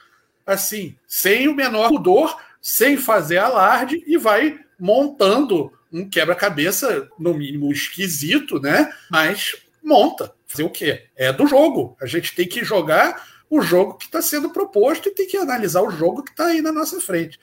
assim, 0.46 0.96
sem 1.08 1.48
o 1.48 1.54
menor 1.54 1.90
pudor, 1.90 2.42
sem 2.62 2.98
fazer 2.98 3.38
alarde, 3.38 4.02
e 4.06 4.18
vai 4.18 4.62
montando 4.84 5.72
um 5.90 6.10
quebra-cabeça, 6.10 7.08
no 7.18 7.34
mínimo 7.34 7.72
esquisito, 7.72 8.60
né? 8.60 8.92
Mas 9.10 9.56
monta. 9.82 10.34
Fazer 10.46 10.64
o 10.64 10.70
quê? 10.70 11.06
É 11.16 11.32
do 11.32 11.48
jogo. 11.48 11.96
A 12.02 12.06
gente 12.06 12.36
tem 12.36 12.46
que 12.46 12.66
jogar 12.66 13.26
o 13.50 13.62
jogo 13.62 13.94
que 13.94 14.04
está 14.04 14.22
sendo 14.22 14.50
proposto 14.50 15.08
e 15.08 15.14
tem 15.14 15.26
que 15.26 15.38
analisar 15.38 15.82
o 15.82 15.90
jogo 15.90 16.22
que 16.22 16.32
está 16.32 16.48
aí 16.48 16.62
na 16.62 16.74
nossa 16.74 17.00
frente. 17.00 17.40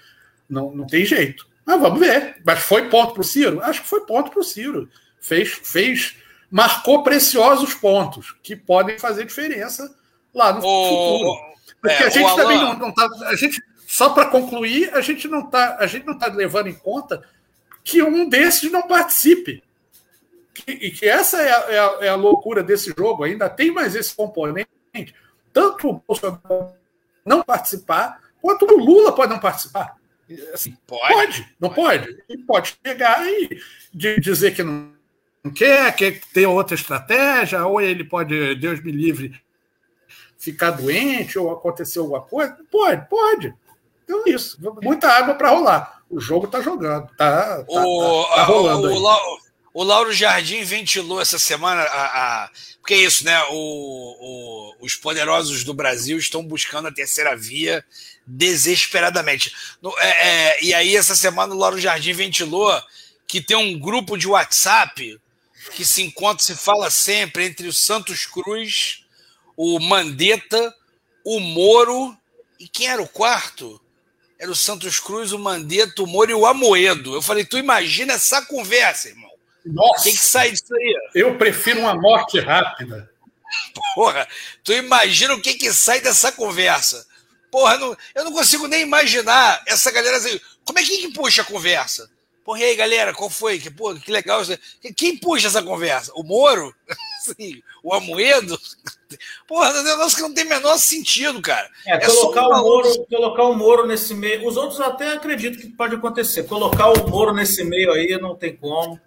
Não, 0.46 0.70
não 0.70 0.86
tem 0.86 1.06
jeito. 1.06 1.48
Mas 1.64 1.80
vamos 1.80 1.98
ver. 1.98 2.42
Mas 2.44 2.58
foi 2.58 2.90
ponto 2.90 3.14
para 3.14 3.22
o 3.22 3.24
Ciro? 3.24 3.62
Acho 3.62 3.80
que 3.80 3.88
foi 3.88 4.04
ponto 4.04 4.30
para 4.30 4.40
o 4.40 4.44
Ciro. 4.44 4.86
Fez, 5.18 5.48
fez, 5.62 6.16
marcou 6.50 7.02
preciosos 7.02 7.72
pontos 7.72 8.36
que 8.42 8.54
podem 8.54 8.98
fazer 8.98 9.24
diferença 9.24 9.90
lá 10.34 10.52
no 10.52 10.58
o... 10.58 10.62
futuro. 10.62 11.50
Porque 11.80 12.02
é, 12.02 12.06
a 12.06 12.10
gente 12.10 12.36
também 12.36 12.58
Alan... 12.58 12.76
não, 12.76 12.90
está. 12.90 13.08
A 13.28 13.34
gente, 13.34 13.62
só 13.90 14.10
para 14.10 14.30
concluir, 14.30 14.88
a 14.94 15.00
gente 15.00 15.26
não 15.26 15.40
está, 15.40 15.78
a 15.80 15.86
gente 15.88 16.06
não 16.06 16.14
está 16.14 16.28
levando 16.28 16.68
em 16.68 16.74
conta 16.74 17.24
que 17.82 18.00
um 18.00 18.28
desses 18.28 18.70
não 18.70 18.86
participe 18.86 19.64
e 20.64 20.92
que 20.92 21.08
essa 21.08 21.42
é 21.42 21.50
a, 21.50 21.72
é, 21.72 21.78
a, 21.78 21.98
é 22.02 22.08
a, 22.08 22.14
loucura 22.14 22.62
desse 22.62 22.94
jogo, 22.96 23.24
ainda 23.24 23.50
tem 23.50 23.72
mais 23.72 23.96
esse 23.96 24.14
componente. 24.14 24.70
Tanto 25.52 25.88
o 25.88 26.02
Bolsonaro 26.06 26.72
não 27.26 27.42
participar, 27.42 28.20
quanto 28.40 28.64
o 28.64 28.78
Lula 28.78 29.12
pode 29.12 29.32
não 29.32 29.40
participar. 29.40 29.96
Assim, 30.54 30.76
pode, 30.86 31.12
pode, 31.12 31.56
não 31.58 31.70
pode. 31.70 32.22
Ele 32.28 32.44
pode 32.44 32.78
chegar 32.86 33.26
e 33.26 33.60
dizer 34.20 34.54
que 34.54 34.62
não 34.62 34.92
quer, 35.52 35.92
quer 35.96 36.20
ter 36.32 36.46
outra 36.46 36.76
estratégia, 36.76 37.66
ou 37.66 37.80
ele 37.80 38.04
pode, 38.04 38.54
Deus 38.54 38.80
me 38.84 38.92
livre, 38.92 39.42
ficar 40.38 40.70
doente, 40.70 41.36
ou 41.36 41.50
acontecer 41.50 41.98
alguma 41.98 42.22
coisa. 42.22 42.56
Pode, 42.70 43.08
pode. 43.08 43.52
Então 44.10 44.24
é 44.26 44.30
isso. 44.30 44.58
Muita 44.82 45.08
água 45.08 45.34
para 45.34 45.50
rolar. 45.50 46.02
O 46.10 46.18
jogo 46.18 46.46
está 46.46 46.60
jogando, 46.60 47.08
está 47.12 47.58
tá, 47.58 47.64
o, 47.68 48.24
tá, 48.24 48.34
tá 48.34 48.42
rolando. 48.42 48.90
O, 48.90 49.06
o, 49.06 49.38
o 49.72 49.84
Lauro 49.84 50.12
Jardim 50.12 50.64
ventilou 50.64 51.20
essa 51.20 51.38
semana 51.38 51.82
a, 51.82 52.44
a 52.44 52.50
porque 52.80 52.94
é 52.94 52.98
isso, 52.98 53.24
né? 53.24 53.40
O, 53.50 54.74
os 54.80 54.96
poderosos 54.96 55.62
do 55.62 55.72
Brasil 55.72 56.18
estão 56.18 56.42
buscando 56.42 56.88
a 56.88 56.92
terceira 56.92 57.36
via 57.36 57.84
desesperadamente. 58.26 59.54
No, 59.80 59.96
é, 59.98 60.08
é, 60.08 60.64
e 60.64 60.74
aí, 60.74 60.96
essa 60.96 61.14
semana, 61.14 61.54
o 61.54 61.58
Lauro 61.58 61.78
Jardim 61.78 62.12
ventilou 62.12 62.72
que 63.28 63.40
tem 63.40 63.56
um 63.56 63.78
grupo 63.78 64.16
de 64.16 64.26
WhatsApp 64.26 65.20
que 65.72 65.84
se 65.84 66.02
encontra, 66.02 66.42
se 66.42 66.56
fala 66.56 66.90
sempre 66.90 67.44
entre 67.44 67.68
o 67.68 67.72
Santos 67.72 68.26
Cruz, 68.26 69.04
o 69.56 69.78
Mandetta, 69.78 70.74
o 71.24 71.38
Moro 71.38 72.16
e 72.58 72.66
quem 72.66 72.88
era 72.88 73.00
o 73.00 73.08
quarto? 73.08 73.80
Era 74.40 74.50
o 74.50 74.56
Santos 74.56 74.98
Cruz, 74.98 75.32
o 75.32 75.38
Mandetta, 75.38 76.02
o 76.02 76.06
Moro 76.06 76.30
e 76.30 76.34
o 76.34 76.46
Amoedo. 76.46 77.14
Eu 77.14 77.20
falei, 77.20 77.44
tu 77.44 77.58
imagina 77.58 78.14
essa 78.14 78.40
conversa, 78.46 79.10
irmão. 79.10 79.30
Nossa! 79.66 80.00
O 80.00 80.02
que, 80.04 80.12
que 80.12 80.24
sai 80.24 80.50
disso 80.50 80.74
aí? 80.74 80.94
Eu 81.14 81.36
prefiro 81.36 81.80
uma 81.80 81.94
morte 81.94 82.40
rápida. 82.40 83.10
Porra, 83.94 84.26
tu 84.64 84.72
imagina 84.72 85.34
o 85.34 85.42
que, 85.42 85.52
que 85.52 85.70
sai 85.74 86.00
dessa 86.00 86.32
conversa? 86.32 87.06
Porra, 87.50 87.76
não, 87.76 87.94
eu 88.14 88.24
não 88.24 88.32
consigo 88.32 88.66
nem 88.66 88.80
imaginar 88.80 89.62
essa 89.66 89.90
galera 89.90 90.16
assim. 90.16 90.40
Como 90.64 90.78
é 90.78 90.82
que, 90.82 90.98
que 90.98 91.12
puxa 91.12 91.42
a 91.42 91.44
conversa? 91.44 92.10
Porra, 92.44 92.60
e 92.60 92.64
aí, 92.64 92.76
galera, 92.76 93.12
qual 93.12 93.28
foi? 93.28 93.58
Que, 93.58 93.70
porra, 93.70 93.98
que 93.98 94.10
legal. 94.10 94.42
Quem 94.96 95.16
puxa 95.16 95.48
essa 95.48 95.62
conversa? 95.62 96.12
O 96.14 96.22
Moro? 96.22 96.74
Sim, 97.20 97.62
o 97.82 97.92
Amoedo? 97.92 98.58
Porra, 99.46 99.70
é 99.70 99.80
um 99.80 99.84
negócio 99.84 100.16
que 100.16 100.22
não 100.22 100.32
tem 100.32 100.44
menor 100.44 100.78
sentido, 100.78 101.42
cara. 101.42 101.68
É, 101.86 101.96
é 101.96 101.98
colocar, 101.98 102.46
o 102.46 102.62
Moro, 102.62 103.06
colocar 103.06 103.44
o 103.44 103.54
Moro 103.54 103.86
nesse 103.86 104.14
meio. 104.14 104.46
Os 104.46 104.56
outros 104.56 104.80
até 104.80 105.12
acredito 105.12 105.58
que 105.58 105.68
pode 105.68 105.96
acontecer. 105.96 106.44
Colocar 106.44 106.88
o 106.88 107.10
Moro 107.10 107.34
nesse 107.34 107.62
meio 107.64 107.92
aí 107.92 108.18
não 108.18 108.34
tem 108.34 108.56
como. 108.56 108.98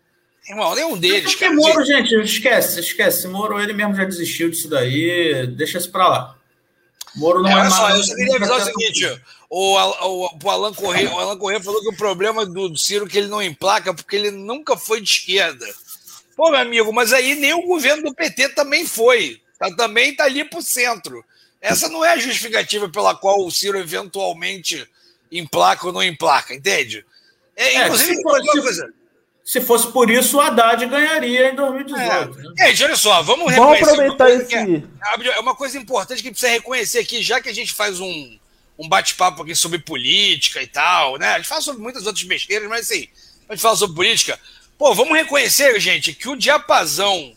Irmão, 0.47 0.75
nenhum 0.75 0.97
deles. 0.97 1.31
Porque 1.31 1.45
cara, 1.45 1.55
Moro, 1.55 1.85
gente, 1.85 2.13
esquece, 2.21 2.81
esquece. 2.81 3.27
Moro, 3.27 3.59
ele 3.59 3.73
mesmo 3.73 3.95
já 3.95 4.03
desistiu 4.03 4.49
disso 4.49 4.69
daí, 4.69 5.47
deixa 5.47 5.77
isso 5.77 5.91
pra 5.91 6.07
lá. 6.07 6.37
Moro 7.15 7.41
não 7.41 7.49
é, 7.49 7.53
é 7.53 7.69
mais. 7.69 7.97
eu 7.97 8.03
só 8.03 8.15
queria 8.15 8.35
avisar 8.35 8.57
o 8.57 8.61
seguinte: 8.61 9.21
o, 9.55 9.77
o, 9.77 10.39
o, 10.43 10.49
Alan 10.49 10.73
Corrêa, 10.73 11.13
o 11.13 11.19
Alan 11.19 11.37
Corrêa 11.37 11.61
falou 11.61 11.79
que 11.79 11.89
o 11.89 11.95
problema 11.95 12.43
do 12.43 12.75
Ciro 12.75 13.05
é 13.05 13.07
que 13.07 13.19
ele 13.19 13.27
não 13.27 13.39
emplaca 13.39 13.93
porque 13.93 14.15
ele 14.15 14.31
nunca 14.31 14.75
foi 14.75 14.99
de 14.99 15.07
esquerda. 15.07 15.63
Pô, 16.35 16.49
meu 16.49 16.59
amigo, 16.59 16.91
mas 16.91 17.13
aí 17.13 17.35
nem 17.35 17.53
o 17.53 17.61
governo 17.61 18.01
do 18.01 18.15
PT 18.15 18.49
também 18.49 18.83
foi. 18.83 19.39
Tá, 19.59 19.71
também 19.75 20.15
tá 20.15 20.23
ali 20.23 20.43
pro 20.43 20.59
centro. 20.59 21.23
Essa 21.61 21.87
não 21.87 22.03
é 22.03 22.13
a 22.13 22.17
justificativa 22.17 22.89
pela 22.89 23.13
qual 23.13 23.45
o 23.45 23.51
Ciro 23.51 23.77
eventualmente 23.77 24.89
emplaca 25.31 25.85
ou 25.85 25.93
não 25.93 26.01
emplaca, 26.01 26.55
entende? 26.55 27.05
É, 27.55 27.75
é 27.75 27.83
inclusive, 27.85 28.15
se, 28.15 28.23
for, 28.23 28.41
coisa. 28.41 28.93
Se 29.43 29.61
fosse 29.61 29.91
por 29.91 30.09
isso, 30.09 30.37
o 30.37 30.41
Haddad 30.41 30.83
ganharia 30.87 31.51
em 31.51 31.55
2018. 31.55 32.01
É, 32.01 32.41
né? 32.41 32.53
Gente, 32.69 32.83
olha 32.85 32.95
só, 32.95 33.21
vamos 33.21 33.53
Vamos 33.53 33.83
aproveitar 33.83 34.31
esse. 34.31 34.55
É, 34.55 35.27
é, 35.27 35.39
uma 35.39 35.53
coisa 35.53 35.77
importante 35.77 36.23
que 36.23 36.31
precisa 36.31 36.51
reconhecer 36.51 36.97
aqui, 36.97 37.21
já 37.21 37.39
que 37.39 37.49
a 37.49 37.53
gente 37.53 37.71
faz 37.71 37.99
um, 37.99 38.39
um 38.77 38.87
bate-papo 38.87 39.43
aqui 39.43 39.55
sobre 39.55 39.79
política 39.79 40.61
e 40.61 40.67
tal, 40.67 41.17
né? 41.17 41.33
A 41.33 41.37
gente 41.37 41.47
fala 41.47 41.61
sobre 41.61 41.81
muitas 41.81 42.05
outras 42.05 42.25
besteiras, 42.25 42.67
mas 42.67 42.89
assim, 42.89 43.07
a 43.47 43.53
gente 43.53 43.61
fala 43.61 43.75
sobre 43.75 43.95
política. 43.95 44.39
Pô, 44.77 44.93
vamos 44.93 45.15
reconhecer, 45.15 45.79
gente, 45.79 46.13
que 46.13 46.27
o 46.27 46.35
diapasão 46.35 47.35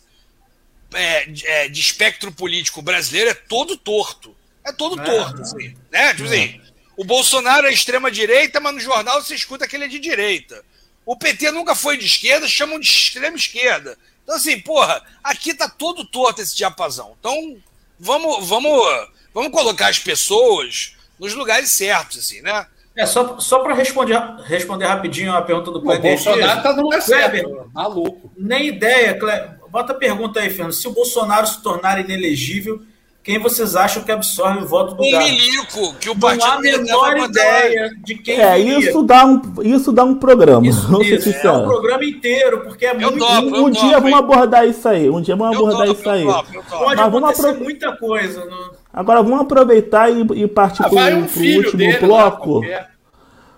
é, 0.93 1.27
é, 1.43 1.67
de 1.67 1.79
espectro 1.79 2.31
político 2.31 2.81
brasileiro 2.81 3.29
é 3.29 3.33
todo 3.33 3.77
torto. 3.77 4.35
É 4.65 4.71
todo 4.71 4.99
é, 4.99 5.05
torto, 5.05 5.41
assim, 5.41 5.75
né? 5.91 6.13
Tipo 6.13 6.27
assim, 6.27 6.61
O 6.97 7.03
Bolsonaro 7.03 7.67
é 7.67 7.73
extrema-direita, 7.73 8.59
mas 8.59 8.73
no 8.73 8.79
jornal 8.79 9.21
você 9.21 9.35
escuta 9.35 9.67
que 9.67 9.75
ele 9.75 9.85
é 9.85 9.89
de 9.89 9.99
direita. 9.99 10.63
O 11.05 11.15
PT 11.15 11.51
nunca 11.51 11.73
foi 11.73 11.97
de 11.97 12.05
esquerda, 12.05 12.47
chamam 12.47 12.79
de 12.79 12.87
extrema-esquerda. 12.87 13.97
Então, 14.23 14.35
assim, 14.35 14.59
porra, 14.59 15.01
aqui 15.23 15.53
tá 15.53 15.69
todo 15.69 16.03
torto 16.03 16.41
esse 16.41 16.55
diapasão. 16.55 17.15
Então, 17.17 17.57
vamos, 17.97 18.45
vamos, 18.45 19.09
vamos 19.33 19.51
colocar 19.51 19.87
as 19.87 19.99
pessoas 19.99 20.96
nos 21.19 21.33
lugares 21.33 21.71
certos, 21.71 22.19
assim, 22.19 22.41
né? 22.41 22.65
É, 22.95 23.05
só, 23.05 23.39
só 23.39 23.59
para 23.59 23.75
responder, 23.75 24.19
responder 24.45 24.85
rapidinho 24.85 25.31
a 25.31 25.41
pergunta 25.41 25.71
do 25.71 25.81
Kleber. 25.81 26.13
O 26.13 26.15
Bolsonaro 26.15 26.63
tá 26.63 26.73
no 26.73 27.01
certo, 27.01 27.69
maluco. 27.73 28.31
Nem 28.35 28.67
ideia, 28.67 29.13
Kleber. 29.13 29.57
Bota 29.69 29.93
a 29.93 29.95
pergunta 29.95 30.39
aí, 30.39 30.49
Fernando. 30.49 30.73
Se 30.73 30.87
o 30.87 30.91
Bolsonaro 30.91 31.45
se 31.45 31.61
tornar 31.61 31.99
inelegível, 31.99 32.81
quem 33.27 33.37
vocês 33.37 33.75
acham 33.75 34.01
que 34.03 34.11
absorve 34.11 34.63
o 34.63 34.65
voto 34.65 34.95
do 34.95 35.03
Galo? 35.11 35.25
Milico, 35.25 35.93
que 35.95 36.09
o 36.09 36.17
partido 36.17 36.85
não 36.85 37.03
há 37.03 37.11
menor 37.11 37.29
ideia 37.29 37.91
de 38.01 38.15
quem 38.15 38.39
É, 38.39 38.57
isso 38.57 39.03
dá, 39.03 39.25
um, 39.25 39.41
isso 39.61 39.91
dá 39.91 40.05
um 40.05 40.15
programa. 40.15 40.65
Isso, 40.65 41.03
isso 41.03 41.45
é 41.45 41.51
um 41.51 41.65
programa 41.65 42.05
inteiro, 42.05 42.61
porque 42.61 42.85
é 42.85 42.91
eu 42.91 43.11
muito... 43.11 43.19
Topo, 43.19 43.41
um, 43.41 43.65
um 43.65 43.69
dia 43.69 43.81
topo, 43.81 44.01
vamos 44.01 44.19
abordar 44.19 44.65
isso 44.65 44.87
aí, 44.87 45.09
um 45.09 45.21
dia 45.21 45.35
vamos 45.35 45.57
eu 45.57 45.67
abordar 45.67 45.87
topo, 45.87 45.99
isso 45.99 46.09
aí. 46.09 46.23
Pode 46.23 46.95
Mas 46.95 47.11
vamos 47.11 47.29
apro... 47.29 47.59
muita 47.61 47.97
coisa. 47.97 48.45
No... 48.45 48.76
Agora 48.91 49.21
vamos 49.21 49.41
aproveitar 49.41 50.09
e, 50.09 50.21
e 50.43 50.47
partir 50.47 50.83
ah, 50.83 50.89
para 50.89 51.15
o 51.15 51.19
um 51.19 51.57
último 51.57 51.99
bloco. 51.99 52.59
Lá, 52.61 52.87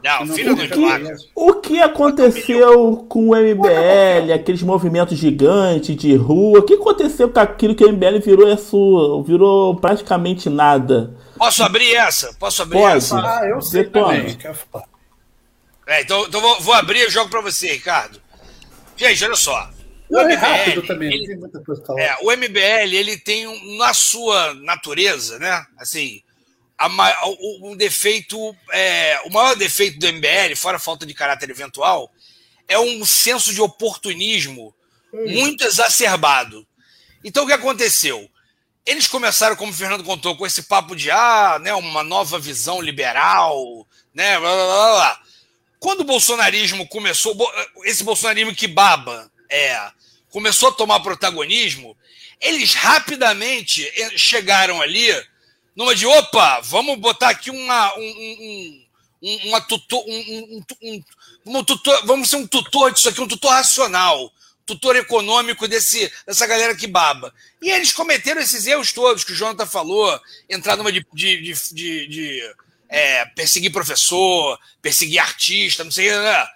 não, 0.01 0.27
filho 0.27 0.55
do 0.55 0.67
que, 0.67 1.29
o 1.35 1.53
que 1.55 1.79
aconteceu 1.81 3.05
com 3.09 3.29
o 3.29 3.35
MBL, 3.35 4.31
aqueles 4.33 4.63
movimentos 4.63 5.17
gigantes 5.17 5.95
de 5.95 6.15
rua? 6.15 6.59
O 6.59 6.63
que 6.63 6.75
aconteceu 6.75 7.29
com 7.29 7.39
aquilo 7.39 7.75
que 7.75 7.83
o 7.83 7.91
MBL 7.91 8.19
virou 8.23 8.49
isso, 8.49 9.23
virou 9.23 9.75
praticamente 9.75 10.49
nada? 10.49 11.13
Posso 11.37 11.63
abrir 11.63 11.95
essa? 11.95 12.33
Posso 12.39 12.61
abrir 12.61 12.79
Pode. 12.79 12.97
essa? 12.97 13.17
Ah, 13.17 13.45
eu 13.45 13.61
sei 13.61 13.83
também. 13.83 14.37
É, 15.85 16.01
então, 16.01 16.25
então 16.25 16.39
vou, 16.39 16.61
vou, 16.61 16.73
abrir 16.73 16.99
e 16.99 17.09
jogo 17.09 17.29
para 17.29 17.41
você, 17.41 17.73
Ricardo. 17.73 18.21
Gente, 18.95 19.25
olha 19.25 19.35
só. 19.35 19.69
O 20.09 20.21
MBL, 20.21 20.31
é 20.31 20.35
rápido 20.35 20.87
também, 20.87 21.13
ele, 21.13 21.27
tem 21.27 21.37
muita 21.37 21.63
coisa 21.63 21.83
É, 21.99 22.17
o 22.23 22.31
MBL, 22.31 22.95
ele 22.95 23.17
tem 23.17 23.47
um, 23.47 23.77
na 23.77 23.93
sua 23.93 24.55
natureza, 24.55 25.37
né? 25.37 25.65
Assim, 25.77 26.23
a, 26.75 26.87
o, 27.27 27.71
o, 27.71 27.75
defeito, 27.75 28.55
é, 28.71 29.21
o 29.25 29.29
maior 29.29 29.55
defeito 29.55 29.99
do 29.99 30.07
MBL, 30.07 30.55
fora 30.55 30.77
a 30.77 30.79
falta 30.79 31.05
de 31.05 31.13
caráter 31.13 31.49
eventual, 31.49 32.11
é 32.67 32.79
um 32.79 33.05
senso 33.05 33.53
de 33.53 33.61
oportunismo 33.61 34.73
muito 35.13 35.63
exacerbado. 35.63 36.65
Então 37.23 37.43
o 37.43 37.47
que 37.47 37.53
aconteceu? 37.53 38.29
Eles 38.85 39.07
começaram, 39.07 39.55
como 39.55 39.71
o 39.71 39.75
Fernando 39.75 40.03
contou, 40.03 40.35
com 40.35 40.45
esse 40.45 40.63
papo 40.63 40.95
de 40.95 41.11
ah, 41.11 41.59
né, 41.61 41.73
uma 41.73 42.03
nova 42.03 42.39
visão 42.39 42.81
liberal, 42.81 43.85
né, 44.13 44.39
blá, 44.39 44.49
blá, 44.49 44.65
blá, 44.65 44.93
blá. 44.95 45.21
Quando 45.79 46.01
o 46.01 46.05
bolsonarismo 46.05 46.87
começou, 46.87 47.37
esse 47.83 48.03
bolsonarismo 48.03 48.55
que 48.55 48.67
baba, 48.67 49.31
é, 49.49 49.91
começou 50.29 50.69
a 50.69 50.73
tomar 50.73 50.99
protagonismo, 50.99 51.95
eles 52.39 52.73
rapidamente 52.73 53.91
chegaram 54.17 54.81
ali 54.81 55.09
numa 55.75 55.95
de 55.95 56.05
opa, 56.05 56.61
vamos 56.61 56.97
botar 56.99 57.29
aqui 57.29 57.49
uma, 57.49 57.97
um, 57.97 58.85
um, 59.21 59.47
uma 59.47 59.61
tutor, 59.61 60.03
um, 60.07 60.63
um, 60.81 61.03
um, 61.45 61.63
tutor, 61.63 62.05
vamos 62.05 62.29
ser 62.29 62.37
um 62.37 62.47
tutor 62.47 62.91
disso 62.91 63.09
aqui, 63.09 63.21
um 63.21 63.27
tutor 63.27 63.51
racional, 63.51 64.31
tutor 64.65 64.95
econômico 64.95 65.67
desse, 65.67 66.11
dessa 66.25 66.45
galera 66.45 66.75
que 66.75 66.87
baba. 66.87 67.33
E 67.61 67.69
eles 67.71 67.91
cometeram 67.91 68.41
esses 68.41 68.67
erros 68.67 68.91
todos 68.91 69.23
que 69.23 69.31
o 69.31 69.35
Jonathan 69.35 69.65
falou, 69.65 70.19
entrar 70.49 70.75
numa 70.75 70.91
de, 70.91 71.05
de, 71.13 71.35
de, 71.37 72.07
de, 72.07 72.55
é, 72.89 73.25
perseguir 73.27 73.71
professor, 73.71 74.59
perseguir 74.81 75.19
artista, 75.19 75.83
não 75.83 75.91
sei, 75.91 76.11
né? 76.11 76.47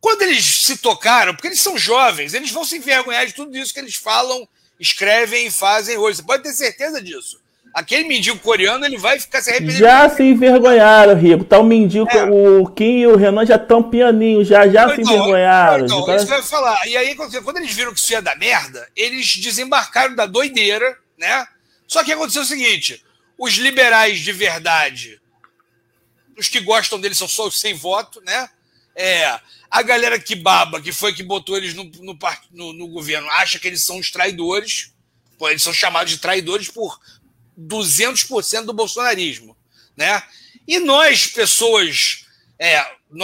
Quando 0.00 0.22
eles 0.22 0.44
se 0.62 0.78
tocaram, 0.78 1.34
porque 1.34 1.48
eles 1.48 1.60
são 1.60 1.76
jovens, 1.76 2.32
eles 2.32 2.50
vão 2.50 2.64
se 2.64 2.76
envergonhar 2.76 3.26
de 3.26 3.34
tudo 3.34 3.56
isso 3.56 3.72
que 3.72 3.80
eles 3.80 3.96
falam, 3.96 4.48
escrevem 4.78 5.46
e 5.46 5.50
fazem 5.50 5.98
hoje. 5.98 6.16
Você 6.16 6.22
pode 6.22 6.42
ter 6.42 6.52
certeza 6.52 7.02
disso. 7.02 7.38
Aquele 7.72 8.08
mendigo 8.08 8.38
coreano, 8.40 8.84
ele 8.84 8.98
vai 8.98 9.20
ficar 9.20 9.40
se 9.42 9.50
arrependendo. 9.50 9.78
Já 9.78 10.08
se 10.08 10.24
envergonharam, 10.24 11.14
Rico. 11.14 11.44
Tá 11.44 11.58
o 11.58 11.64
mendigo, 11.64 12.08
é. 12.10 12.24
o 12.24 12.66
Kim 12.66 12.98
e 12.98 13.06
o 13.06 13.16
Renan 13.16 13.46
já 13.46 13.54
estão 13.54 13.82
pianinho, 13.82 14.44
já, 14.44 14.66
já 14.66 14.84
então, 14.84 14.94
se 14.96 15.00
envergonharam. 15.02 15.84
Então, 15.84 16.04
já... 16.06 16.16
isso 16.16 16.26
que 16.26 16.32
eu 16.32 16.36
ia 16.38 16.42
falar. 16.42 16.88
E 16.88 16.96
aí, 16.96 17.14
quando 17.14 17.58
eles 17.58 17.72
viram 17.72 17.92
que 17.92 18.00
isso 18.00 18.12
ia 18.12 18.20
dar 18.20 18.36
merda, 18.36 18.88
eles 18.96 19.36
desembarcaram 19.36 20.16
da 20.16 20.26
doideira, 20.26 20.96
né? 21.16 21.46
Só 21.86 22.02
que 22.02 22.12
aconteceu 22.12 22.42
o 22.42 22.46
seguinte: 22.46 23.04
os 23.38 23.54
liberais 23.54 24.18
de 24.18 24.32
verdade, 24.32 25.20
os 26.36 26.48
que 26.48 26.60
gostam 26.60 26.98
deles 26.98 27.18
são 27.18 27.28
só 27.28 27.46
os 27.46 27.60
sem 27.60 27.74
voto, 27.74 28.20
né? 28.22 28.48
É, 28.96 29.38
a 29.70 29.82
galera 29.82 30.18
que 30.18 30.34
baba, 30.34 30.80
que 30.80 30.92
foi 30.92 31.12
que 31.12 31.22
botou 31.22 31.56
eles 31.56 31.74
no, 31.74 31.84
no, 31.84 32.18
no, 32.50 32.72
no 32.72 32.88
governo, 32.88 33.30
acha 33.30 33.58
que 33.58 33.68
eles 33.68 33.84
são 33.84 33.98
os 33.98 34.10
traidores. 34.10 34.92
Eles 35.42 35.62
são 35.62 35.72
chamados 35.72 36.12
de 36.12 36.18
traidores 36.18 36.68
por 36.68 37.00
200% 37.58 38.64
do 38.64 38.72
bolsonarismo, 38.72 39.56
né? 39.96 40.22
E 40.66 40.78
nós, 40.78 41.26
pessoas, 41.26 42.26
é, 42.58 42.78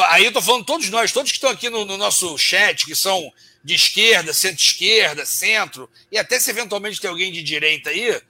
aí 0.08 0.24
eu 0.24 0.32
tô 0.32 0.40
falando 0.40 0.64
todos 0.64 0.88
nós, 0.88 1.12
todos 1.12 1.30
que 1.30 1.36
estão 1.36 1.50
aqui 1.50 1.68
no, 1.68 1.84
no 1.84 1.96
nosso 1.96 2.36
chat, 2.38 2.86
que 2.86 2.94
são 2.94 3.32
de 3.62 3.74
esquerda, 3.74 4.32
centro-esquerda, 4.32 5.26
centro, 5.26 5.90
e 6.10 6.16
até 6.16 6.38
se 6.38 6.50
eventualmente 6.50 7.00
tem 7.00 7.10
alguém 7.10 7.32
de 7.32 7.42
direita 7.42 7.90
aí, 7.90 8.20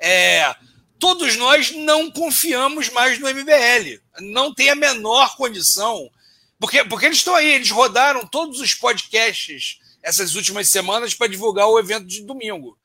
é, 0.00 0.54
todos 0.98 1.36
nós 1.36 1.70
não 1.70 2.10
confiamos 2.10 2.88
mais 2.88 3.18
no 3.18 3.28
MBL. 3.28 4.00
Não 4.20 4.54
tem 4.54 4.70
a 4.70 4.74
menor 4.74 5.36
condição. 5.36 6.10
Porque, 6.58 6.84
porque 6.84 7.06
eles 7.06 7.18
estão 7.18 7.34
aí, 7.34 7.54
eles 7.54 7.70
rodaram 7.70 8.26
todos 8.26 8.60
os 8.60 8.74
podcasts 8.74 9.78
essas 10.02 10.34
últimas 10.34 10.68
semanas 10.68 11.14
para 11.14 11.26
divulgar 11.26 11.66
o 11.66 11.78
evento 11.78 12.06
de 12.06 12.22
domingo. 12.22 12.78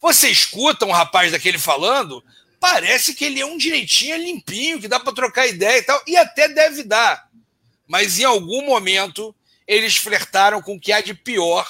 Você 0.00 0.30
escuta 0.30 0.86
um 0.86 0.92
rapaz 0.92 1.32
daquele 1.32 1.58
falando, 1.58 2.24
parece 2.58 3.14
que 3.14 3.24
ele 3.24 3.40
é 3.40 3.46
um 3.46 3.56
direitinho 3.56 4.16
limpinho, 4.16 4.80
que 4.80 4.88
dá 4.88 4.98
para 5.00 5.12
trocar 5.12 5.46
ideia 5.46 5.78
e 5.78 5.82
tal, 5.82 6.02
e 6.06 6.16
até 6.16 6.48
deve 6.48 6.84
dar. 6.84 7.28
Mas 7.86 8.18
em 8.18 8.24
algum 8.24 8.64
momento 8.64 9.34
eles 9.66 9.96
flertaram 9.96 10.62
com 10.62 10.76
o 10.76 10.80
que 10.80 10.92
há 10.92 11.00
de 11.00 11.14
pior, 11.14 11.68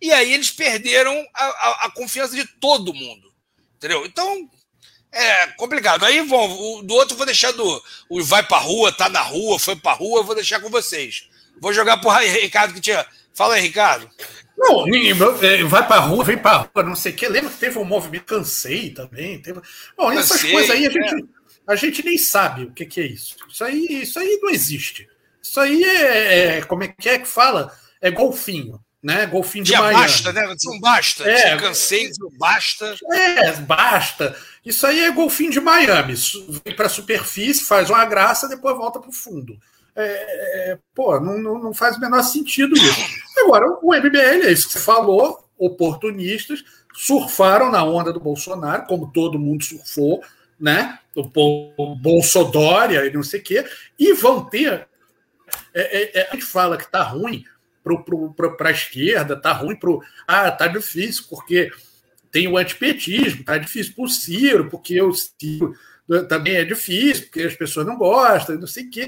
e 0.00 0.12
aí 0.12 0.32
eles 0.32 0.50
perderam 0.50 1.14
a, 1.32 1.44
a, 1.44 1.86
a 1.86 1.90
confiança 1.90 2.34
de 2.34 2.44
todo 2.58 2.92
mundo. 2.92 3.32
Entendeu? 3.76 4.04
Então, 4.04 4.50
é 5.14 5.46
complicado. 5.56 6.04
Aí, 6.04 6.22
bom, 6.26 6.82
do 6.82 6.94
outro 6.94 7.14
eu 7.14 7.18
vou 7.18 7.26
deixar 7.26 7.52
do. 7.52 7.82
O 8.08 8.22
vai 8.22 8.42
pra 8.42 8.58
rua, 8.58 8.92
tá 8.92 9.08
na 9.08 9.20
rua, 9.20 9.58
foi 9.58 9.76
pra 9.76 9.92
rua, 9.92 10.20
eu 10.20 10.24
vou 10.24 10.34
deixar 10.34 10.60
com 10.60 10.68
vocês. 10.68 11.28
Vou 11.60 11.72
jogar 11.72 11.98
pro 11.98 12.10
Ricardo 12.10 12.74
que 12.74 12.80
tinha. 12.80 13.06
Fala 13.32 13.54
aí, 13.54 13.62
Ricardo. 13.62 14.08
Não, 14.56 14.86
é, 14.86 15.64
vai 15.64 15.86
pra 15.86 15.98
rua, 15.98 16.24
vem 16.24 16.38
pra 16.38 16.56
rua, 16.58 16.82
não 16.84 16.94
sei 16.94 17.12
o 17.12 17.14
que. 17.16 17.28
Lembra 17.28 17.50
que 17.50 17.58
teve 17.58 17.78
um 17.78 17.84
movimento 17.84 18.24
Cansei 18.24 18.90
também? 18.90 19.40
Teve... 19.40 19.60
Bom, 19.96 20.08
Cansei, 20.08 20.18
essas 20.18 20.42
coisas 20.42 20.70
aí 20.70 20.86
a 20.86 20.90
gente, 20.90 21.14
é. 21.14 21.26
a 21.66 21.76
gente 21.76 22.04
nem 22.04 22.18
sabe 22.18 22.64
o 22.64 22.72
que, 22.72 22.86
que 22.86 23.00
é 23.00 23.06
isso. 23.06 23.36
Isso 23.48 23.64
aí, 23.64 23.86
isso 24.02 24.18
aí 24.18 24.38
não 24.40 24.50
existe. 24.50 25.08
Isso 25.42 25.60
aí 25.60 25.82
é, 25.84 26.58
é 26.58 26.62
Como 26.62 26.84
é 26.84 26.88
que 26.88 27.08
é 27.08 27.18
que 27.18 27.26
fala? 27.26 27.72
É 28.00 28.10
golfinho. 28.10 28.80
Né? 29.02 29.26
Golfinho 29.26 29.64
de 29.64 29.72
Tinha 29.72 29.82
Miami. 29.82 30.00
basta, 30.00 30.32
né? 30.32 30.54
Não 30.64 30.80
basta. 30.80 31.28
É, 31.28 31.56
cansei, 31.58 32.10
basta. 32.38 32.96
É, 33.12 33.52
basta. 33.56 34.34
Isso 34.64 34.86
aí 34.86 35.00
é 35.00 35.10
golfinho 35.10 35.50
de 35.50 35.60
Miami. 35.60 36.14
Vem 36.64 36.74
para 36.74 36.86
a 36.86 36.90
superfície, 36.90 37.64
faz 37.64 37.90
uma 37.90 38.04
graça, 38.04 38.48
depois 38.48 38.76
volta 38.76 38.98
para 38.98 39.10
o 39.10 39.12
fundo. 39.12 39.58
É, 39.96 40.72
é, 40.72 40.78
pô, 40.94 41.20
não, 41.20 41.38
não, 41.38 41.72
faz 41.72 41.96
o 41.96 42.00
menor 42.00 42.22
sentido 42.22 42.74
isso. 42.74 43.00
Agora, 43.38 43.78
o 43.82 43.94
MBL, 43.94 44.46
é 44.46 44.52
isso 44.52 44.66
que 44.66 44.72
você 44.72 44.80
falou, 44.80 45.48
oportunistas, 45.56 46.64
surfaram 46.94 47.70
na 47.70 47.84
onda 47.84 48.12
do 48.12 48.18
Bolsonaro, 48.18 48.86
como 48.86 49.12
todo 49.12 49.38
mundo 49.38 49.64
surfou, 49.64 50.22
né? 50.58 50.98
O 51.14 51.94
Bolsodória 51.94 53.06
e 53.06 53.12
não 53.12 53.22
sei 53.22 53.40
o 53.40 53.42
quê, 53.42 53.64
e 53.98 54.12
vão 54.14 54.44
ter. 54.44 54.88
É, 55.72 56.02
é, 56.02 56.20
é 56.20 56.28
a 56.30 56.34
gente 56.34 56.44
fala 56.44 56.76
que 56.76 56.90
tá 56.90 57.02
ruim 57.02 57.44
para 58.56 58.68
a 58.68 58.72
esquerda, 58.72 59.36
tá 59.36 59.52
ruim 59.52 59.76
para 59.76 59.90
Ah, 60.26 60.50
tá 60.50 60.66
difícil, 60.66 61.24
porque 61.28 61.70
tem 62.34 62.48
o 62.48 62.56
antipetismo, 62.58 63.44
tá 63.44 63.56
difícil 63.56 63.94
para 63.94 64.04
o 64.04 64.08
Ciro, 64.08 64.68
porque 64.68 65.00
o 65.00 65.14
Ciro 65.14 65.72
também 66.28 66.56
é 66.56 66.64
difícil, 66.64 67.26
porque 67.26 67.42
as 67.42 67.54
pessoas 67.54 67.86
não 67.86 67.96
gostam, 67.96 68.58
não 68.58 68.66
sei 68.66 68.86
o 68.86 68.90
quê. 68.90 69.06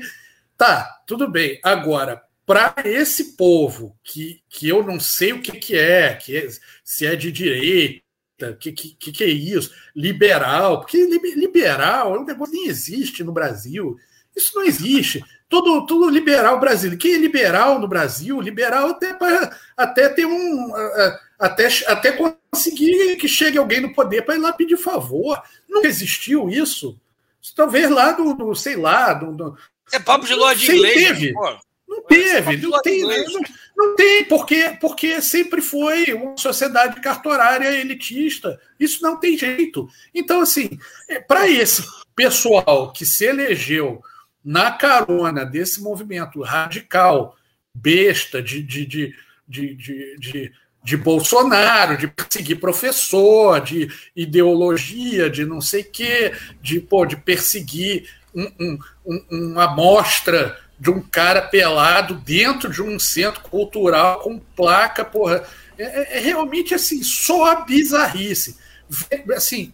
Tá, 0.57 1.03
tudo 1.09 1.29
bem. 1.29 1.59
Agora, 1.65 2.23
para 2.47 2.73
esse 2.85 3.37
povo 3.37 3.99
que, 4.05 4.41
que 4.49 4.69
eu 4.69 4.81
não 4.85 5.01
sei 5.01 5.33
o 5.33 5.43
que, 5.43 5.51
que 5.59 5.77
é, 5.77 6.15
que 6.15 6.37
é, 6.37 6.49
se 6.85 7.05
é 7.05 7.17
de 7.17 7.33
direita, 7.33 8.01
o 8.43 8.55
que, 8.55 8.71
que, 8.71 8.95
que 8.95 9.25
é 9.25 9.29
isso, 9.29 9.75
liberal, 9.93 10.79
porque 10.79 10.97
liberal 11.35 12.15
é 12.15 12.21
um 12.21 12.25
negócio 12.25 12.53
que 12.53 12.61
nem 12.61 12.69
existe 12.69 13.25
no 13.25 13.33
Brasil. 13.33 13.97
Isso 14.37 14.53
não 14.55 14.65
existe. 14.65 15.21
Tudo, 15.49 15.85
tudo 15.85 16.09
liberal 16.09 16.61
brasileiro. 16.61 17.01
Quem 17.01 17.15
é 17.15 17.19
liberal 17.19 17.81
no 17.81 17.89
Brasil? 17.89 18.41
Liberal 18.41 18.91
até 18.91 19.15
para 19.15 19.57
até 19.77 20.09
ter 20.11 20.27
um. 20.27 20.73
Até, 21.39 21.69
até 21.87 22.13
conseguir 22.13 23.17
que 23.17 23.29
chegue 23.29 23.59
alguém 23.59 23.81
no 23.81 23.95
poder 23.95 24.23
para 24.23 24.37
ir 24.37 24.39
lá 24.39 24.53
pedir 24.53 24.77
favor. 24.77 25.43
Não 25.69 25.85
existiu 25.85 26.49
isso. 26.49 26.99
Talvez 27.55 27.91
lá 27.91 28.13
do, 28.13 28.35
do 28.35 28.55
sei 28.55 28.77
lá, 28.77 29.13
do, 29.13 29.33
do, 29.33 29.59
é 29.93 29.99
papo 29.99 30.27
de 30.27 30.35
loja 30.35 30.59
de 30.59 30.73
inglês. 30.73 31.09
Teve. 31.09 31.35
Não 31.87 32.03
teve, 32.03 32.57
não 32.57 32.83
tem, 32.83 33.03
não, 33.03 33.41
não, 33.77 33.97
tem, 33.97 34.25
porque, 34.25 34.77
porque 34.81 35.23
sempre 35.23 35.63
foi 35.63 36.13
uma 36.13 36.37
sociedade 36.37 37.01
cartorária 37.01 37.81
elitista. 37.81 38.61
Isso 38.79 39.03
não 39.03 39.19
tem 39.19 39.39
jeito. 39.39 39.89
Então, 40.13 40.41
assim, 40.41 40.79
é, 41.09 41.21
para 41.21 41.49
esse 41.49 41.85
pessoal 42.15 42.93
que 42.93 43.07
se 43.07 43.25
elegeu 43.25 44.03
na 44.45 44.73
carona 44.73 45.45
desse 45.45 45.81
movimento 45.81 46.43
radical, 46.43 47.37
besta, 47.73 48.43
de, 48.43 48.63
de, 48.63 48.85
de, 48.87 49.15
de, 49.47 49.75
de, 49.75 50.17
de, 50.19 50.53
de 50.87 50.97
Bolsonaro, 50.97 51.99
de 51.99 52.07
perseguir 52.07 52.61
professor, 52.61 53.61
de 53.61 53.91
ideologia, 54.15 55.29
de 55.29 55.45
não 55.45 55.61
sei 55.61 55.81
o 55.81 55.91
quê, 55.91 56.33
de, 56.63 56.79
pô, 56.79 57.05
de 57.05 57.17
perseguir 57.17 58.09
um, 58.33 58.53
um, 58.61 58.79
um, 59.05 59.25
uma 59.29 59.65
amostra 59.65 60.57
de 60.79 60.89
um 60.89 61.03
cara 61.03 61.43
pelado 61.43 62.15
dentro 62.15 62.71
de 62.71 62.81
um 62.81 63.01
centro 63.01 63.41
cultural 63.41 64.21
com 64.21 64.39
placa, 64.39 65.05
porra. 65.05 65.43
É, 65.77 65.83
é, 65.83 66.19
é 66.19 66.21
realmente 66.21 66.73
assim, 66.73 67.03
só 67.03 67.51
a 67.51 67.55
bizarrice. 67.63 68.57
Assim, 69.35 69.73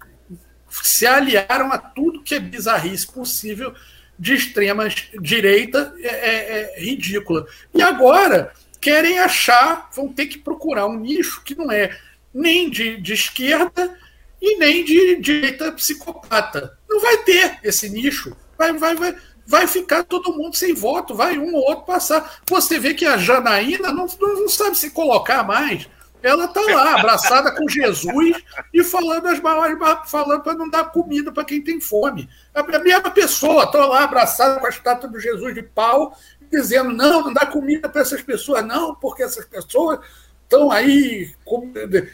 se 0.70 1.06
aliaram 1.06 1.70
a 1.70 1.76
tudo 1.76 2.22
que 2.22 2.36
é 2.36 2.40
bizarrice 2.40 3.06
possível 3.06 3.74
de 4.18 4.32
extrema 4.32 4.88
direita 5.20 5.92
é, 5.98 6.08
é, 6.08 6.78
é, 6.78 6.80
ridícula. 6.80 7.46
E 7.74 7.82
agora 7.82 8.50
querem 8.82 9.20
achar, 9.20 9.88
vão 9.94 10.08
ter 10.08 10.26
que 10.26 10.38
procurar 10.38 10.86
um 10.86 10.98
nicho 10.98 11.42
que 11.44 11.54
não 11.54 11.70
é 11.70 11.96
nem 12.34 12.68
de, 12.68 13.00
de 13.00 13.12
esquerda 13.12 13.96
e 14.40 14.58
nem 14.58 14.84
de 14.84 15.16
direita 15.20 15.70
psicopata. 15.70 16.76
Não 16.90 17.00
vai 17.00 17.18
ter 17.18 17.60
esse 17.62 17.88
nicho. 17.88 18.36
Vai, 18.58 18.72
vai, 18.72 18.96
vai, 18.96 19.16
vai 19.46 19.66
ficar 19.68 20.02
todo 20.02 20.36
mundo 20.36 20.56
sem 20.56 20.74
voto, 20.74 21.14
vai 21.14 21.38
um 21.38 21.54
ou 21.54 21.62
outro 21.68 21.84
passar. 21.84 22.40
Você 22.48 22.78
vê 22.78 22.92
que 22.92 23.06
a 23.06 23.16
Janaína 23.16 23.92
não, 23.92 24.06
não 24.20 24.48
sabe 24.48 24.76
se 24.76 24.90
colocar 24.90 25.44
mais. 25.44 25.88
Ela 26.20 26.44
está 26.44 26.60
lá, 26.60 26.94
abraçada 26.98 27.52
com 27.52 27.68
Jesus 27.68 28.36
e 28.72 28.84
falando 28.84 29.26
as 29.26 29.40
maiores 29.40 29.76
falando 30.06 30.42
para 30.42 30.54
não 30.54 30.70
dar 30.70 30.84
comida 30.84 31.32
para 31.32 31.44
quem 31.44 31.62
tem 31.62 31.80
fome. 31.80 32.28
A 32.54 32.62
mesma 32.78 33.10
pessoa, 33.10 33.64
está 33.64 33.84
lá 33.84 34.04
abraçada 34.04 34.60
com 34.60 34.66
a 34.66 34.70
estátua 34.70 35.08
do 35.08 35.18
Jesus 35.18 35.52
de 35.52 35.62
pau, 35.62 36.16
dizendo: 36.52 36.92
não, 36.92 37.22
não 37.22 37.32
dá 37.32 37.46
comida 37.46 37.88
para 37.88 38.02
essas 38.02 38.22
pessoas, 38.22 38.64
não, 38.64 38.94
porque 38.94 39.22
essas 39.22 39.44
pessoas 39.44 39.98
estão 40.44 40.70
aí, 40.70 41.32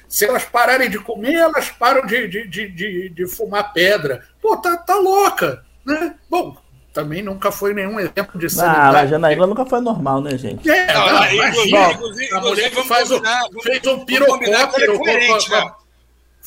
se 0.08 0.24
elas 0.24 0.44
pararem 0.44 0.88
de 0.88 0.98
comer, 0.98 1.34
elas 1.34 1.70
param 1.70 2.06
de, 2.06 2.28
de, 2.28 2.46
de, 2.46 2.68
de, 2.68 3.08
de 3.08 3.26
fumar 3.26 3.72
pedra. 3.72 4.24
Pô, 4.40 4.56
tá, 4.56 4.76
tá 4.76 4.94
louca. 4.94 5.64
Né? 5.84 6.14
Bom, 6.30 6.56
também 6.92 7.22
nunca 7.22 7.50
foi 7.50 7.74
nenhum 7.74 7.98
exemplo 7.98 8.38
de 8.38 8.48
sanidade. 8.48 8.96
Ah, 8.96 9.00
a 9.00 9.06
Janaína 9.06 9.46
nunca 9.46 9.66
foi 9.66 9.80
normal, 9.80 10.20
né, 10.20 10.38
gente? 10.38 10.68
É, 10.70 10.92
não, 10.92 11.06
não, 11.06 11.32
imagina, 11.32 11.92
inclusive, 11.92 12.34
a 12.34 12.40
mulher 12.40 12.70
que 12.70 12.82
faz 12.84 13.10
o, 13.10 13.20
fez 13.62 13.86
um 13.86 14.04
pirocóptero 14.04 14.98
com, 14.98 15.04
né? 15.04 15.72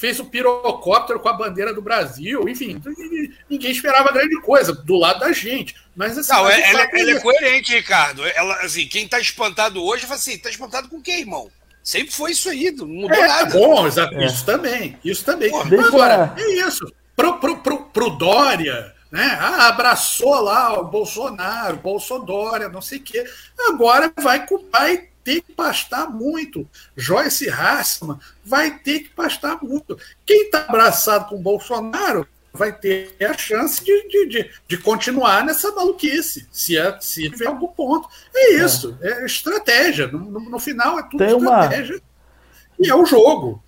Fez 0.02 0.20
um 0.20 0.26
pirocóptero 0.26 1.20
com 1.20 1.30
a 1.30 1.34
bandeira 1.34 1.72
do 1.72 1.82
Brasil, 1.82 2.49
enfim, 2.49 2.82
ninguém 3.47 3.70
esperava 3.70 4.12
grande 4.12 4.41
coisa 4.41 4.74
do 4.74 4.97
lado 4.97 5.20
da 5.20 5.32
gente. 5.32 5.76
Mas 5.95 6.18
assim, 6.18 6.34
não, 6.34 6.45
mas 6.45 6.58
ela, 6.58 6.82
ela 6.82 7.12
é 7.12 7.20
coerente, 7.20 7.76
Ricardo. 7.76 8.26
Ela, 8.26 8.56
assim, 8.62 8.88
quem 8.88 9.06
está 9.06 9.20
espantado 9.20 9.80
hoje, 9.84 10.08
fala 10.08 10.16
assim, 10.16 10.34
está 10.34 10.49
espantado 10.49 10.89
com 10.89 10.97
o 10.97 11.02
quê, 11.04 11.20
irmão? 11.20 11.52
Sempre 11.84 12.16
foi 12.16 12.32
isso 12.32 12.49
aí, 12.49 12.72
não 12.72 12.88
mudou 12.88 13.16
é, 13.16 13.28
nada. 13.28 13.54
Bom, 13.54 13.86
é. 13.86 14.26
isso 14.26 14.43
também, 14.43 14.97
isso 15.06 15.24
também. 15.24 15.52
Porra, 15.52 15.88
Agora, 15.88 16.34
é 16.36 16.52
isso. 16.68 16.91
Pro, 17.16 17.38
pro, 17.38 17.58
pro, 17.58 17.78
pro 17.86 18.10
Dória, 18.10 18.95
né? 19.12 19.38
Ah, 19.39 19.68
abraçou 19.68 20.41
lá 20.41 20.80
o 20.80 20.86
Bolsonaro, 20.86 21.78
Bolsodória, 21.78 22.70
não 22.70 22.82
sei 22.82 22.97
o 22.97 23.04
quê. 23.04 23.24
Agora 23.68 24.12
vai, 24.20 24.47
vai 24.72 25.11
ter 25.24 25.42
que 25.42 25.54
pastar 25.54 26.10
muito. 26.10 26.68
Joyce 26.96 27.50
Hassman 27.50 28.20
vai 28.44 28.78
ter 28.80 29.02
que 29.02 29.10
pastar 29.10 29.62
muito. 29.62 29.98
Quem 30.26 30.44
está 30.46 30.66
abraçado 30.68 31.30
com 31.30 31.36
o 31.36 31.42
Bolsonaro 31.42 32.28
vai 32.54 32.74
ter 32.74 33.16
a 33.22 33.34
chance 33.34 33.84
de, 33.84 34.08
de, 34.08 34.28
de, 34.28 34.52
de, 34.68 34.78
continuar 34.78 35.46
nessa 35.46 35.72
maluquice, 35.72 36.48
se, 36.52 36.78
é, 36.78 36.98
se 37.00 37.30
tiver 37.30 37.48
algum 37.48 37.68
ponto. 37.68 38.10
É 38.36 38.56
isso, 38.56 38.98
é, 39.02 39.22
é 39.22 39.26
estratégia. 39.26 40.08
No, 40.08 40.20
no, 40.20 40.40
no, 40.50 40.60
final 40.60 41.00
é 41.00 41.04
tudo 41.04 41.18
Tem 41.18 41.38
estratégia. 41.38 41.96
Uma... 41.96 42.02
E 42.88 42.90
é 42.90 42.96
o 42.96 43.06
jogo. 43.06 43.64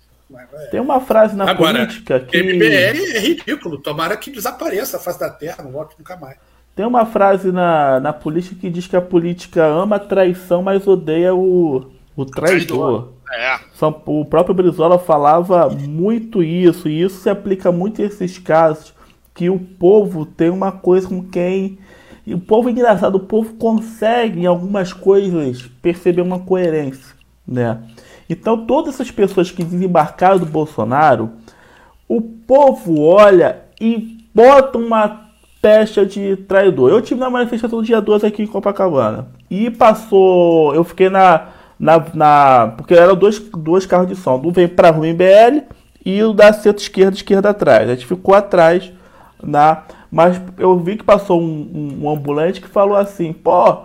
Tem 0.70 0.80
uma 0.80 1.00
frase 1.00 1.36
na 1.36 1.48
Agora, 1.48 1.86
política 1.86 2.20
que. 2.20 2.42
MBL 2.42 3.16
é 3.16 3.18
ridículo. 3.18 3.78
Tomara 3.78 4.16
que 4.16 4.30
desapareça 4.30 4.96
a 4.96 5.00
face 5.00 5.20
da 5.20 5.30
terra, 5.30 5.62
não 5.62 5.70
volte 5.70 5.94
nunca 5.98 6.16
mais. 6.16 6.36
Tem 6.74 6.84
uma 6.84 7.06
frase 7.06 7.52
na, 7.52 8.00
na 8.00 8.12
política 8.12 8.56
que 8.60 8.70
diz 8.70 8.86
que 8.86 8.96
a 8.96 9.00
política 9.00 9.64
ama 9.64 9.96
a 9.96 10.00
traição, 10.00 10.60
mas 10.60 10.86
odeia 10.86 11.34
o, 11.34 11.86
o 12.16 12.24
traidor. 12.24 13.10
É. 13.32 13.58
O 14.06 14.24
próprio 14.24 14.54
Brizola 14.54 14.98
falava 14.98 15.68
muito 15.68 16.42
isso, 16.42 16.88
e 16.88 17.02
isso 17.02 17.20
se 17.20 17.30
aplica 17.30 17.70
muito 17.70 18.02
a 18.02 18.04
esses 18.04 18.38
casos, 18.38 18.92
que 19.32 19.48
o 19.50 19.58
povo 19.58 20.26
tem 20.26 20.50
uma 20.50 20.72
coisa 20.72 21.08
com 21.08 21.22
quem. 21.22 21.78
E 22.26 22.34
o 22.34 22.40
povo 22.40 22.68
é 22.68 22.72
engraçado, 22.72 23.16
o 23.16 23.20
povo 23.20 23.54
consegue 23.54 24.40
em 24.40 24.46
algumas 24.46 24.92
coisas 24.92 25.62
perceber 25.82 26.22
uma 26.22 26.38
coerência, 26.38 27.14
né? 27.46 27.82
Então, 28.28 28.64
todas 28.64 28.94
essas 28.94 29.10
pessoas 29.10 29.50
que 29.50 29.62
desembarcaram 29.62 30.38
do 30.38 30.46
Bolsonaro, 30.46 31.32
o 32.08 32.20
povo 32.22 33.02
olha 33.02 33.62
e 33.80 34.26
bota 34.34 34.78
uma 34.78 35.23
pecha 35.64 36.04
de 36.04 36.36
traidor. 36.36 36.90
Eu 36.90 37.00
tive 37.00 37.18
na 37.18 37.30
manifestação 37.30 37.82
dia 37.82 37.98
12 37.98 38.26
aqui 38.26 38.42
em 38.42 38.46
Copacabana. 38.46 39.28
E 39.50 39.70
passou. 39.70 40.74
Eu 40.74 40.84
fiquei 40.84 41.08
na. 41.08 41.46
na, 41.80 42.04
na 42.12 42.74
porque 42.76 42.92
eram 42.92 43.16
dois, 43.16 43.38
dois 43.38 43.86
carros 43.86 44.08
de 44.08 44.14
som. 44.14 44.36
Um 44.44 44.52
vem 44.52 44.68
para 44.68 44.90
rua 44.90 45.06
MBL 45.06 45.62
e 46.04 46.22
o 46.22 46.34
da 46.34 46.52
centro 46.52 46.82
esquerda, 46.82 47.16
esquerda 47.16 47.48
atrás. 47.48 47.88
A 47.88 47.94
gente 47.94 48.04
ficou 48.04 48.34
atrás 48.34 48.92
na. 49.42 49.84
Mas 50.12 50.38
eu 50.58 50.78
vi 50.78 50.96
que 50.96 51.02
passou 51.02 51.40
um, 51.40 51.70
um, 51.74 52.04
um 52.04 52.10
ambulante 52.10 52.60
que 52.60 52.68
falou 52.68 52.98
assim: 52.98 53.32
pô, 53.32 53.78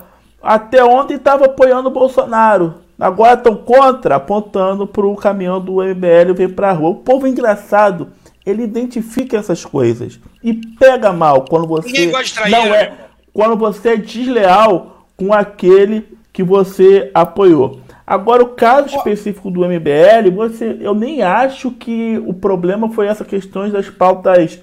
até 0.44 0.84
ontem 0.84 1.14
estava 1.14 1.46
apoiando 1.46 1.88
o 1.88 1.94
Bolsonaro. 1.94 2.74
Agora 3.00 3.36
estão 3.36 3.56
contra, 3.56 4.18
apontando 4.18 4.86
para 4.86 5.08
o 5.08 5.16
caminhão 5.16 5.62
do 5.62 5.82
MBL 5.82 6.34
vir 6.36 6.54
para 6.54 6.72
a 6.72 6.74
rua. 6.74 6.90
O 6.90 6.96
povo 6.96 7.26
engraçado, 7.26 8.10
ele 8.50 8.64
identifica 8.64 9.38
essas 9.38 9.64
coisas 9.64 10.20
e 10.44 10.54
pega 10.54 11.14
mal 11.14 11.46
quando 11.46 11.68
você 11.68 12.12
não 12.50 12.74
é, 12.74 12.94
quando 13.34 13.56
você 13.56 13.90
é 13.90 13.98
desleal 13.98 15.08
com 15.16 15.34
aquele 15.34 16.06
que 16.34 16.44
você 16.44 17.12
apoiou. 17.14 17.82
Agora 18.06 18.44
o 18.44 18.50
caso 18.50 18.96
específico 18.96 19.52
do 19.52 19.62
MBL, 19.62 20.32
você, 20.34 20.78
eu 20.82 20.96
nem 20.96 21.22
acho 21.22 21.72
que 21.72 22.22
o 22.26 22.34
problema 22.34 22.90
foi 22.90 23.08
essa 23.08 23.24
questão 23.24 23.70
das 23.70 23.90
pautas 23.90 24.60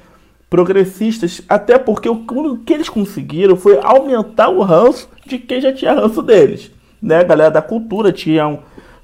progressistas, 0.51 1.43
até 1.49 1.79
porque 1.79 2.09
o, 2.09 2.25
o 2.29 2.59
que 2.59 2.73
eles 2.73 2.89
conseguiram 2.89 3.57
foi 3.57 3.79
aumentar 3.83 4.49
o 4.49 4.63
ranço 4.63 5.09
de 5.27 5.39
quem 5.39 5.61
já 5.61 5.73
tinha 5.73 5.93
ranço 5.93 6.23
deles 6.23 6.71
né, 7.01 7.23
galera 7.23 7.51
da 7.51 7.63
cultura 7.63 8.13
tinham 8.13 8.61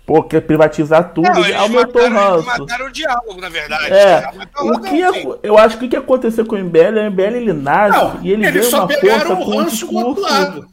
pô, 0.07 0.23
quer 0.23 0.41
privatizar 0.43 1.13
tudo, 1.13 1.29
não, 1.29 1.61
aumentou 1.61 2.11
mataram, 2.11 2.37
o 2.37 2.41
ranço. 2.41 2.61
mataram 2.61 2.87
o 2.87 2.93
diálogo, 2.93 3.41
na 3.41 3.49
verdade. 3.49 3.93
É, 3.93 4.31
o 4.61 4.81
que 4.81 5.01
eu 5.43 5.59
acho 5.59 5.79
que 5.79 5.87
o 5.87 5.89
que 5.89 5.97
aconteceu 5.97 6.45
com 6.45 6.57
o 6.57 6.59
MBL, 6.59 6.99
o 6.99 7.11
MBL 7.11 7.37
ele 7.37 7.53
nasce 7.53 7.99
não, 7.99 8.23
e 8.23 8.31
ele 8.31 8.51
ganha 8.51 8.69
uma 8.69 8.89
força 8.89 9.37
com 9.37 9.59
um 9.59 9.65
discurso. 9.65 10.67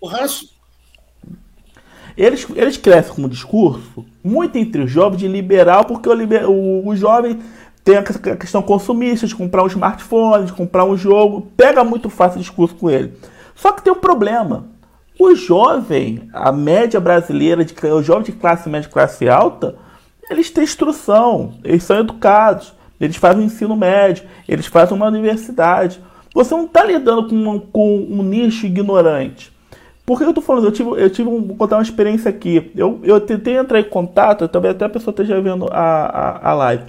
O 0.00 0.06
ranço 0.06 0.60
eles, 2.16 2.46
eles 2.54 2.76
crescem 2.76 3.14
com 3.14 3.22
um 3.22 3.28
discurso 3.28 4.04
muito 4.22 4.56
entre 4.58 4.82
os 4.82 4.90
jovens 4.90 5.18
de 5.18 5.28
liberal, 5.28 5.84
porque 5.84 6.08
o, 6.08 6.12
liber, 6.12 6.48
o, 6.48 6.86
o 6.86 6.94
jovem 6.94 7.38
tem 7.82 7.96
a 7.96 8.02
questão 8.36 8.60
consumista, 8.60 9.26
de 9.26 9.34
comprar 9.34 9.62
um 9.62 9.66
smartphone, 9.66 10.44
de 10.44 10.52
comprar 10.52 10.84
um 10.84 10.96
jogo, 10.96 11.48
pega 11.56 11.82
muito 11.82 12.10
fácil 12.10 12.38
o 12.38 12.42
discurso 12.42 12.74
com 12.74 12.90
ele. 12.90 13.14
Só 13.54 13.72
que 13.72 13.82
tem 13.82 13.92
um 13.92 13.96
problema. 13.96 14.66
O 15.20 15.34
jovem, 15.34 16.30
a 16.32 16.50
média 16.50 16.98
brasileira, 16.98 17.62
de, 17.62 17.74
o 17.88 18.02
jovem 18.02 18.22
de 18.22 18.32
classe 18.32 18.70
média 18.70 18.88
e 18.88 18.90
classe 18.90 19.28
alta, 19.28 19.76
eles 20.30 20.50
têm 20.50 20.64
instrução, 20.64 21.58
eles 21.62 21.82
são 21.82 21.98
educados, 21.98 22.72
eles 22.98 23.16
fazem 23.16 23.42
um 23.42 23.44
ensino 23.44 23.76
médio, 23.76 24.24
eles 24.48 24.64
fazem 24.64 24.96
uma 24.96 25.08
universidade. 25.08 26.00
Você 26.32 26.54
não 26.54 26.64
está 26.64 26.82
lidando 26.86 27.28
com 27.28 27.34
um, 27.34 27.58
com 27.60 27.98
um 27.98 28.22
nicho 28.22 28.64
ignorante. 28.64 29.52
Por 30.06 30.16
que 30.16 30.24
eu 30.24 30.30
estou 30.30 30.42
falando? 30.42 30.64
Eu 30.64 30.72
tive, 30.72 30.88
eu 30.88 31.10
tive 31.10 31.28
um, 31.28 31.42
vou 31.42 31.56
contar 31.56 31.76
uma 31.76 31.82
experiência 31.82 32.30
aqui. 32.30 32.72
Eu, 32.74 32.98
eu 33.02 33.20
tentei 33.20 33.58
entrar 33.58 33.78
em 33.78 33.84
contato, 33.84 34.48
talvez 34.48 34.74
até 34.74 34.86
a 34.86 34.88
pessoa 34.88 35.12
esteja 35.12 35.38
vendo 35.38 35.66
a, 35.70 36.06
a, 36.06 36.50
a 36.50 36.54
live. 36.54 36.84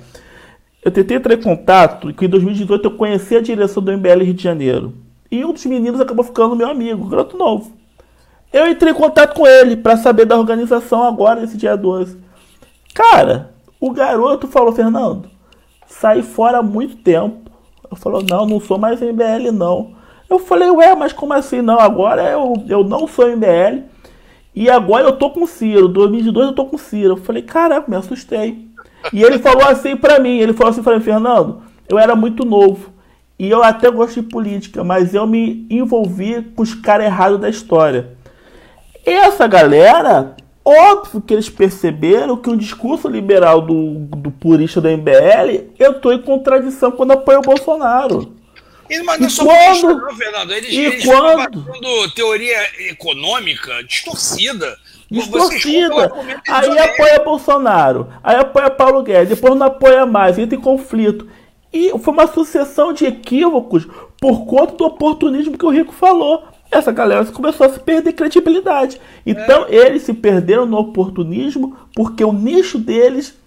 Eu 0.82 0.90
tentei 0.90 1.18
entrar 1.18 1.34
em 1.34 1.42
contato, 1.42 2.14
que 2.14 2.24
em 2.24 2.30
2018 2.30 2.86
eu 2.86 2.92
conheci 2.92 3.36
a 3.36 3.42
direção 3.42 3.84
do 3.84 3.92
MBL 3.92 4.24
Rio 4.24 4.34
de 4.34 4.42
Janeiro. 4.42 4.94
E 5.30 5.44
um 5.44 5.52
dos 5.52 5.66
meninos 5.66 6.00
acabou 6.00 6.24
ficando 6.24 6.56
meu 6.56 6.70
amigo, 6.70 7.10
garoto 7.10 7.38
novo. 7.38 7.81
Eu 8.52 8.68
entrei 8.68 8.92
em 8.92 8.96
contato 8.96 9.34
com 9.34 9.48
ele 9.48 9.78
para 9.78 9.96
saber 9.98 10.26
da 10.26 10.38
organização 10.38 11.04
agora, 11.04 11.42
nesse 11.42 11.58
dia 11.58 11.78
12. 11.78 12.18
Cara, 12.94 13.52
o 13.80 13.92
garoto 13.92 14.48
falou, 14.48 14.74
Fernando, 14.74 15.30
saí 15.88 16.22
fora 16.22 16.58
há 16.58 16.64
muito 16.64 16.98
tempo. 16.98 17.50
Eu 17.90 17.96
falou, 17.96 18.22
não, 18.22 18.46
não 18.46 18.60
sou 18.60 18.78
mais 18.78 19.02
MBL, 19.02 19.52
não. 19.54 19.94
Eu 20.30 20.40
falei, 20.40 20.70
ué, 20.70 20.96
mas 20.96 21.14
como 21.14 21.34
assim 21.34 21.62
não? 21.62 21.80
Agora 21.80 22.24
eu, 22.24 22.54
eu 22.68 22.84
não 22.84 23.08
sou 23.08 23.30
MBL. 23.30 23.84
E 24.54 24.70
agora 24.70 25.06
eu 25.06 25.14
tô 25.14 25.30
com 25.30 25.44
o 25.44 25.48
Ciro. 25.48 25.88
2022 25.88 26.48
eu 26.48 26.56
tô 26.56 26.66
com 26.66 26.76
o 26.76 26.80
Ciro. 26.80 27.14
Eu 27.14 27.18
falei, 27.18 27.42
caraca, 27.42 27.90
me 27.90 27.98
assustei. 27.98 28.68
E 29.12 29.24
ele 29.24 29.40
falou 29.40 29.64
assim 29.64 29.96
pra 29.96 30.20
mim, 30.20 30.38
ele 30.38 30.54
falou 30.54 30.72
assim 30.72 30.84
mim, 30.84 31.00
Fernando, 31.02 31.62
eu 31.90 31.98
era 31.98 32.16
muito 32.16 32.46
novo. 32.46 32.92
E 33.40 33.50
eu 33.50 33.64
até 33.64 33.90
gosto 33.90 34.22
de 34.22 34.28
política, 34.28 34.84
mas 34.84 35.14
eu 35.16 35.26
me 35.26 35.66
envolvi 35.70 36.42
com 36.56 36.62
os 36.62 36.76
caras 36.76 37.08
errados 37.08 37.40
da 37.40 37.50
história. 37.50 38.21
Essa 39.06 39.48
galera, 39.48 40.36
óbvio 40.64 41.22
que 41.22 41.34
eles 41.34 41.50
perceberam 41.50 42.38
que 42.38 42.50
o 42.50 42.58
discurso 42.58 43.08
liberal 43.08 43.62
do, 43.62 44.00
do 44.00 44.32
purista 44.32 44.80
do 44.80 44.90
MBL 44.90 45.72
entrou 45.80 46.14
em 46.14 46.22
contradição 46.22 46.92
quando 46.92 47.12
apoia 47.12 47.40
o 47.40 47.44
Bolsonaro. 47.44 48.36
E, 48.90 49.02
mas 49.04 49.20
não 49.20 49.28
é 49.28 49.30
só 49.30 49.46
quando, 49.46 50.02
não, 50.02 50.16
Fernando. 50.16 50.52
Eles, 50.52 50.70
e 50.70 50.80
eles 50.82 51.06
quando, 51.06 52.12
teoria 52.14 52.90
econômica 52.90 53.82
distorcida. 53.84 54.78
Distorcida. 55.10 56.12
Aí 56.48 56.80
apoia 56.80 57.20
Bolsonaro, 57.24 58.10
aí 58.22 58.36
apoia 58.36 58.70
Paulo 58.70 59.02
Guedes, 59.02 59.30
depois 59.30 59.56
não 59.56 59.68
apoia 59.68 60.06
mais, 60.06 60.38
entra 60.38 60.58
em 60.58 60.62
conflito. 60.62 61.28
E 61.72 61.98
foi 62.00 62.14
uma 62.14 62.28
sucessão 62.28 62.92
de 62.92 63.06
equívocos 63.06 63.88
por 64.20 64.46
conta 64.46 64.76
do 64.76 64.86
oportunismo 64.86 65.58
que 65.58 65.66
o 65.66 65.70
Rico 65.70 65.94
falou. 65.94 66.44
Essa 66.72 66.92
galera 66.92 67.26
começou 67.26 67.68
a 67.68 67.70
se 67.70 67.80
perder 67.82 68.14
credibilidade. 68.14 69.00
Então 69.26 69.66
é. 69.68 69.76
eles 69.76 70.04
se 70.04 70.14
perderam 70.14 70.66
no 70.66 70.78
oportunismo 70.78 71.76
porque 71.94 72.24
o 72.24 72.32
nicho 72.32 72.80
deles 72.80 73.38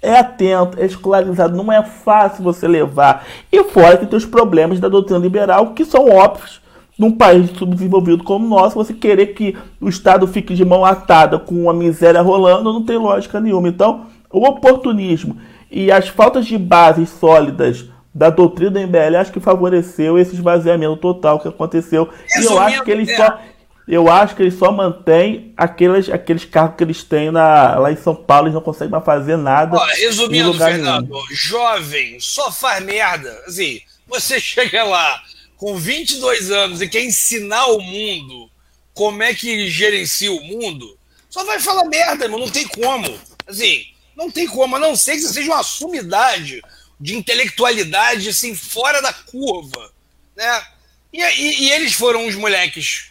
é 0.00 0.18
atento, 0.18 0.78
é 0.78 0.86
escolarizado, 0.86 1.56
não 1.56 1.72
é 1.72 1.82
fácil 1.82 2.44
você 2.44 2.68
levar. 2.68 3.26
E 3.50 3.64
fora 3.64 3.96
que 3.96 4.06
tem 4.06 4.16
os 4.16 4.26
problemas 4.26 4.78
da 4.78 4.88
doutrina 4.88 5.18
liberal 5.18 5.72
que 5.72 5.84
são 5.84 6.08
óbvios. 6.08 6.62
Num 6.96 7.10
país 7.10 7.50
subdesenvolvido 7.50 8.22
como 8.22 8.46
o 8.46 8.48
nosso, 8.48 8.76
você 8.76 8.94
querer 8.94 9.28
que 9.28 9.56
o 9.80 9.88
Estado 9.88 10.28
fique 10.28 10.54
de 10.54 10.64
mão 10.64 10.84
atada 10.84 11.40
com 11.40 11.68
a 11.68 11.74
miséria 11.74 12.22
rolando 12.22 12.72
não 12.72 12.84
tem 12.84 12.96
lógica 12.96 13.40
nenhuma. 13.40 13.66
Então, 13.66 14.06
o 14.30 14.46
oportunismo 14.46 15.36
e 15.68 15.90
as 15.90 16.06
faltas 16.06 16.46
de 16.46 16.56
bases 16.56 17.08
sólidas 17.08 17.86
da 18.14 18.30
doutrina 18.30 18.70
do 18.70 18.80
MBL 18.80 19.16
acho 19.18 19.32
que 19.32 19.40
favoreceu 19.40 20.18
esse 20.18 20.34
esvaziamento 20.34 20.96
total 20.96 21.40
que 21.40 21.48
aconteceu. 21.48 22.08
E 22.36 22.44
eu 22.44 22.58
acho 22.58 22.84
que 22.84 22.90
ele 22.90 23.10
é. 23.10 23.16
só 23.16 23.40
eu 23.86 24.10
acho 24.10 24.34
que 24.34 24.42
ele 24.42 24.50
só 24.50 24.72
mantém 24.72 25.52
aqueles, 25.56 26.08
aqueles 26.08 26.46
cargos 26.46 26.76
que 26.78 26.84
eles 26.84 27.04
têm 27.04 27.30
na, 27.30 27.78
lá 27.78 27.92
em 27.92 27.96
São 27.96 28.14
Paulo, 28.14 28.46
eles 28.46 28.54
não 28.54 28.62
conseguem 28.62 28.90
mais 28.90 29.04
fazer 29.04 29.36
nada. 29.36 29.76
Ó, 29.76 29.84
resumindo, 29.84 30.54
Fernando, 30.54 31.10
nenhum. 31.10 31.24
jovem 31.30 32.18
só 32.18 32.50
faz 32.50 32.82
merda. 32.82 33.30
Assim, 33.46 33.80
você 34.06 34.40
chega 34.40 34.84
lá 34.84 35.22
com 35.58 35.76
22 35.76 36.50
anos 36.50 36.80
e 36.80 36.88
quer 36.88 37.04
ensinar 37.04 37.66
o 37.66 37.80
mundo 37.80 38.48
como 38.94 39.22
é 39.22 39.34
que 39.34 39.68
gerencia 39.68 40.32
o 40.32 40.42
mundo, 40.44 40.96
só 41.28 41.44
vai 41.44 41.58
falar 41.58 41.84
merda, 41.84 42.24
irmão, 42.24 42.38
não 42.38 42.50
tem 42.50 42.66
como. 42.68 43.18
Assim, 43.46 43.84
não 44.16 44.30
tem 44.30 44.46
como, 44.46 44.76
a 44.76 44.78
não 44.78 44.96
ser 44.96 45.16
que 45.16 45.22
você 45.22 45.34
seja 45.34 45.50
uma 45.50 45.62
sumidade 45.62 46.62
de 47.04 47.14
intelectualidade, 47.14 48.30
assim, 48.30 48.54
fora 48.54 49.02
da 49.02 49.12
curva, 49.12 49.92
né? 50.34 50.66
E, 51.12 51.20
e, 51.22 51.64
e 51.64 51.72
eles 51.72 51.92
foram 51.92 52.26
os 52.26 52.34
moleques 52.34 53.10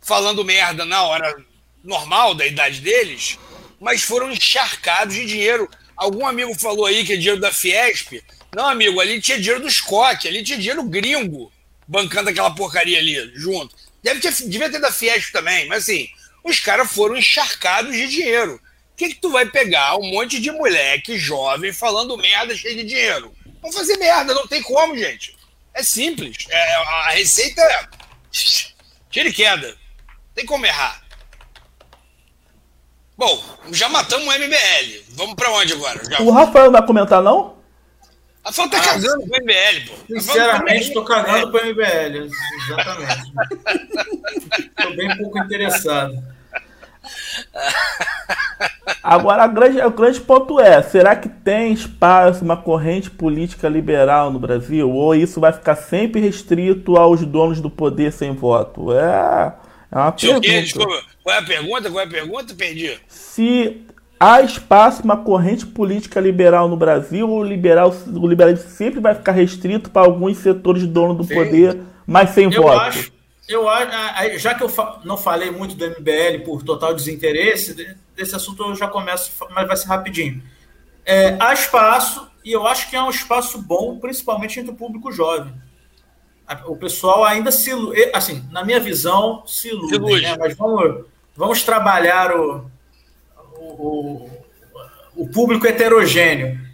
falando 0.00 0.42
merda 0.42 0.86
na 0.86 1.02
hora 1.02 1.44
normal 1.82 2.34
da 2.34 2.46
idade 2.46 2.80
deles, 2.80 3.38
mas 3.78 4.00
foram 4.00 4.32
encharcados 4.32 5.14
de 5.14 5.26
dinheiro. 5.26 5.68
Algum 5.94 6.26
amigo 6.26 6.54
falou 6.54 6.86
aí 6.86 7.04
que 7.04 7.12
é 7.12 7.16
dinheiro 7.16 7.38
da 7.38 7.52
Fiesp. 7.52 8.24
Não, 8.56 8.66
amigo, 8.66 8.98
ali 8.98 9.20
tinha 9.20 9.38
dinheiro 9.38 9.60
do 9.60 9.70
Scott, 9.70 10.26
ali 10.26 10.42
tinha 10.42 10.56
dinheiro 10.56 10.82
gringo 10.82 11.52
bancando 11.86 12.30
aquela 12.30 12.54
porcaria 12.54 12.98
ali 12.98 13.30
junto. 13.34 13.76
Deve 14.02 14.20
ter, 14.20 14.32
devia 14.48 14.70
ter 14.70 14.80
da 14.80 14.90
Fiesp 14.90 15.30
também, 15.32 15.68
mas 15.68 15.82
assim, 15.82 16.08
os 16.42 16.60
caras 16.60 16.90
foram 16.90 17.14
encharcados 17.14 17.94
de 17.94 18.08
dinheiro. 18.08 18.58
O 18.94 18.96
que, 18.96 19.08
que 19.08 19.20
tu 19.20 19.28
vai 19.32 19.44
pegar 19.44 19.96
um 19.96 20.08
monte 20.08 20.40
de 20.40 20.52
moleque 20.52 21.18
jovem 21.18 21.72
falando 21.72 22.16
merda 22.16 22.54
cheio 22.54 22.76
de 22.76 22.84
dinheiro? 22.84 23.34
Vamos 23.60 23.76
fazer 23.76 23.96
merda, 23.96 24.32
não 24.32 24.46
tem 24.46 24.62
como, 24.62 24.96
gente. 24.96 25.36
É 25.74 25.82
simples. 25.82 26.46
É, 26.48 26.74
a 26.76 27.10
receita 27.10 27.60
é. 27.60 27.88
Tira 29.10 29.28
e 29.28 29.32
queda. 29.32 29.76
Tem 30.32 30.46
como 30.46 30.64
errar. 30.64 31.02
Bom, 33.18 33.42
já 33.72 33.88
matamos 33.88 34.28
o 34.28 34.38
MBL. 34.38 35.04
Vamos 35.10 35.34
pra 35.34 35.50
onde 35.50 35.72
agora? 35.72 36.00
Já... 36.04 36.20
O 36.20 36.30
Rafael 36.30 36.66
não 36.66 36.72
vai 36.72 36.86
comentar, 36.86 37.20
não? 37.20 37.58
Rafael 38.44 38.70
tá 38.70 38.78
ah, 38.78 38.84
cagando 38.84 39.26
pro 39.26 39.42
MBL, 39.42 39.88
pô. 39.88 39.96
Sinceramente, 40.06 40.92
tô 40.92 41.04
cagando 41.04 41.50
pro 41.50 41.66
MBL. 41.66 42.30
Exatamente. 42.62 43.32
tô 44.80 44.90
bem 44.94 45.16
pouco 45.16 45.38
interessado. 45.40 46.14
Agora, 49.02 49.46
grande, 49.46 49.80
o 49.80 49.90
grande 49.90 50.20
ponto 50.20 50.58
é: 50.58 50.82
será 50.82 51.14
que 51.14 51.28
tem 51.28 51.72
espaço, 51.72 52.44
uma 52.44 52.56
corrente 52.56 53.10
política 53.10 53.68
liberal 53.68 54.30
no 54.30 54.38
Brasil? 54.38 54.90
Ou 54.90 55.14
isso 55.14 55.40
vai 55.40 55.52
ficar 55.52 55.76
sempre 55.76 56.20
restrito 56.20 56.96
aos 56.96 57.24
donos 57.24 57.60
do 57.60 57.68
poder 57.68 58.12
sem 58.12 58.32
voto? 58.32 58.92
É, 58.92 59.52
é 59.92 59.96
uma 59.96 60.12
pergunta. 60.12 60.48
Desculpa, 60.48 61.02
qual 61.22 61.36
é 61.36 61.38
a 61.38 61.42
pergunta? 61.42 61.90
Qual 61.90 62.00
é 62.00 62.04
a 62.04 62.10
pergunta? 62.10 62.54
Perdi. 62.54 62.98
Se 63.08 63.86
há 64.18 64.40
espaço, 64.40 65.02
uma 65.02 65.18
corrente 65.18 65.66
política 65.66 66.20
liberal 66.20 66.68
no 66.68 66.76
Brasil, 66.76 67.28
ou 67.28 67.44
liberal, 67.44 67.94
o 68.06 68.26
liberalismo 68.26 68.70
sempre 68.70 69.00
vai 69.00 69.14
ficar 69.14 69.32
restrito 69.32 69.90
para 69.90 70.06
alguns 70.06 70.38
setores 70.38 70.82
de 70.82 70.88
dono 70.88 71.14
do 71.14 71.24
Sim. 71.24 71.34
poder, 71.34 71.78
mas 72.06 72.30
sem 72.30 72.44
Eu 72.44 72.62
voto? 72.62 72.80
Acho 72.80 73.14
eu 73.48 73.66
já 74.38 74.54
que 74.54 74.62
eu 74.62 74.70
não 75.04 75.16
falei 75.16 75.50
muito 75.50 75.74
do 75.74 75.84
MBL 75.86 76.44
por 76.44 76.62
total 76.62 76.94
desinteresse, 76.94 77.94
desse 78.14 78.34
assunto 78.34 78.62
eu 78.62 78.74
já 78.74 78.88
começo, 78.88 79.32
mas 79.50 79.66
vai 79.66 79.76
ser 79.76 79.88
rapidinho. 79.88 80.42
É, 81.04 81.36
há 81.38 81.52
espaço, 81.52 82.28
e 82.44 82.52
eu 82.52 82.66
acho 82.66 82.88
que 82.88 82.96
é 82.96 83.02
um 83.02 83.10
espaço 83.10 83.60
bom, 83.60 83.98
principalmente 83.98 84.58
entre 84.58 84.72
o 84.72 84.76
público 84.76 85.12
jovem. 85.12 85.52
O 86.66 86.76
pessoal 86.76 87.24
ainda 87.24 87.50
se 87.50 87.70
assim, 88.12 88.46
na 88.50 88.64
minha 88.64 88.78
visão, 88.78 89.42
se 89.46 89.68
ilude, 89.68 90.20
né? 90.20 90.36
mas 90.38 90.54
vamos, 90.54 91.06
vamos 91.34 91.62
trabalhar 91.62 92.36
o, 92.36 92.70
o, 93.58 94.30
o 95.16 95.28
público 95.28 95.66
heterogêneo 95.66 96.64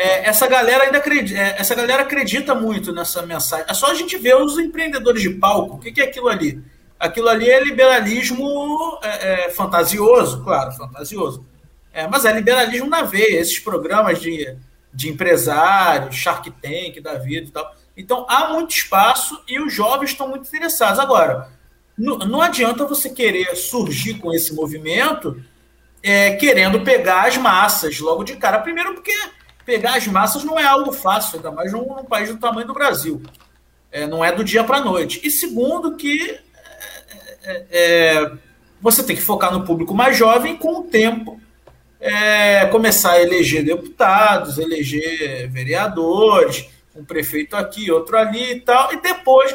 é, 0.00 0.28
essa 0.28 0.46
galera 0.46 0.84
ainda 0.84 0.98
acredita, 0.98 1.38
é, 1.38 1.56
essa 1.58 1.74
galera 1.74 2.02
acredita 2.02 2.54
muito 2.54 2.92
nessa 2.92 3.22
mensagem. 3.22 3.66
É 3.68 3.74
só 3.74 3.90
a 3.90 3.94
gente 3.94 4.16
ver 4.16 4.36
os 4.36 4.58
empreendedores 4.58 5.20
de 5.20 5.30
palco. 5.30 5.76
O 5.76 5.78
que, 5.78 5.92
que 5.92 6.00
é 6.00 6.04
aquilo 6.04 6.28
ali? 6.28 6.62
Aquilo 7.00 7.30
ali 7.30 7.48
é 7.48 7.64
liberalismo 7.64 8.98
é, 9.02 9.46
é, 9.46 9.50
fantasioso, 9.50 10.44
claro, 10.44 10.70
fantasioso. 10.72 11.46
É, 11.90 12.06
mas 12.06 12.26
é 12.26 12.32
liberalismo 12.32 12.90
na 12.90 13.00
veia, 13.00 13.40
esses 13.40 13.58
programas 13.58 14.20
de, 14.20 14.54
de 14.92 15.08
empresários, 15.08 16.14
Shark 16.14 16.50
Tank 16.50 17.00
da 17.00 17.14
vida 17.14 17.48
e 17.48 17.50
tal. 17.50 17.74
Então 17.96 18.26
há 18.28 18.50
muito 18.50 18.72
espaço 18.72 19.42
e 19.48 19.58
os 19.58 19.72
jovens 19.72 20.10
estão 20.10 20.28
muito 20.28 20.46
interessados. 20.46 20.98
Agora, 20.98 21.48
não, 21.96 22.18
não 22.18 22.42
adianta 22.42 22.84
você 22.84 23.08
querer 23.08 23.56
surgir 23.56 24.18
com 24.18 24.30
esse 24.30 24.54
movimento 24.54 25.42
é, 26.02 26.34
querendo 26.36 26.82
pegar 26.82 27.26
as 27.26 27.38
massas 27.38 27.98
logo 27.98 28.24
de 28.24 28.36
cara. 28.36 28.58
Primeiro, 28.58 28.92
porque 28.92 29.14
pegar 29.64 29.96
as 29.96 30.06
massas 30.06 30.44
não 30.44 30.58
é 30.58 30.64
algo 30.64 30.92
fácil, 30.92 31.36
ainda 31.36 31.50
mais 31.50 31.72
num, 31.72 31.86
num 31.86 32.04
país 32.04 32.28
do 32.28 32.36
tamanho 32.36 32.66
do 32.66 32.74
Brasil. 32.74 33.22
É, 33.90 34.06
não 34.06 34.24
é 34.24 34.30
do 34.32 34.44
dia 34.44 34.62
para 34.62 34.76
a 34.76 34.84
noite. 34.84 35.20
E 35.24 35.30
segundo, 35.30 35.96
que 35.96 36.38
é, 37.44 37.64
é, 37.70 38.32
você 38.80 39.02
tem 39.02 39.16
que 39.16 39.22
focar 39.22 39.52
no 39.52 39.64
público 39.64 39.94
mais 39.94 40.16
jovem 40.16 40.56
com 40.56 40.80
o 40.80 40.82
tempo. 40.84 41.40
É, 42.00 42.66
começar 42.66 43.12
a 43.12 43.22
eleger 43.22 43.62
deputados, 43.62 44.56
eleger 44.56 45.50
vereadores, 45.50 46.66
um 46.96 47.04
prefeito 47.04 47.54
aqui, 47.54 47.90
outro 47.90 48.16
ali 48.16 48.52
e 48.52 48.60
tal, 48.60 48.92
e 48.92 49.00
depois 49.00 49.54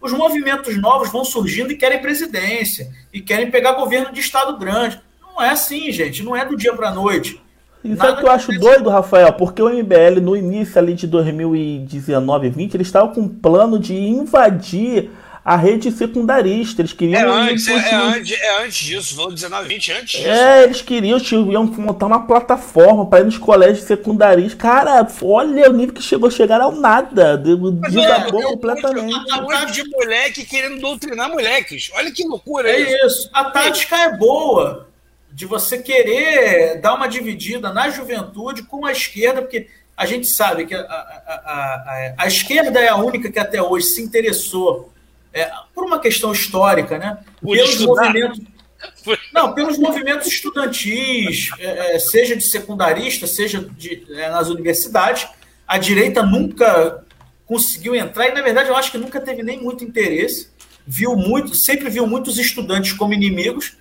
os 0.00 0.12
movimentos 0.12 0.80
novos 0.80 1.10
vão 1.10 1.24
surgindo 1.24 1.70
e 1.70 1.76
querem 1.76 2.00
presidência, 2.00 2.90
e 3.12 3.20
querem 3.20 3.50
pegar 3.50 3.72
governo 3.72 4.10
de 4.10 4.20
estado 4.20 4.58
grande. 4.58 5.00
Não 5.20 5.42
é 5.42 5.50
assim, 5.50 5.92
gente, 5.92 6.22
não 6.22 6.34
é 6.34 6.44
do 6.44 6.56
dia 6.56 6.74
para 6.74 6.88
a 6.88 6.94
noite. 6.94 7.40
E 7.82 7.96
sabe 7.96 8.12
o 8.12 8.16
que 8.16 8.24
eu 8.24 8.30
acho 8.30 8.52
doido, 8.58 8.90
Rafael? 8.90 9.32
Porque 9.32 9.62
o 9.62 9.68
MBL, 9.70 10.20
no 10.20 10.36
início 10.36 10.78
ali 10.78 10.92
de 10.92 11.06
2019 11.06 12.46
e 12.46 12.50
20, 12.50 12.74
eles 12.74 12.86
estavam 12.86 13.14
com 13.14 13.22
um 13.22 13.28
plano 13.28 13.78
de 13.78 13.94
invadir 13.94 15.10
a 15.50 15.56
rede 15.56 15.90
secundarista. 15.90 16.80
Eles 16.80 16.92
queriam. 16.92 17.20
É 17.20 17.50
antes, 17.50 17.66
é, 17.66 17.72
é, 17.72 17.94
antes, 17.96 18.40
é 18.40 18.62
antes 18.62 18.78
disso, 18.78 19.16
falou 19.16 19.32
19, 19.32 19.68
20, 19.68 19.92
antes 19.92 20.20
disso. 20.20 20.28
É, 20.28 20.62
eles 20.62 20.80
queriam, 20.80 21.18
iam 21.50 21.64
montar 21.64 22.06
uma 22.06 22.24
plataforma 22.24 23.04
para 23.04 23.18
ir 23.18 23.24
nos 23.24 23.36
colégios 23.36 23.84
secundaristas. 23.84 24.54
Cara, 24.54 25.04
olha 25.20 25.68
o 25.68 25.72
nível 25.72 25.92
que 25.92 26.02
chegou 26.02 26.28
a 26.28 26.30
chegar 26.30 26.60
ao 26.60 26.70
nada. 26.70 27.36
Desabou 27.36 28.40
é, 28.40 28.44
completamente. 28.44 29.12
Um 29.12 29.42
monte 29.42 29.72
de 29.72 29.90
moleque 29.90 30.44
querendo 30.44 30.80
doutrinar 30.80 31.28
moleques. 31.28 31.90
Olha 31.94 32.12
que 32.12 32.22
loucura 32.22 32.70
é 32.70 32.80
isso. 32.82 33.06
isso. 33.06 33.30
A 33.32 33.46
tática 33.46 33.96
é 33.96 34.16
boa 34.16 34.88
de 35.32 35.46
você 35.46 35.78
querer 35.78 36.80
dar 36.80 36.94
uma 36.94 37.08
dividida 37.08 37.72
na 37.72 37.90
juventude 37.90 38.62
com 38.62 38.86
a 38.86 38.92
esquerda, 38.92 39.42
porque 39.42 39.66
A 39.96 40.06
gente 40.06 40.28
sabe 40.28 40.64
que 40.64 40.74
a, 40.74 40.80
a, 40.80 40.86
a, 40.86 42.14
a 42.18 42.26
esquerda 42.28 42.78
é 42.78 42.88
a 42.88 42.96
única 42.96 43.30
que 43.30 43.38
até 43.38 43.60
hoje 43.60 43.86
se 43.86 44.00
interessou 44.00 44.90
é, 45.32 45.50
por 45.74 45.84
uma 45.84 45.98
questão 45.98 46.32
histórica, 46.32 46.98
né? 46.98 47.18
Por 47.40 47.56
pelos 47.56 47.70
estudar. 47.70 48.06
movimentos. 48.06 48.40
Não, 49.32 49.52
pelos 49.54 49.78
movimentos 49.78 50.26
estudantis, 50.26 51.50
é, 51.58 51.96
é, 51.96 51.98
seja 51.98 52.34
de 52.34 52.44
secundarista, 52.44 53.26
seja 53.26 53.60
de, 53.60 54.06
é, 54.10 54.30
nas 54.30 54.48
universidades, 54.48 55.28
a 55.66 55.78
direita 55.78 56.22
nunca 56.22 57.04
conseguiu 57.46 57.94
entrar 57.94 58.28
e, 58.28 58.32
na 58.32 58.42
verdade, 58.42 58.68
eu 58.68 58.76
acho 58.76 58.90
que 58.90 58.98
nunca 58.98 59.20
teve 59.20 59.42
nem 59.42 59.60
muito 59.60 59.84
interesse. 59.84 60.50
Viu 60.86 61.14
muito, 61.14 61.54
sempre 61.54 61.90
viu 61.90 62.06
muitos 62.06 62.38
estudantes 62.38 62.92
como 62.92 63.12
inimigos. 63.12 63.76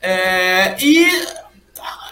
É, 0.00 0.76
e 0.82 1.04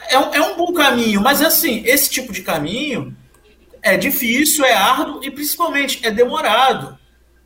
é, 0.09 0.14
é 0.14 0.41
um 0.41 0.57
bom 0.57 0.72
caminho, 0.72 1.20
mas 1.20 1.41
assim, 1.41 1.83
esse 1.87 2.11
tipo 2.11 2.33
de 2.33 2.43
caminho 2.43 3.16
é 3.83 3.97
difícil, 3.97 4.64
é 4.64 4.72
árduo 4.72 5.22
e 5.22 5.31
principalmente 5.31 6.05
é 6.05 6.11
demorado. 6.11 6.99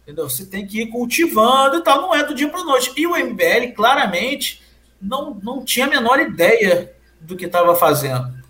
Entendeu? 0.03 0.29
Você 0.29 0.47
tem 0.47 0.67
que 0.67 0.83
ir 0.83 0.87
cultivando 0.87 1.77
e 1.77 1.83
tal, 1.83 2.03
não 2.03 2.15
é 2.15 2.25
do 2.25 2.35
dia 2.35 2.49
para 2.49 2.65
noite. 2.65 2.93
E 2.97 3.07
o 3.07 3.17
MBL 3.17 3.75
claramente 3.75 4.63
não, 5.01 5.35
não 5.43 5.65
tinha 5.65 5.87
a 5.87 5.91
menor 5.91 6.19
ideia 6.19 6.93
do 7.21 7.37
que 7.37 7.47
estava 7.47 7.75
fazendo. 7.77 8.41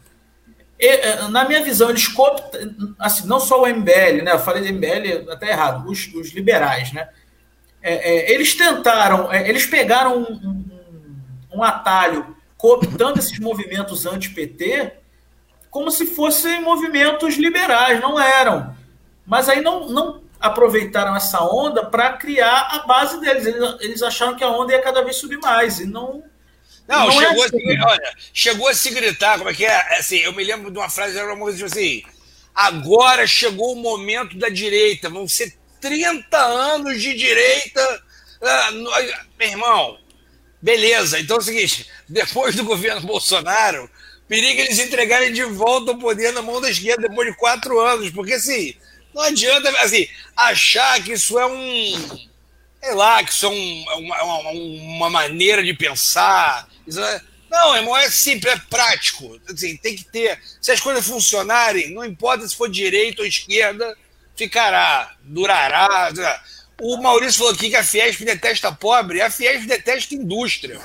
E, 0.78 0.86
é, 0.86 1.28
na 1.28 1.44
minha 1.44 1.62
visão, 1.62 1.90
eles 1.90 2.08
cooptam, 2.08 2.94
assim, 2.98 3.26
não 3.26 3.38
só 3.38 3.62
o 3.62 3.66
MBL, 3.66 4.22
né? 4.24 4.32
Eu 4.32 4.38
falei 4.38 4.62
do 4.62 4.72
MBL 4.72 5.30
até 5.30 5.50
errado, 5.50 5.88
os, 5.88 6.12
os 6.14 6.30
liberais, 6.30 6.92
né? 6.92 7.08
É, 7.82 7.94
é, 7.94 8.32
eles 8.32 8.54
tentaram, 8.54 9.32
é, 9.32 9.48
eles 9.48 9.66
pegaram 9.66 10.18
um, 10.18 10.32
um, 10.32 11.58
um 11.58 11.62
atalho 11.62 12.36
cooptando 12.56 13.18
esses 13.18 13.38
movimentos 13.38 14.06
anti-PT 14.06 15.00
como 15.70 15.90
se 15.90 16.04
fossem 16.06 16.60
movimentos 16.60 17.36
liberais, 17.36 18.00
não 18.00 18.20
eram. 18.20 18.74
Mas 19.24 19.48
aí 19.48 19.60
não, 19.60 19.88
não 19.88 20.19
aproveitaram 20.40 21.14
essa 21.14 21.44
onda 21.44 21.84
para 21.84 22.14
criar 22.14 22.68
a 22.72 22.78
base 22.86 23.20
deles. 23.20 23.44
Eles, 23.44 23.76
eles, 23.80 24.02
acharam 24.02 24.34
que 24.34 24.42
a 24.42 24.48
onda 24.48 24.72
ia 24.72 24.80
cada 24.80 25.04
vez 25.04 25.16
subir 25.16 25.38
mais 25.38 25.78
e 25.78 25.86
não. 25.86 26.24
Não, 26.88 27.06
não 27.06 27.08
é 27.08 27.12
chegou, 27.12 27.44
é 27.44 27.46
assim. 27.46 27.76
a, 27.76 27.86
olha, 27.86 28.14
chegou 28.32 28.68
a 28.68 28.74
se 28.74 28.90
gritar, 28.90 29.38
como 29.38 29.50
é 29.50 29.54
que 29.54 29.64
é? 29.64 29.98
Assim, 29.98 30.16
eu 30.16 30.32
me 30.32 30.42
lembro 30.42 30.70
de 30.70 30.78
uma 30.78 30.88
frase, 30.88 31.16
era 31.16 31.32
uma 31.32 31.38
coisa 31.38 31.58
tipo 31.58 31.70
assim: 31.70 32.02
agora 32.54 33.26
chegou 33.26 33.74
o 33.74 33.76
momento 33.76 34.36
da 34.38 34.48
direita, 34.48 35.10
vão 35.10 35.28
ser 35.28 35.54
30 35.80 36.36
anos 36.36 37.00
de 37.00 37.14
direita. 37.14 38.02
Ah, 38.42 38.70
meu 39.38 39.48
irmão, 39.48 39.98
beleza, 40.60 41.20
então 41.20 41.36
é 41.36 41.40
o 41.40 41.42
seguinte: 41.42 41.86
depois 42.08 42.56
do 42.56 42.64
governo 42.64 43.02
Bolsonaro, 43.02 43.88
periga 44.26 44.62
eles 44.62 44.78
entregarem 44.78 45.32
de 45.32 45.44
volta 45.44 45.92
o 45.92 45.98
poder 45.98 46.32
na 46.32 46.42
mão 46.42 46.60
da 46.60 46.70
esquerda 46.70 47.08
depois 47.08 47.28
de 47.28 47.36
quatro 47.36 47.78
anos, 47.78 48.10
porque 48.10 48.32
assim 48.32 48.74
não 49.14 49.22
adianta 49.22 49.68
assim, 49.80 50.08
achar 50.36 51.02
que 51.02 51.12
isso 51.12 51.38
é 51.38 51.46
um. 51.46 52.28
Sei 52.82 52.94
lá, 52.94 53.22
que 53.22 53.30
isso 53.30 53.46
é 53.46 53.48
um, 53.48 53.84
é 53.90 53.94
uma, 53.94 54.22
uma, 54.22 54.50
uma, 54.50 55.10
maneira 55.10 55.62
de 55.62 55.74
pensar. 55.74 56.66
É, 56.88 57.20
não, 57.50 57.76
irmão, 57.76 57.96
é 57.96 58.08
simples, 58.08 58.54
é 58.54 58.58
prático. 58.70 59.38
Assim, 59.48 59.76
tem 59.76 59.96
que 59.96 60.04
ter. 60.04 60.40
Se 60.60 60.72
as 60.72 60.80
coisas 60.80 61.06
funcionarem, 61.06 61.92
não 61.92 62.04
importa 62.04 62.48
se 62.48 62.56
for 62.56 62.70
direita 62.70 63.22
ou 63.22 63.28
esquerda, 63.28 63.96
ficará, 64.34 65.14
durará. 65.22 66.10
O 66.80 66.96
Maurício 66.96 67.38
falou 67.38 67.52
aqui 67.52 67.68
que 67.68 67.76
a 67.76 67.84
Fiesp 67.84 68.24
detesta 68.24 68.72
pobre, 68.72 69.20
a 69.20 69.30
Fiesp 69.30 69.66
detesta 69.66 70.14
indústria. 70.14 70.80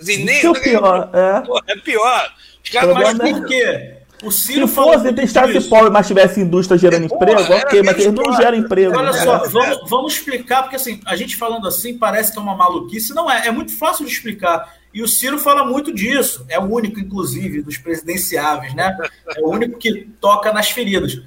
Assim, 0.00 0.18
nem, 0.24 0.46
é 0.46 0.52
pior, 0.60 1.10
é. 1.12 1.72
é 1.72 1.76
pior. 1.80 2.34
Os 2.62 2.70
caras, 2.70 2.94
mas 2.94 3.18
por 3.18 3.46
quê? 3.46 3.99
O 4.22 4.30
Ciro 4.30 4.68
Se 4.68 4.74
fosse 4.74 5.12
testasse 5.14 5.60
pobre, 5.62 5.90
mas 5.90 6.06
tivesse 6.06 6.40
indústria 6.40 6.76
gerando 6.76 7.04
é, 7.04 7.06
emprego, 7.06 7.42
porra, 7.42 7.56
ok, 7.56 7.82
mas 7.82 7.98
eles 7.98 8.12
não 8.12 8.36
geram 8.36 8.58
emprego. 8.58 8.96
Olha 8.96 9.12
né? 9.12 9.18
só, 9.18 9.48
vamos, 9.48 9.88
vamos 9.88 10.12
explicar, 10.12 10.62
porque 10.62 10.76
assim, 10.76 11.00
a 11.06 11.16
gente 11.16 11.36
falando 11.36 11.66
assim 11.66 11.96
parece 11.96 12.32
que 12.32 12.38
é 12.38 12.42
uma 12.42 12.54
maluquice. 12.54 13.14
Não 13.14 13.30
é, 13.30 13.46
é 13.46 13.50
muito 13.50 13.76
fácil 13.76 14.04
de 14.04 14.12
explicar. 14.12 14.74
E 14.92 15.02
o 15.02 15.08
Ciro 15.08 15.38
fala 15.38 15.64
muito 15.64 15.92
disso. 15.92 16.44
É 16.48 16.58
o 16.58 16.64
único, 16.64 17.00
inclusive, 17.00 17.62
dos 17.62 17.78
presidenciáveis, 17.78 18.74
né? 18.74 18.96
É 19.36 19.40
o 19.40 19.48
único 19.48 19.78
que 19.78 20.08
toca 20.20 20.52
nas 20.52 20.70
feridas. 20.70 21.22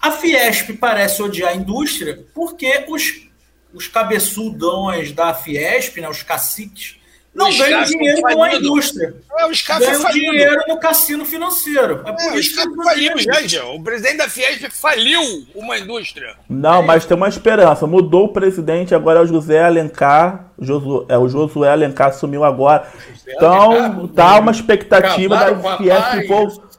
A 0.00 0.10
Fiesp 0.10 0.72
parece 0.74 1.22
odiar 1.22 1.52
a 1.52 1.54
indústria 1.54 2.24
porque 2.34 2.84
os, 2.88 3.28
os 3.72 3.86
cabeçudões 3.86 5.12
da 5.12 5.32
Fiesp, 5.32 6.00
né, 6.00 6.08
os 6.08 6.22
caciques, 6.22 6.99
não 7.32 7.56
ganha 7.56 7.84
dinheiro 7.84 8.22
com 8.22 8.42
a 8.42 8.54
indústria. 8.54 9.14
É, 9.38 9.46
o 9.46 9.50
ganha 9.78 10.12
dinheiro 10.12 10.62
no 10.66 10.78
cassino 10.78 11.24
financeiro. 11.24 12.02
É, 12.04 12.26
é 12.26 12.32
o 12.32 12.42
SCAF 12.42 12.74
faliu, 12.84 13.18
gente. 13.18 13.58
O 13.58 13.82
presidente 13.82 14.16
da 14.16 14.28
Fiesp 14.28 14.68
faliu 14.70 15.20
uma 15.54 15.78
indústria. 15.78 16.34
Não, 16.48 16.82
mas 16.82 17.04
tem 17.04 17.16
uma 17.16 17.28
esperança. 17.28 17.86
Mudou 17.86 18.24
o 18.24 18.32
presidente, 18.32 18.94
agora 18.94 19.20
é 19.20 19.22
o 19.22 19.26
José 19.26 19.62
Alencar. 19.62 20.46
Josué, 20.58 21.06
é, 21.08 21.16
o 21.16 21.28
Josué 21.28 21.70
Alencar 21.70 22.08
assumiu 22.08 22.44
agora. 22.44 22.86
José 23.14 23.32
então, 23.36 23.72
Alencar, 23.72 24.08
tá 24.08 24.38
uma 24.40 24.50
expectativa 24.50 25.36
da 25.36 25.76
Fiesp. 25.76 26.26
Vou... 26.26 26.70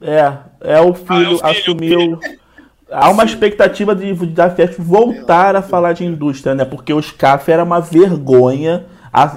É, 0.00 0.32
é 0.60 0.80
o 0.80 0.92
filho, 0.92 1.38
ah, 1.42 1.48
é 1.48 1.52
o 1.52 1.54
filho 1.54 1.60
assumiu. 1.60 2.00
Filho. 2.20 2.38
Há 2.90 3.10
uma 3.10 3.24
expectativa 3.24 3.94
de, 3.94 4.12
da 4.26 4.50
Fiesp 4.50 4.80
voltar 4.80 5.54
a 5.54 5.62
falar 5.62 5.92
de 5.92 6.04
indústria, 6.04 6.54
né? 6.54 6.64
Porque 6.64 6.92
o 6.92 7.00
SCAF 7.00 7.48
era 7.48 7.62
uma 7.62 7.80
vergonha 7.80 8.86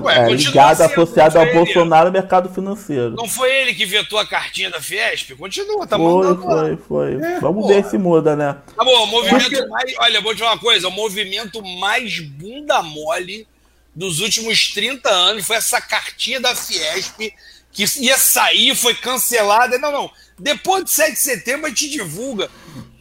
Ué, 0.01 0.29
é, 0.29 0.33
ligado, 0.33 0.81
associado 0.81 1.39
ao 1.39 1.45
Bolsonaro 1.53 2.09
e 2.09 2.11
mercado 2.11 2.49
financeiro. 2.49 3.11
Não 3.11 3.27
foi 3.27 3.49
ele 3.49 3.73
que 3.73 3.85
vetou 3.85 4.19
a 4.19 4.25
cartinha 4.25 4.69
da 4.69 4.81
Fiesp? 4.81 5.31
Continua, 5.35 5.87
tá 5.87 5.97
foi, 5.97 6.37
Foi, 6.37 6.77
foi, 6.77 7.13
é, 7.15 7.39
Vamos 7.39 7.63
porra. 7.63 7.75
ver 7.75 7.85
se 7.85 7.97
muda, 7.97 8.35
né? 8.35 8.57
Tá 8.75 8.83
bom, 8.83 9.03
o 9.03 9.07
movimento 9.07 9.69
mais. 9.69 9.93
Olha, 9.99 10.21
vou 10.21 10.33
te 10.33 10.39
falar 10.39 10.53
uma 10.53 10.59
coisa: 10.59 10.87
o 10.87 10.91
movimento 10.91 11.63
mais 11.79 12.19
bunda 12.19 12.81
mole 12.81 13.47
dos 13.95 14.19
últimos 14.19 14.71
30 14.73 15.09
anos 15.09 15.45
foi 15.45 15.55
essa 15.55 15.79
cartinha 15.79 16.39
da 16.39 16.55
Fiesp 16.55 17.33
que 17.71 17.85
ia 17.99 18.17
sair, 18.17 18.75
foi 18.75 18.93
cancelada. 18.93 19.77
Não, 19.77 19.91
não. 19.91 20.11
Depois 20.37 20.83
de 20.83 20.91
7 20.91 21.13
de 21.13 21.19
setembro 21.19 21.67
a 21.67 21.69
gente 21.69 21.89
divulga. 21.89 22.49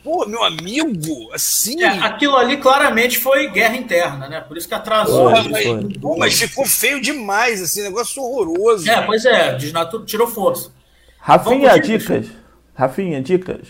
Pô, 0.03 0.27
meu 0.27 0.43
amigo, 0.43 1.31
assim. 1.33 1.83
É, 1.83 1.99
aquilo 1.99 2.37
ali 2.37 2.57
claramente 2.57 3.19
foi 3.19 3.51
guerra 3.51 3.77
interna, 3.77 4.29
né? 4.29 4.41
Por 4.41 4.57
isso 4.57 4.67
que 4.67 4.75
atrasou. 4.75 5.31
Foi, 5.31 5.49
mas, 5.49 5.97
pô, 5.99 6.17
mas 6.17 6.39
ficou 6.39 6.65
feio 6.65 7.01
demais, 7.01 7.61
assim, 7.61 7.83
negócio 7.83 8.23
horroroso. 8.23 8.89
É, 8.91 9.03
pois 9.03 9.25
é, 9.27 9.55
desnatur... 9.57 10.05
tirou 10.05 10.27
força. 10.27 10.73
Rafinha, 11.19 11.79
dicas. 11.79 12.27
Rafinha, 12.75 13.21
dicas. 13.21 13.69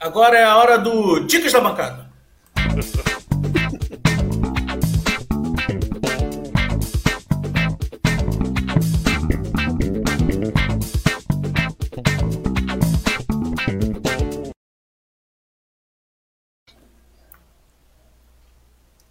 Agora 0.00 0.38
é 0.38 0.44
a 0.44 0.56
hora 0.56 0.78
do 0.78 1.20
Dicas 1.20 1.52
da 1.52 1.60
Bancada. 1.60 2.10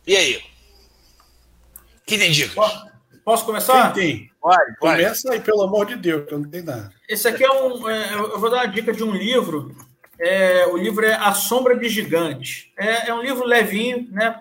E 0.05 0.17
aí? 0.17 0.41
Quem 2.05 2.19
tem 2.19 2.31
dicas? 2.31 2.71
Posso 3.23 3.45
começar? 3.45 3.93
Quem 3.93 4.03
tem? 4.03 4.31
Pode, 4.41 4.77
pode. 4.77 5.01
Começa 5.01 5.31
aí, 5.31 5.39
pelo 5.39 5.63
amor 5.63 5.85
de 5.85 5.95
Deus, 5.95 6.27
que 6.27 6.33
eu 6.33 6.39
não 6.39 6.49
tenho 6.49 6.65
nada. 6.65 6.91
Esse 7.07 7.27
aqui 7.27 7.43
é 7.43 7.51
um. 7.51 7.89
É, 7.89 8.13
eu 8.13 8.37
vou 8.37 8.49
dar 8.49 8.57
uma 8.57 8.65
dica 8.65 8.91
de 8.91 9.03
um 9.03 9.11
livro. 9.11 9.73
É, 10.19 10.67
o 10.67 10.75
livro 10.75 11.05
é 11.05 11.13
A 11.15 11.33
Sombra 11.33 11.77
de 11.77 11.87
Gigantes. 11.87 12.69
É, 12.77 13.09
é 13.09 13.13
um 13.13 13.21
livro 13.21 13.45
levinho, 13.45 14.05
né? 14.11 14.37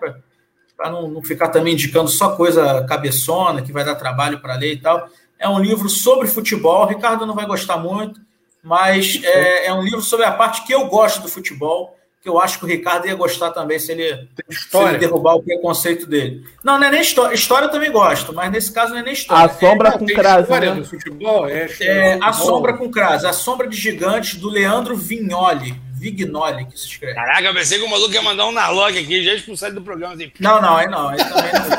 Para 0.75 0.91
não, 0.91 1.07
não 1.07 1.23
ficar 1.23 1.47
também 1.47 1.73
indicando 1.73 2.09
só 2.09 2.35
coisa 2.35 2.85
cabeçona, 2.85 3.61
que 3.61 3.71
vai 3.71 3.85
dar 3.85 3.95
trabalho 3.95 4.41
para 4.41 4.55
ler 4.55 4.73
e 4.73 4.81
tal. 4.81 5.07
É 5.39 5.47
um 5.47 5.59
livro 5.59 5.87
sobre 5.87 6.27
futebol. 6.27 6.83
O 6.83 6.87
Ricardo 6.87 7.25
não 7.25 7.35
vai 7.35 7.45
gostar 7.45 7.77
muito, 7.77 8.19
mas 8.61 9.21
é, 9.23 9.67
é 9.67 9.73
um 9.73 9.81
livro 9.81 10.01
sobre 10.01 10.25
a 10.25 10.31
parte 10.31 10.65
que 10.65 10.73
eu 10.73 10.87
gosto 10.87 11.21
do 11.21 11.29
futebol 11.29 11.97
que 12.23 12.29
eu 12.29 12.39
acho 12.39 12.57
que 12.57 12.63
o 12.63 12.67
Ricardo 12.69 13.05
ia 13.05 13.15
gostar 13.15 13.51
também 13.51 13.77
se 13.77 13.91
ele, 13.91 14.29
se 14.49 14.77
ele 14.77 14.97
derrubar 14.97 15.35
o 15.35 15.43
preconceito 15.43 16.07
dele. 16.07 16.45
Não, 16.63 16.79
não 16.79 16.87
é 16.87 16.89
nem 16.89 17.01
história. 17.01 17.35
História 17.35 17.65
eu 17.65 17.69
também 17.69 17.91
gosto, 17.91 18.33
mas 18.33 18.49
nesse 18.49 18.71
caso 18.71 18.93
não 18.93 18.99
é 18.99 19.03
nem 19.03 19.11
história. 19.11 19.45
A 19.45 19.49
sombra 19.49 19.89
é, 19.89 19.97
com 19.97 20.05
crase. 20.05 20.49
Né? 20.49 20.71
Do 20.71 20.85
futebol, 20.85 21.49
é, 21.49 21.67
é, 21.81 22.19
a 22.21 22.31
sombra 22.31 22.77
com 22.77 22.89
crase. 22.89 23.27
A 23.27 23.33
sombra 23.33 23.67
de 23.67 23.75
gigantes 23.75 24.35
do 24.35 24.49
Leandro 24.49 24.95
Vignoli. 24.95 25.75
Vignoli, 26.03 26.65
que 26.65 26.77
se 26.77 26.87
escreve. 26.87 27.15
Caraca, 27.15 27.47
eu 27.47 27.53
pensei 27.53 27.79
que 27.79 27.85
o 27.85 27.89
maluco 27.89 28.13
ia 28.13 28.21
mandar 28.21 28.45
um 28.45 28.51
Narlock 28.51 28.97
aqui, 28.97 29.23
já 29.23 29.33
expulsado 29.33 29.75
do 29.75 29.81
programa. 29.81 30.15
Assim. 30.15 30.29
Não, 30.37 30.61
não, 30.61 30.75
aí 30.75 30.87
não. 30.87 31.07
Aí 31.07 31.17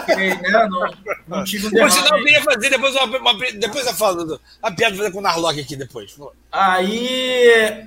também 0.06 0.30
não, 0.30 0.40
né, 0.40 0.68
não, 0.70 1.36
não 1.36 1.44
tive 1.44 1.66
um 1.66 1.70
derrame. 1.70 1.92
Senão 1.92 2.16
eu 2.16 2.24
queria 2.24 2.42
fazer 2.42 2.70
depois, 2.70 2.94
uma, 2.94 3.18
uma, 3.18 3.34
depois 3.34 3.86
eu 3.86 3.92
falo 3.92 4.40
a 4.62 4.70
piada 4.72 4.96
fazer 4.96 5.10
com 5.10 5.18
o 5.18 5.22
Narlock 5.22 5.60
aqui 5.60 5.76
depois. 5.76 6.16
Aí, 6.50 7.06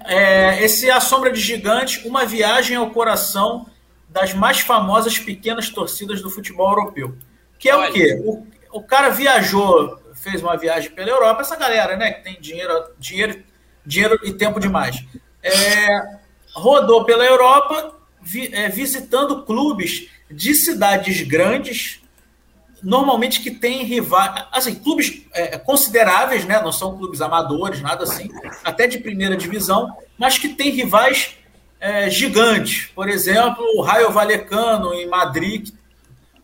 é, 0.06 0.64
esse 0.64 0.88
é 0.88 0.94
A 0.94 1.00
Sombra 1.00 1.32
de 1.32 1.40
Gigante, 1.40 2.08
uma 2.08 2.24
viagem 2.24 2.78
ao 2.78 2.92
coração 2.92 3.68
das 4.08 4.32
mais 4.34 4.60
famosas 4.60 5.18
pequenas 5.18 5.70
torcidas 5.70 6.22
do 6.22 6.30
futebol 6.30 6.70
europeu. 6.70 7.18
Que 7.58 7.70
é 7.70 7.76
Olha. 7.76 7.90
o 7.90 7.94
quê? 7.94 8.22
O, 8.24 8.48
o 8.78 8.84
cara 8.84 9.10
viajou, 9.10 10.00
fez 10.14 10.44
uma 10.44 10.56
viagem 10.56 10.92
pela 10.92 11.10
Europa, 11.10 11.42
essa 11.42 11.56
galera, 11.56 11.98
né, 11.98 12.12
que 12.12 12.24
tem 12.24 12.40
dinheiro, 12.40 12.92
dinheiro, 13.00 13.44
dinheiro 13.84 14.20
e 14.24 14.34
tempo 14.34 14.60
demais. 14.60 15.04
É, 15.42 16.27
rodou 16.58 17.06
pela 17.06 17.24
Europa 17.24 17.94
vi, 18.22 18.50
é, 18.54 18.68
visitando 18.68 19.44
clubes 19.44 20.10
de 20.30 20.54
cidades 20.54 21.22
grandes, 21.22 22.02
normalmente 22.84 23.42
que 23.42 23.52
tem 23.52 23.84
rivais, 23.84 24.46
assim, 24.52 24.76
clubes 24.76 25.24
é, 25.34 25.58
consideráveis, 25.58 26.46
né? 26.46 26.62
Não 26.62 26.72
são 26.72 26.98
clubes 26.98 27.22
amadores, 27.22 27.82
nada 27.82 28.04
assim, 28.04 28.30
até 28.64 28.88
de 28.88 28.98
primeira 28.98 29.38
divisão, 29.38 29.96
mas 30.18 30.38
que 30.38 30.50
tem 30.50 30.72
rivais 30.72 31.36
é, 31.80 32.10
gigantes. 32.10 32.90
Por 32.94 33.08
exemplo, 33.08 33.64
o 33.76 33.82
Raio 33.82 34.12
Valecano 34.12 34.94
em 34.94 35.08
Madrid, 35.08 35.70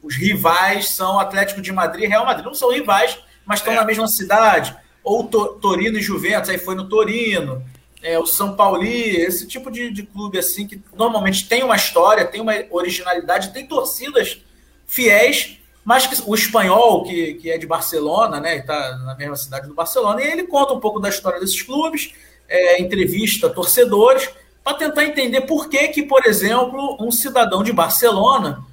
os 0.01 0.15
rivais 0.15 0.89
são 0.89 1.19
Atlético 1.19 1.61
de 1.61 1.71
Madrid 1.71 2.05
e 2.05 2.07
Real 2.07 2.25
Madrid. 2.25 2.45
Não 2.45 2.53
são 2.53 2.71
rivais, 2.71 3.17
mas 3.45 3.59
estão 3.59 3.73
é. 3.73 3.75
na 3.77 3.85
mesma 3.85 4.07
cidade. 4.07 4.75
Ou 5.03 5.25
Torino 5.25 5.97
e 5.97 6.01
Juventus, 6.01 6.49
aí 6.49 6.57
foi 6.57 6.75
no 6.75 6.87
Torino. 6.87 7.63
É, 8.03 8.19
o 8.19 8.25
São 8.25 8.55
Paulo, 8.55 8.83
esse 8.83 9.47
tipo 9.47 9.71
de, 9.71 9.89
de 9.89 10.03
clube 10.03 10.37
assim, 10.37 10.67
que 10.67 10.79
normalmente 10.93 11.47
tem 11.47 11.63
uma 11.63 11.77
história, 11.77 12.25
tem 12.25 12.41
uma 12.41 12.53
originalidade, 12.69 13.53
tem 13.53 13.65
torcidas 13.65 14.41
fiéis, 14.85 15.57
mas 15.85 16.05
que, 16.05 16.21
o 16.25 16.35
espanhol, 16.35 17.03
que, 17.03 17.35
que 17.35 17.49
é 17.49 17.57
de 17.57 17.65
Barcelona, 17.65 18.41
né, 18.41 18.57
está 18.57 18.97
na 18.97 19.15
mesma 19.15 19.37
cidade 19.37 19.67
do 19.67 19.73
Barcelona, 19.73 20.21
e 20.21 20.27
ele 20.29 20.43
conta 20.43 20.73
um 20.73 20.81
pouco 20.81 20.99
da 20.99 21.07
história 21.07 21.39
desses 21.39 21.61
clubes, 21.61 22.13
é, 22.47 22.81
entrevista 22.81 23.49
torcedores, 23.49 24.29
para 24.63 24.77
tentar 24.77 25.05
entender 25.05 25.41
por 25.41 25.69
que, 25.69 25.87
que, 25.89 26.03
por 26.03 26.25
exemplo, 26.25 26.97
um 26.99 27.11
cidadão 27.11 27.63
de 27.63 27.73
Barcelona 27.73 28.65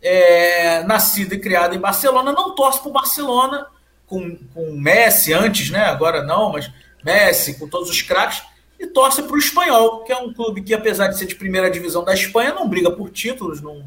é, 0.00 0.82
nascido 0.84 1.34
e 1.34 1.40
criado 1.40 1.74
em 1.74 1.80
Barcelona, 1.80 2.32
não 2.32 2.54
torce 2.54 2.80
para 2.80 2.88
o 2.88 2.92
Barcelona, 2.92 3.66
com, 4.06 4.36
com 4.54 4.72
Messi 4.72 5.32
antes, 5.32 5.70
né? 5.70 5.84
Agora 5.84 6.22
não, 6.22 6.52
mas 6.52 6.70
Messi, 7.04 7.58
com 7.58 7.68
todos 7.68 7.90
os 7.90 8.02
craques, 8.02 8.42
e 8.78 8.86
torce 8.86 9.22
para 9.22 9.34
o 9.34 9.38
Espanhol, 9.38 10.04
que 10.04 10.12
é 10.12 10.16
um 10.16 10.32
clube 10.32 10.62
que, 10.62 10.72
apesar 10.72 11.08
de 11.08 11.18
ser 11.18 11.26
de 11.26 11.34
primeira 11.34 11.70
divisão 11.70 12.04
da 12.04 12.14
Espanha, 12.14 12.54
não 12.54 12.68
briga 12.68 12.90
por 12.90 13.10
títulos, 13.10 13.60
não, 13.60 13.84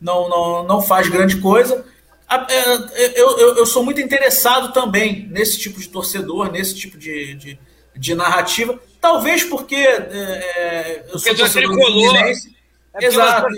não, 0.00 0.28
não, 0.28 0.62
não 0.64 0.82
faz 0.82 1.08
grande 1.08 1.40
coisa. 1.40 1.84
É, 2.30 3.20
eu, 3.20 3.38
eu, 3.38 3.56
eu 3.56 3.66
sou 3.66 3.82
muito 3.82 4.00
interessado 4.00 4.72
também 4.72 5.26
nesse 5.30 5.58
tipo 5.58 5.80
de 5.80 5.88
torcedor, 5.88 6.52
nesse 6.52 6.74
tipo 6.74 6.98
de, 6.98 7.34
de, 7.34 7.58
de 7.96 8.14
narrativa. 8.14 8.78
Talvez 9.00 9.44
porque 9.44 9.76
é, 9.76 9.96
é 10.56 11.06
eu 11.10 11.18
sou 11.18 11.34
torcedor 11.34 11.74
do 11.74 11.82
Fluminense 11.82 12.58
é 12.94 13.06
Exato. 13.06 13.48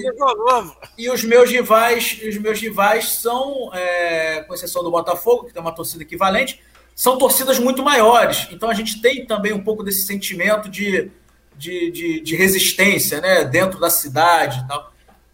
E 0.99 1.09
os 1.11 1.25
meus 1.25 1.51
rivais, 1.51 2.21
os 2.27 2.37
meus 2.39 2.61
rivais 2.61 3.09
são, 3.13 3.71
é, 3.73 4.43
com 4.43 4.55
exceção 4.55 4.83
do 4.83 4.91
Botafogo, 4.91 5.47
que 5.47 5.53
tem 5.53 5.63
uma 5.63 5.75
torcida 5.75 6.03
equivalente, 6.03 6.61
são 7.01 7.17
torcidas 7.17 7.59
muito 7.59 7.83
maiores. 7.83 8.47
Então 8.51 8.69
a 8.69 8.75
gente 8.75 9.01
tem 9.01 9.25
também 9.25 9.55
um 9.55 9.65
pouco 9.65 9.83
desse 9.83 10.03
sentimento 10.03 10.69
de, 10.69 11.11
de, 11.57 11.91
de, 11.91 12.21
de 12.21 12.37
resistência 12.37 13.23
né, 13.23 13.43
dentro 13.43 13.81
da 13.81 13.89
cidade 13.89 14.61
e 14.61 14.69
tal. 14.69 14.93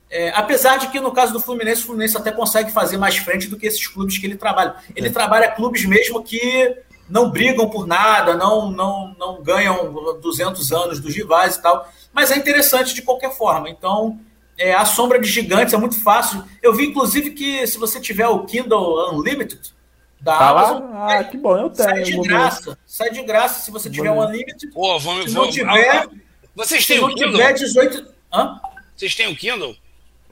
É, 0.08 0.30
apesar 0.36 0.76
de 0.76 0.86
que 0.86 1.00
no 1.00 1.10
caso 1.10 1.32
do 1.32 1.40
Fluminense, 1.40 1.82
o 1.82 1.86
Fluminense 1.86 2.16
até 2.16 2.30
consegue 2.30 2.70
fazer 2.70 2.96
mais 2.98 3.16
frente 3.16 3.48
do 3.48 3.56
que 3.56 3.66
esses 3.66 3.84
clubes 3.84 4.16
que 4.16 4.24
ele 4.24 4.36
trabalha. 4.36 4.76
Ele 4.94 5.08
é. 5.08 5.10
trabalha 5.10 5.50
clubes 5.50 5.84
mesmo 5.84 6.22
que 6.22 6.76
não 7.08 7.30
brigam 7.30 7.68
por 7.68 7.84
nada, 7.84 8.36
não, 8.36 8.70
não, 8.70 9.16
não 9.18 9.42
ganham 9.42 9.92
200 10.20 10.70
anos 10.70 11.00
dos 11.00 11.16
rivais 11.16 11.56
e 11.56 11.62
tal 11.62 11.88
mas 12.16 12.30
é 12.30 12.36
interessante 12.38 12.94
de 12.94 13.02
qualquer 13.02 13.36
forma. 13.36 13.68
Então, 13.68 14.18
é, 14.56 14.72
a 14.72 14.86
sombra 14.86 15.20
de 15.20 15.28
gigantes 15.28 15.74
é 15.74 15.76
muito 15.76 16.02
fácil. 16.02 16.42
Eu 16.62 16.72
vi, 16.72 16.86
inclusive, 16.86 17.32
que 17.32 17.66
se 17.66 17.76
você 17.76 18.00
tiver 18.00 18.26
o 18.26 18.46
Kindle 18.46 19.12
Unlimited 19.12 19.75
da 20.20 20.36
tá 20.36 20.48
Amazon, 20.48 20.90
lá? 20.90 21.18
Ah, 21.18 21.24
que 21.24 21.36
bom, 21.36 21.56
eu 21.56 21.70
tenho. 21.70 21.88
Sai 21.88 22.02
de 22.02 22.20
graça. 22.20 22.78
Sai 22.86 23.10
de 23.10 23.22
graça 23.22 23.60
se 23.60 23.70
você 23.70 23.90
tiver 23.90 24.10
um 24.10 24.20
Unlimited. 24.20 24.72
Pô, 24.72 24.98
vamos, 24.98 25.30
se 25.30 25.34
não 25.34 25.50
tiver. 25.50 25.90
Ah, 25.90 26.08
vocês 26.54 26.86
têm 26.86 26.98
o 26.98 27.08
Kindle? 27.08 27.32
tiver 27.32 27.52
18. 27.52 28.06
Hã? 28.32 28.60
Vocês 28.96 29.14
têm 29.14 29.28
o 29.28 29.36
Kindle? 29.36 29.76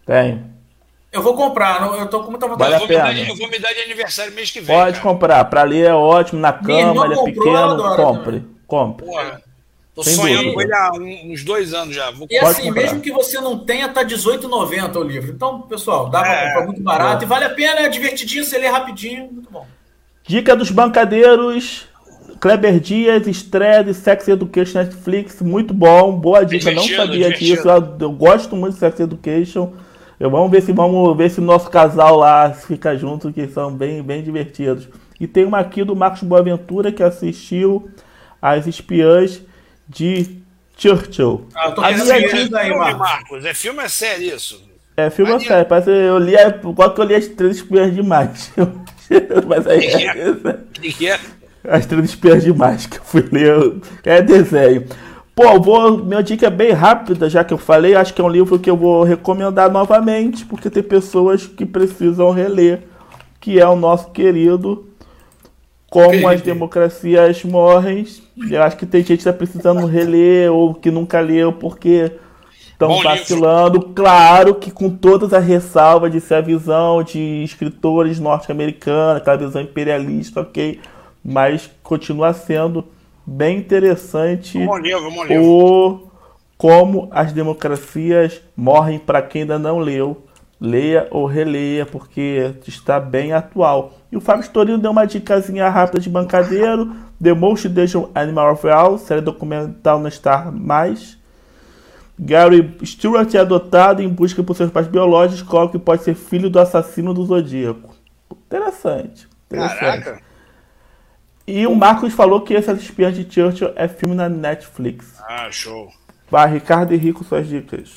Tem. 0.07 0.45
Eu 1.12 1.22
vou 1.22 1.37
comprar, 1.37 1.80
eu 1.97 2.09
tô 2.09 2.24
com 2.24 2.30
muita 2.32 2.49
vontade. 2.49 2.72
Vale 2.72 2.82
eu, 2.82 2.89
vou 2.89 2.97
dar, 2.97 3.16
eu 3.16 3.37
vou 3.37 3.49
me 3.49 3.59
dar 3.61 3.72
de 3.72 3.80
aniversário 3.82 4.32
mês 4.32 4.51
que 4.51 4.61
vem. 4.61 4.76
Pode 4.76 4.99
cara. 4.99 5.03
comprar, 5.03 5.45
pra 5.45 5.62
ler 5.62 5.87
é 5.87 5.95
ótimo, 5.95 6.41
na 6.41 6.53
cama, 6.53 7.05
ele 7.05 7.14
é 7.14 7.22
pequeno, 7.22 7.97
compre. 7.97 8.37
Né? 8.41 8.45
Compre. 8.66 9.07
Porra. 9.07 9.41
Tô 9.95 10.03
Sem 10.03 10.14
sonhando 10.14 10.51
dúvida. 10.51 10.55
com 10.55 10.61
ele 10.62 10.74
há 10.74 10.93
uns 10.93 11.45
dois 11.45 11.72
anos 11.72 11.95
já. 11.95 12.11
Vou... 12.11 12.26
E 12.28 12.37
assim, 12.37 12.64
comprar. 12.64 12.82
mesmo 12.82 13.01
que 13.01 13.12
você 13.12 13.41
não 13.41 13.61
tenha, 13.61 13.89
tá 13.89 14.01
R$18,90 14.01 14.97
o 14.97 15.03
livro. 15.05 15.30
Então, 15.30 15.62
pessoal, 15.62 16.11
dá 16.11 16.18
é, 16.18 16.22
para 16.22 16.49
comprar 16.49 16.66
muito 16.66 16.82
barato 16.82 17.22
é. 17.22 17.26
e 17.26 17.28
vale 17.28 17.45
a 17.45 17.51
pena, 17.51 17.80
é 17.80 17.89
divertidinho, 17.89 18.45
você 18.45 18.59
lê 18.59 18.66
rapidinho, 18.66 19.30
muito 19.30 19.49
bom. 19.53 19.64
Dica 20.27 20.57
dos 20.57 20.70
bancadeiros. 20.70 21.87
Kleber 22.41 22.79
Dias, 22.79 23.27
estreia 23.27 23.83
de 23.83 23.95
Sex 23.95 24.29
Education 24.29 24.79
Netflix, 24.81 25.41
muito 25.41 25.72
bom, 25.72 26.12
boa 26.12 26.45
dica, 26.45 26.70
não 26.72 26.83
sabia 26.83 27.31
disso, 27.31 27.66
eu, 27.66 27.97
eu, 27.99 28.12
gosto 28.12 28.55
muito 28.55 28.75
de 28.75 28.81
Sex 28.81 29.01
Education. 29.01 29.72
Eu, 30.20 30.29
vamos 30.29 30.51
ver 30.51 30.61
se 30.61 30.70
vamos 30.70 31.16
ver 31.16 31.31
se 31.31 31.41
o 31.41 31.43
nosso 31.43 31.70
casal 31.70 32.16
lá 32.16 32.53
fica 32.53 32.95
junto, 32.99 33.33
que 33.33 33.49
são 33.49 33.72
bem, 33.72 34.03
bem 34.03 34.22
divertidos. 34.22 34.89
E 35.18 35.27
tem 35.27 35.47
uma 35.47 35.59
aqui 35.59 35.85
do 35.85 35.97
Marcos 35.97 36.22
Boaventura 36.22 36.93
que 36.93 37.03
assistiu 37.03 37.89
As 38.43 38.66
Espiãs 38.66 39.41
de 39.89 40.43
Churchill. 40.77 41.47
Ah, 41.55 41.68
eu 41.68 41.75
tô 41.75 41.81
minha 41.81 42.29
dica... 42.29 42.59
aí, 42.59 42.70
Marcos. 42.70 42.99
Marcos. 42.99 43.45
É 43.47 43.55
filme 43.55 43.83
é 43.83 43.89
série 43.89 44.29
isso? 44.29 44.62
É 44.97 45.09
filme 45.09 45.33
é 45.33 45.39
série. 45.39 45.64
Parece 45.64 45.91
eu 45.91 46.18
li, 46.18 46.35
qual 46.75 46.93
que 46.93 47.01
eu 47.01 47.05
li 47.05 47.14
as 47.14 47.27
três 47.27 47.57
espiãs 47.57 47.95
demais. 47.95 48.53
Mas 49.46 49.66
aí 49.66 49.80
que 49.80 50.07
é? 50.07 50.92
que 50.92 51.09
é? 51.09 51.20
As 51.68 51.86
três 51.86 52.05
espiãs 52.05 52.44
demais 52.44 52.86
que 52.86 52.98
eu 52.98 53.02
fui 53.05 53.22
ler. 53.32 53.76
É 54.05 54.20
desenho. 54.20 54.84
Pô, 55.34 55.59
vou, 55.61 55.98
minha 55.98 56.22
dica 56.22 56.46
é 56.46 56.50
bem 56.50 56.72
rápida, 56.72 57.28
já 57.28 57.42
que 57.42 57.52
eu 57.52 57.59
falei. 57.59 57.94
Acho 57.94 58.14
que 58.14 58.20
é 58.20 58.24
um 58.24 58.28
livro 58.28 58.59
que 58.59 58.70
eu 58.70 58.76
vou 58.76 59.02
recomendar 59.02 59.70
novamente, 59.70 60.44
porque 60.44 60.70
tem 60.70 60.82
pessoas 60.82 61.46
que 61.46 61.66
precisam 61.66 62.30
reler, 62.30 62.82
que 63.40 63.59
é 63.59 63.66
o 63.66 63.74
nosso 63.74 64.11
querido 64.11 64.86
como 65.94 66.26
as 66.26 66.42
democracias 66.42 67.44
morrem. 67.44 68.05
Eu 68.50 68.64
acho 68.64 68.76
que 68.76 68.84
tem 68.84 69.00
gente 69.00 69.09
que 69.09 69.20
está 69.20 69.32
precisando 69.32 69.86
reler 69.86 70.52
ou 70.52 70.74
que 70.74 70.90
nunca 70.90 71.20
leu 71.20 71.52
porque 71.52 72.11
estão 72.75 73.01
vacilando. 73.03 73.79
Livro. 73.79 73.95
Claro 73.95 74.55
que 74.57 74.70
com 74.70 74.91
todas 74.91 75.33
as 75.33 75.45
ressalvas 75.45 76.12
de 76.12 76.20
ser 76.20 76.35
a 76.35 76.41
visão 76.41 77.03
de 77.03 77.43
escritores 77.43 78.20
norte-americanos, 78.20 79.16
aquela 79.16 79.39
visão 79.39 79.62
imperialista, 79.62 80.41
ok. 80.41 80.81
Mas 81.25 81.70
continua 81.83 82.35
sendo 82.35 82.85
bem 83.27 83.59
interessante 83.59 84.59
bom 84.59 84.77
livro, 84.77 85.11
bom 85.11 85.25
livro. 85.25 85.43
o 85.43 86.14
como 86.57 87.09
as 87.11 87.33
democracias 87.33 88.41
morrem 88.57 88.99
para 88.99 89.22
quem 89.22 89.43
ainda 89.43 89.59
não 89.59 89.79
leu. 89.79 90.22
Leia 90.61 91.09
ou 91.11 91.27
releia, 91.27 91.85
porque 91.85 92.55
está 92.66 92.99
bem 92.99 93.33
atual. 93.33 93.93
E 94.11 94.16
o 94.16 94.20
Fábio 94.20 94.45
Storino 94.45 94.79
deu 94.79 94.93
uma 94.93 95.05
dicasinha 95.05 95.68
rápida 95.68 96.01
de 96.01 96.09
bancadeiro. 96.09 96.95
The 97.22 97.35
Most 97.35 97.68
Dangerous 97.68 98.09
Animal 98.14 98.53
of 98.53 98.66
All, 98.68 98.97
série 98.97 99.20
documental 99.20 99.99
na 99.99 100.11
Star+. 100.11 100.53
Gary 102.19 102.77
Stewart 102.85 103.35
é 103.35 103.39
adotado 103.39 104.03
em 104.03 104.09
busca 104.09 104.43
por 104.43 104.57
seus 104.57 104.71
pais 104.71 104.87
biológicos, 104.87 105.43
qual 105.43 105.69
que 105.69 105.79
pode 105.79 106.05
ser 106.05 106.15
filho 106.15 106.49
do 106.49 106.61
assassino 106.61 107.12
do 107.12 107.25
Zodíaco. 107.25 107.95
Interessante. 108.31 109.27
interessante. 109.47 109.79
Caraca. 109.79 110.23
E 111.47 111.67
o 111.67 111.75
Marcos 111.75 112.15
falou 112.15 112.41
que 112.41 112.55
esse 112.55 112.71
Espiãs 112.73 113.15
de 113.15 113.31
Churchill 113.31 113.73
é 113.77 113.87
filme 113.87 114.15
na 114.15 114.29
Netflix. 114.29 115.21
Ah, 115.29 115.51
show. 115.51 115.93
Vai, 116.31 116.51
Ricardo 116.51 116.95
e 116.95 116.97
Rico, 116.97 117.23
suas 117.23 117.47
dicas. 117.47 117.91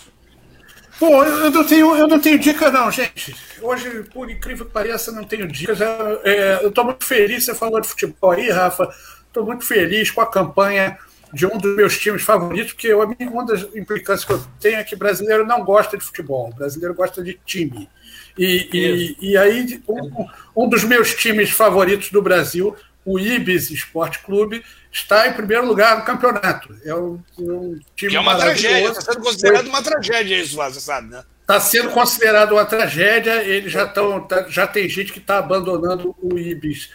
Bom, 1.00 1.24
eu 1.24 1.52
não 1.52 1.64
tenho, 1.64 1.96
eu 1.96 2.08
não 2.08 2.20
tenho 2.20 2.40
dica 2.40 2.72
não, 2.72 2.92
gente. 2.92 3.36
Hoje, 3.62 4.04
por 4.12 4.30
incrível 4.30 4.66
que 4.66 4.72
pareça, 4.72 5.12
não 5.12 5.24
tenho 5.24 5.48
dicas. 5.48 5.80
É, 5.80 6.60
eu 6.64 6.70
estou 6.70 6.84
muito 6.84 7.06
feliz, 7.06 7.46
você 7.46 7.54
falou 7.54 7.80
de 7.80 7.88
futebol 7.88 8.32
aí, 8.32 8.50
Rafa. 8.50 8.90
Estou 9.28 9.46
muito 9.46 9.66
feliz 9.66 10.10
com 10.12 10.22
a 10.22 10.26
campanha 10.26 10.98
de 11.34 11.46
um 11.46 11.58
dos 11.58 11.76
meus 11.76 11.98
times 11.98 12.22
favoritos, 12.22 12.74
porque 12.74 12.88
eu, 12.88 13.02
uma 13.02 13.46
das 13.46 13.64
implicâncias 13.76 14.26
que 14.26 14.32
eu 14.32 14.44
tenho 14.60 14.78
é 14.78 14.84
que 14.84 14.96
brasileiro 14.96 15.46
não 15.46 15.64
gosta 15.64 15.98
de 15.98 16.04
futebol, 16.04 16.54
brasileiro 16.54 16.94
gosta 16.94 17.24
de 17.24 17.40
time. 17.46 17.90
E, 18.38 18.70
e, 18.72 19.32
e 19.32 19.38
aí, 19.38 19.82
um, 19.88 20.28
um 20.56 20.70
dos 20.70 20.84
meus 20.84 21.14
times 21.16 21.50
favoritos 21.50 22.12
do 22.12 22.22
Brasil 22.22 22.76
o 23.08 23.18
Ibis 23.18 23.72
Esporte 23.72 24.20
Clube 24.20 24.62
está 24.92 25.30
em 25.30 25.34
primeiro 25.34 25.66
lugar 25.66 25.98
no 25.98 26.04
campeonato. 26.04 26.76
É 26.84 26.94
um, 26.94 27.18
um 27.40 27.80
time 27.96 28.12
que 28.12 28.18
é 28.18 28.20
uma 28.20 28.36
tragédia, 28.36 28.90
está 28.90 29.02
sendo 29.02 29.22
considerado 29.24 29.68
uma 29.68 29.82
tragédia 29.82 30.42
isso, 30.42 30.58
você 30.58 30.82
sabe, 30.82 31.12
né? 31.12 31.24
Está 31.42 31.58
sendo 31.62 31.90
considerado 31.92 32.52
uma 32.52 32.66
tragédia. 32.66 33.42
Eles 33.44 33.72
já 33.72 33.86
estão, 33.86 34.20
tá, 34.20 34.48
já 34.50 34.68
tem 34.68 34.90
gente 34.90 35.14
que 35.14 35.20
está 35.20 35.38
abandonando 35.38 36.14
o 36.22 36.38
Ibis 36.38 36.90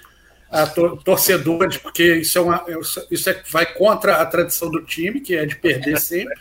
a 0.53 0.67
torcedores, 0.67 1.79
porque 1.79 2.17
isso, 2.17 2.37
é 2.37 2.41
uma, 2.43 2.63
isso 3.11 3.31
é, 3.31 3.43
vai 3.49 3.65
contra 3.65 4.17
a 4.17 4.27
tradição 4.27 4.71
do 4.71 4.83
time, 4.83 5.19
que 5.23 5.35
é 5.35 5.47
de 5.47 5.57
perder 5.57 5.99
sempre. 5.99 6.39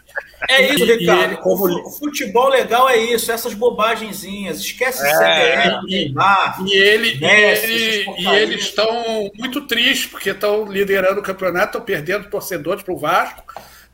É 0.49 0.73
isso, 0.73 0.83
e, 0.83 0.97
Ricardo. 0.97 1.33
E 1.35 1.37
como... 1.37 1.63
O 1.87 1.89
futebol 1.91 2.49
legal 2.49 2.89
é 2.89 2.97
isso, 2.97 3.31
essas 3.31 3.53
bobagenzinhas. 3.53 4.59
Esquece 4.59 5.07
é, 5.07 5.13
CBF, 5.13 5.85
Neymar. 5.85 6.61
E, 6.67 6.73
ele, 6.75 7.19
Messi, 7.19 7.67
e, 7.67 7.75
ele, 7.75 8.05
e 8.17 8.27
eles 8.27 8.61
estão 8.65 9.31
muito 9.33 9.61
tristes, 9.65 10.07
porque 10.07 10.31
estão 10.31 10.69
liderando 10.69 11.21
o 11.21 11.23
campeonato, 11.23 11.67
estão 11.67 11.81
perdendo 11.81 12.29
torcedores 12.29 12.83
para 12.83 12.93
o 12.93 12.97
Vasco, 12.97 13.45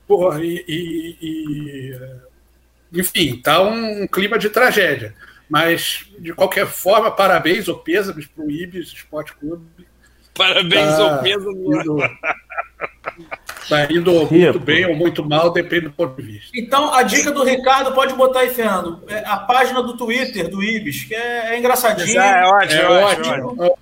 porra, 0.08 0.44
e, 0.44 0.66
e, 0.68 1.18
e, 1.22 3.00
enfim, 3.00 3.40
tá 3.40 3.62
um 3.62 4.08
clima 4.08 4.40
de 4.40 4.50
tragédia. 4.50 5.14
Mas, 5.48 6.08
de 6.18 6.34
qualquer 6.34 6.66
forma, 6.66 7.12
parabéns 7.12 7.68
ou 7.68 7.78
pêsames 7.78 8.26
para 8.26 8.44
o 8.44 8.50
Ibis 8.50 8.88
Esporte 8.88 9.34
Clube. 9.36 9.64
Parabéns 10.38 10.98
tá 10.98 11.16
ou 11.16 11.24
pêsames. 11.24 11.68
Está 13.64 13.92
indo 13.92 14.14
muito 14.32 14.60
bem 14.60 14.86
ou 14.86 14.96
muito 14.96 15.28
mal, 15.28 15.52
depende 15.52 15.88
do 15.88 15.92
ponto 15.92 16.16
de 16.16 16.26
vista. 16.26 16.52
Então, 16.56 16.94
a 16.94 17.04
dica 17.04 17.32
do 17.32 17.44
Ricardo, 17.44 17.92
pode 17.94 18.14
botar 18.14 18.42
aí, 18.42 18.50
Fernando, 18.50 19.04
é 19.10 19.24
a 19.26 19.38
página 19.38 19.84
do 19.84 19.98
Twitter 19.98 20.48
do 20.50 20.64
Ibis, 20.64 21.04
que 21.04 21.14
é, 21.14 21.54
é 21.54 21.60
engraçadinho. 21.60 22.18
É, 22.18 22.46
ótimo, 22.46 22.82
é 22.82 23.04
ótimo. 23.04 23.48
ótimo. 23.50 23.78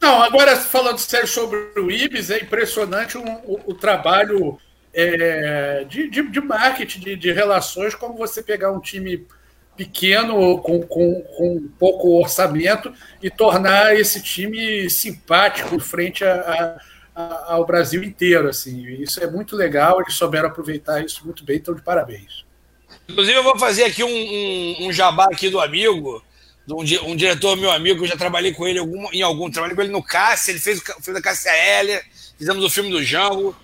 Não, 0.00 0.20
agora 0.20 0.56
falando 0.56 0.98
sério 0.98 1.28
sobre 1.28 1.56
o 1.76 1.88
Ibis, 1.88 2.30
é 2.30 2.38
impressionante 2.38 3.16
um, 3.16 3.34
o, 3.44 3.60
o, 3.66 3.74
trabalho 3.74 4.58
é, 4.92 5.84
de, 5.88 6.10
de, 6.10 6.28
de, 6.28 6.40
marketing, 6.40 6.98
de, 6.98 7.14
de, 7.14 7.30
relações, 7.30 7.94
como 7.94 8.18
você 8.18 8.42
pegar 8.42 8.72
um 8.72 8.80
time 8.80 9.24
pequeno, 9.84 10.58
com, 10.58 10.82
com, 10.82 11.22
com 11.36 11.68
pouco 11.78 12.20
orçamento, 12.20 12.92
e 13.22 13.30
tornar 13.30 13.98
esse 13.98 14.22
time 14.22 14.88
simpático 14.90 15.78
frente 15.80 16.24
a, 16.24 16.76
a, 17.14 17.54
ao 17.54 17.66
Brasil 17.66 18.02
inteiro. 18.02 18.48
Assim. 18.48 18.86
Isso 18.94 19.22
é 19.22 19.30
muito 19.30 19.56
legal, 19.56 20.00
eles 20.00 20.14
souberam 20.14 20.48
aproveitar 20.48 21.04
isso 21.04 21.24
muito 21.24 21.44
bem, 21.44 21.56
então 21.56 21.74
de 21.74 21.82
parabéns. 21.82 22.44
Inclusive, 23.08 23.36
eu 23.36 23.42
vou 23.42 23.58
fazer 23.58 23.84
aqui 23.84 24.04
um, 24.04 24.08
um, 24.08 24.86
um 24.86 24.92
jabá 24.92 25.24
aqui 25.24 25.50
do 25.50 25.60
amigo 25.60 26.22
um, 26.68 27.10
um 27.10 27.16
diretor 27.16 27.56
meu 27.56 27.70
amigo, 27.70 28.04
eu 28.04 28.08
já 28.08 28.16
trabalhei 28.16 28.52
com 28.52 28.66
ele 28.66 28.78
algum, 28.78 29.10
em 29.12 29.22
algum, 29.22 29.50
trabalhei 29.50 29.74
com 29.74 29.82
ele 29.82 29.90
no 29.90 30.02
Cássia, 30.02 30.52
ele 30.52 30.60
fez 30.60 30.78
o 30.78 31.02
filme 31.02 31.18
da 31.18 31.22
Cássia 31.22 31.50
Hélia, 31.50 32.02
fizemos 32.38 32.64
o 32.64 32.70
filme 32.70 32.90
do 32.90 33.02
Jango, 33.02 33.56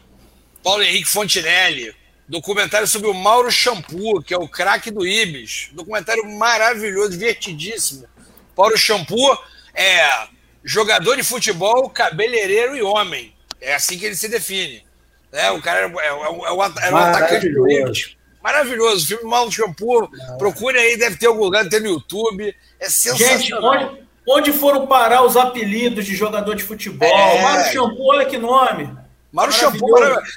Paulo 0.63 0.83
Henrique 0.83 1.09
Fontinelli, 1.09 1.95
documentário 2.29 2.87
sobre 2.87 3.09
o 3.09 3.15
Mauro 3.15 3.51
Shampoo, 3.51 4.23
que 4.23 4.35
é 4.35 4.39
o 4.39 4.49
craque 4.49 4.91
do 4.91 5.07
Ibis, 5.07 5.71
documentário 5.73 6.25
maravilhoso, 6.39 7.11
divertidíssimo. 7.11 8.07
Paulo 8.55 8.77
Shampoo 8.77 9.39
é 9.75 10.29
jogador 10.63 11.17
de 11.17 11.23
futebol, 11.23 11.89
cabeleireiro 11.89 12.77
e 12.77 12.83
homem, 12.83 13.35
é 13.61 13.75
assim 13.75 13.99
que 13.99 14.05
ele 14.05 14.15
se 14.15 14.29
define. 14.29 14.85
É, 15.33 15.51
o 15.51 15.61
cara 15.61 15.81
é, 15.81 15.85
é, 15.85 16.09
é, 16.09 16.49
é 16.49 16.53
o 16.53 16.63
atacante 16.63 17.49
do 17.49 17.71
Ibis. 17.71 18.17
Maravilhoso, 18.43 19.07
filme 19.07 19.25
Mal 19.25 19.51
Shampoo. 19.51 20.09
Procure 20.39 20.79
aí, 20.79 20.97
deve 20.97 21.17
ter 21.17 21.27
algum 21.27 21.43
lugar, 21.43 21.69
tem 21.69 21.81
no 21.81 21.89
YouTube. 21.89 22.55
É 22.81 22.89
sensacional. 22.89 23.39
Gente, 23.39 23.55
onde, 23.55 24.03
onde 24.27 24.53
foram 24.53 24.87
parar 24.87 25.23
os 25.23 25.37
apelidos 25.37 26.07
de 26.07 26.15
jogador 26.15 26.55
de 26.55 26.63
futebol? 26.63 27.09
É... 27.09 27.43
Mauro 27.43 27.65
Shampoo, 27.65 28.07
olha 28.07 28.25
que 28.25 28.39
nome. 28.39 28.89
Mauro 29.33 29.53
Shampoo, 29.53 29.95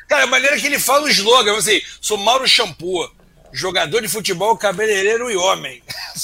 cara, 0.07 0.23
a 0.23 0.27
maneira 0.27 0.57
que 0.57 0.65
ele 0.65 0.79
fala 0.79 1.03
o 1.03 1.09
slogan, 1.09 1.57
assim, 1.57 1.81
sou 2.01 2.17
Mauro 2.17 2.47
Shampoo, 2.47 3.09
jogador 3.51 4.01
de 4.01 4.07
futebol, 4.07 4.57
cabeleireiro 4.57 5.31
e 5.31 5.35
homem. 5.35 5.81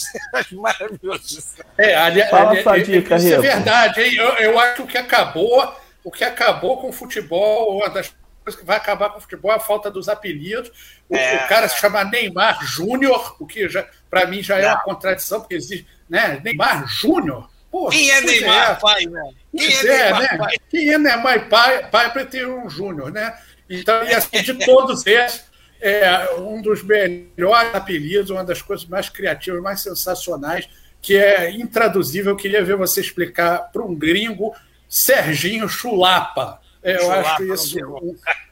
Maravilhoso. 0.52 1.44
É, 1.78 1.96
ali, 1.96 2.24
Fala 2.30 2.52
ali, 2.52 2.64
ali, 2.68 2.84
dica, 2.84 3.16
isso 3.16 3.34
é 3.34 3.40
verdade, 3.40 4.02
hein? 4.02 4.16
Eu, 4.16 4.30
eu 4.36 4.60
acho 4.60 4.76
que 4.76 4.82
o 4.82 4.88
que 4.88 4.98
acabou, 4.98 5.76
o 6.04 6.12
que 6.12 6.24
acabou 6.24 6.78
com 6.82 6.90
o 6.90 6.94
futebol, 6.94 7.78
uma 7.78 7.90
das 7.90 8.14
coisas 8.44 8.60
que 8.60 8.66
vai 8.66 8.78
acabar 8.78 9.10
com 9.10 9.20
o 9.20 9.22
futebol 9.22 9.52
é 9.52 9.56
a 9.56 9.60
falta 9.60 9.92
dos 9.92 10.10
apelidos. 10.10 10.72
O, 11.10 11.16
é... 11.16 11.46
o 11.46 11.48
cara 11.48 11.68
se 11.68 11.80
chama 11.80 12.04
Neymar 12.04 12.66
Júnior, 12.66 13.36
o 13.40 13.46
que 13.46 13.68
para 14.10 14.26
mim 14.26 14.42
já 14.42 14.58
é 14.58 14.64
Não. 14.64 14.70
uma 14.70 14.84
contradição, 14.84 15.40
porque 15.40 15.56
existe 15.56 15.88
né? 16.10 16.40
Neymar 16.44 16.88
Júnior. 16.88 17.50
Quem 17.92 18.10
é 18.10 18.22
Neymar 18.22 18.72
é. 18.72 18.76
pai, 18.76 19.06
né? 19.06 19.30
Quem 19.58 19.90
é, 19.90 19.98
é 19.98 20.14
Neymar 20.14 20.40
né? 20.40 20.56
Quem 20.70 20.90
é 20.94 20.98
Neymar 20.98 21.50
pai, 21.50 21.90
pai 21.90 22.12
para 22.14 22.26
ter 22.26 22.48
um 22.48 22.70
Júnior, 22.70 23.12
né? 23.12 23.38
Então, 23.70 24.04
e 24.04 24.14
assim, 24.14 24.42
de 24.42 24.54
todos 24.66 25.06
esses, 25.06 25.46
é 25.80 26.34
um 26.36 26.62
dos 26.62 26.84
melhores 26.84 27.74
apelidos, 27.74 28.30
uma 28.30 28.44
das 28.44 28.62
coisas 28.62 28.86
mais 28.86 29.10
criativas, 29.10 29.62
mais 29.62 29.82
sensacionais, 29.82 30.68
que 31.02 31.16
é 31.16 31.52
intraduzível. 31.52 32.32
Eu 32.32 32.38
queria 32.38 32.64
ver 32.64 32.76
você 32.76 33.02
explicar 33.02 33.72
para 33.72 33.84
um 33.84 33.94
gringo 33.94 34.56
Serginho 34.88 35.68
Chulapa. 35.68 36.60
É, 36.82 36.96
eu 36.96 37.02
Chulapa, 37.02 37.20
acho 37.20 37.38
que 37.38 37.54
isso, 37.54 37.78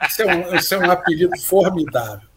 isso, 0.08 0.22
é 0.22 0.26
um, 0.26 0.56
isso 0.56 0.76
é 0.76 0.78
um 0.78 0.92
apelido 0.92 1.40
formidável. 1.40 2.28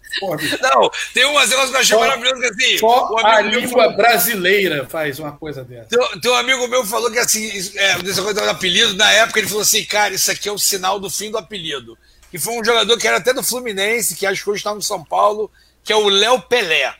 Não, 0.61 0.91
tem 1.13 1.25
umas 1.25 1.49
negócios 1.51 1.71
que 1.71 1.77
eu 1.77 1.81
achei 1.81 1.97
só, 1.97 2.01
maravilhoso 2.01 2.41
que 2.41 2.47
assim. 2.47 2.79
Só 2.79 3.17
a 3.25 3.41
língua 3.41 3.69
falou, 3.69 3.97
brasileira 3.97 4.87
faz 4.87 5.19
uma 5.19 5.33
coisa 5.33 5.65
dessa. 5.65 5.89
Tem, 6.21 6.31
um 6.31 6.35
amigo 6.35 6.67
meu 6.69 6.85
falou 6.85 7.11
que 7.11 7.19
assim, 7.19 7.51
é, 7.77 7.99
dessa 7.99 8.23
coisa 8.23 8.41
do 8.41 8.51
apelido, 8.51 8.95
na 8.95 9.11
época 9.13 9.39
ele 9.39 9.49
falou 9.49 9.63
assim, 9.63 9.85
cara, 9.85 10.15
isso 10.15 10.31
aqui 10.31 10.49
é 10.49 10.53
o 10.53 10.59
sinal 10.59 10.99
do 10.99 11.11
fim 11.11 11.31
do 11.31 11.39
apelido. 11.39 11.97
Que 12.31 12.39
foi 12.39 12.55
um 12.55 12.65
jogador 12.65 12.97
que 12.99 13.07
era 13.07 13.17
até 13.17 13.33
do 13.33 13.43
Fluminense, 13.43 14.15
que 14.15 14.27
acho 14.27 14.43
que 14.43 14.51
hoje 14.51 14.61
está 14.61 14.75
no 14.75 14.83
São 14.83 15.03
Paulo, 15.03 15.51
que 15.83 15.93
é 15.93 15.97
o 15.97 16.09
Léo 16.09 16.43
Pelé. 16.43 16.95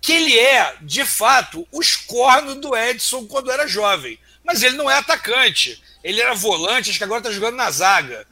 Que 0.00 0.12
ele 0.12 0.38
é, 0.38 0.74
de 0.82 1.04
fato, 1.04 1.66
o 1.72 1.80
escorno 1.80 2.54
do 2.54 2.76
Edson 2.76 3.26
quando 3.26 3.50
era 3.50 3.66
jovem. 3.66 4.18
Mas 4.44 4.62
ele 4.62 4.76
não 4.76 4.90
é 4.90 4.98
atacante. 4.98 5.82
Ele 6.04 6.20
era 6.20 6.34
volante, 6.34 6.90
acho 6.90 6.98
que 6.98 7.04
agora 7.04 7.20
está 7.20 7.32
jogando 7.32 7.56
na 7.56 7.70
zaga. 7.70 8.26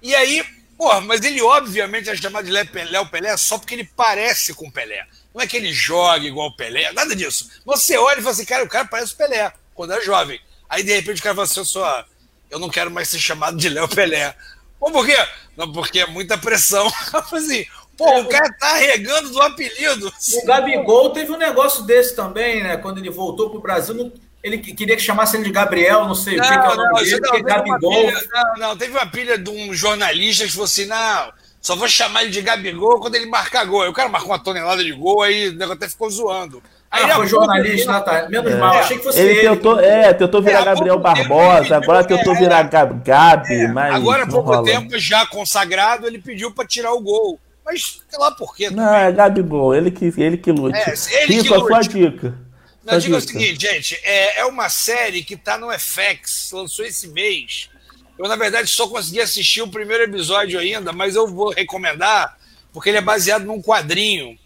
E 0.00 0.14
aí, 0.14 0.44
Porra, 0.76 1.00
mas 1.00 1.22
ele 1.22 1.40
obviamente 1.42 2.10
é 2.10 2.16
chamado 2.16 2.44
de 2.44 2.52
Léo 2.52 3.06
Pelé 3.08 3.36
só 3.36 3.58
porque 3.58 3.74
ele 3.74 3.90
parece 3.96 4.52
com 4.52 4.70
Pelé. 4.70 5.06
Não 5.34 5.40
é 5.42 5.46
que 5.46 5.56
ele 5.56 5.72
joga 5.72 6.26
igual 6.26 6.48
o 6.48 6.56
Pelé, 6.56 6.92
nada 6.92 7.16
disso. 7.16 7.50
Você 7.64 7.96
olha 7.96 8.18
e 8.18 8.22
fala 8.22 8.34
assim, 8.34 8.44
cara, 8.44 8.64
o 8.64 8.68
cara 8.68 8.86
parece 8.86 9.14
o 9.14 9.16
Pelé, 9.16 9.52
quando 9.74 9.94
é 9.94 10.00
jovem. 10.02 10.40
Aí 10.68 10.82
de 10.82 10.94
repente 10.94 11.20
o 11.20 11.22
cara 11.22 11.34
fala 11.34 11.44
assim, 11.44 11.64
só, 11.64 12.04
eu 12.50 12.58
não 12.58 12.68
quero 12.68 12.90
mais 12.90 13.08
ser 13.08 13.18
chamado 13.18 13.56
de 13.56 13.68
Léo 13.68 13.88
Pelé. 13.88 14.34
Por 14.78 15.06
quê? 15.06 15.16
Não, 15.56 15.72
porque 15.72 16.00
é 16.00 16.06
muita 16.06 16.36
pressão. 16.36 16.86
assim, 17.32 17.64
pô, 17.96 18.20
o 18.20 18.28
cara 18.28 18.52
tá 18.58 18.74
regando 18.74 19.30
do 19.30 19.40
apelido. 19.40 20.12
O 20.34 20.46
Gabigol 20.46 21.10
teve 21.10 21.32
um 21.32 21.38
negócio 21.38 21.84
desse 21.84 22.14
também, 22.14 22.62
né? 22.62 22.76
Quando 22.76 22.98
ele 22.98 23.10
voltou 23.10 23.50
pro 23.50 23.60
Brasil, 23.60 24.12
ele 24.46 24.58
queria 24.58 24.94
que 24.94 25.02
chamasse 25.02 25.36
ele 25.36 25.44
de 25.44 25.50
Gabriel, 25.50 26.06
não 26.06 26.14
sei 26.14 26.36
não, 26.36 26.44
o 26.44 26.48
que, 26.48 26.56
que 26.56 26.66
é 26.66 26.68
o 26.68 26.76
nome 26.76 26.88
não, 26.88 27.02
dele, 27.02 27.20
não, 27.20 27.30
que 27.30 27.36
é 27.36 27.42
Gabigol. 27.42 28.06
Pilha, 28.06 28.22
não, 28.32 28.56
não, 28.68 28.76
teve 28.76 28.92
uma 28.92 29.06
pilha 29.06 29.36
de 29.36 29.50
um 29.50 29.74
jornalista 29.74 30.44
que 30.44 30.52
falou 30.52 30.66
assim: 30.66 30.86
não, 30.86 31.32
só 31.60 31.74
vou 31.74 31.88
chamar 31.88 32.22
ele 32.22 32.30
de 32.30 32.42
Gabigol 32.42 33.00
quando 33.00 33.16
ele 33.16 33.26
marcar 33.26 33.64
gol. 33.64 33.82
Aí 33.82 33.88
o 33.88 33.92
cara 33.92 34.08
marcou 34.08 34.30
uma 34.30 34.38
tonelada 34.38 34.84
de 34.84 34.92
gol, 34.92 35.22
aí 35.22 35.48
o 35.48 35.52
negócio 35.52 35.74
até 35.74 35.88
ficou 35.88 36.08
zoando. 36.08 36.62
Aí 36.88 37.10
ah, 37.10 37.16
foi 37.16 37.26
jornalista, 37.26 37.92
né, 37.92 38.00
tá? 38.00 38.28
Menos 38.28 38.52
é. 38.52 38.56
mal, 38.56 38.78
achei 38.78 38.98
que 38.98 39.02
fosse 39.02 39.18
ele. 39.18 39.40
Ele 39.40 39.48
tentou, 39.48 39.80
é, 39.80 40.14
tentou 40.14 40.40
virar 40.40 40.60
é, 40.60 40.64
Gabriel 40.64 40.98
Barbosa, 41.00 41.62
tempo, 41.64 41.74
agora 41.74 42.04
tentou 42.04 42.32
é, 42.34 42.38
virar 42.38 42.62
Gabi, 42.62 43.54
é, 43.54 43.68
mas. 43.68 43.94
Agora, 43.96 44.22
há 44.22 44.26
pouco 44.28 44.52
rola. 44.52 44.64
tempo, 44.64 44.96
já 44.96 45.26
consagrado, 45.26 46.06
ele 46.06 46.20
pediu 46.20 46.52
para 46.52 46.64
tirar 46.64 46.92
o 46.92 47.00
gol. 47.00 47.40
Mas 47.64 48.00
sei 48.08 48.18
lá 48.20 48.30
por 48.30 48.54
quê. 48.54 48.70
Não, 48.70 48.94
é 48.94 49.10
Gabigol, 49.10 49.74
ele 49.74 49.90
que, 49.90 50.04
ele 50.16 50.36
que 50.36 50.52
lute. 50.52 50.78
É, 50.78 50.94
ele 51.24 51.34
Rico, 51.34 51.42
que 51.42 51.58
lute. 51.58 51.64
a 51.64 51.66
sua 51.66 51.80
dica. 51.80 52.45
Não, 52.86 52.98
diga 53.00 53.16
o 53.16 53.20
seguinte, 53.20 53.60
gente, 53.60 54.00
é, 54.04 54.38
é 54.38 54.44
uma 54.44 54.68
série 54.68 55.24
que 55.24 55.36
tá 55.36 55.58
no 55.58 55.76
FX, 55.76 56.52
lançou 56.52 56.84
esse 56.84 57.08
mês. 57.08 57.68
Eu, 58.16 58.28
na 58.28 58.36
verdade, 58.36 58.68
só 58.68 58.86
consegui 58.86 59.20
assistir 59.20 59.60
o 59.60 59.68
primeiro 59.68 60.04
episódio 60.04 60.56
ainda, 60.60 60.92
mas 60.92 61.16
eu 61.16 61.26
vou 61.26 61.50
recomendar, 61.50 62.38
porque 62.72 62.88
ele 62.88 62.98
é 62.98 63.02
baseado 63.02 63.44
num 63.44 63.60
quadrinho. 63.60 64.38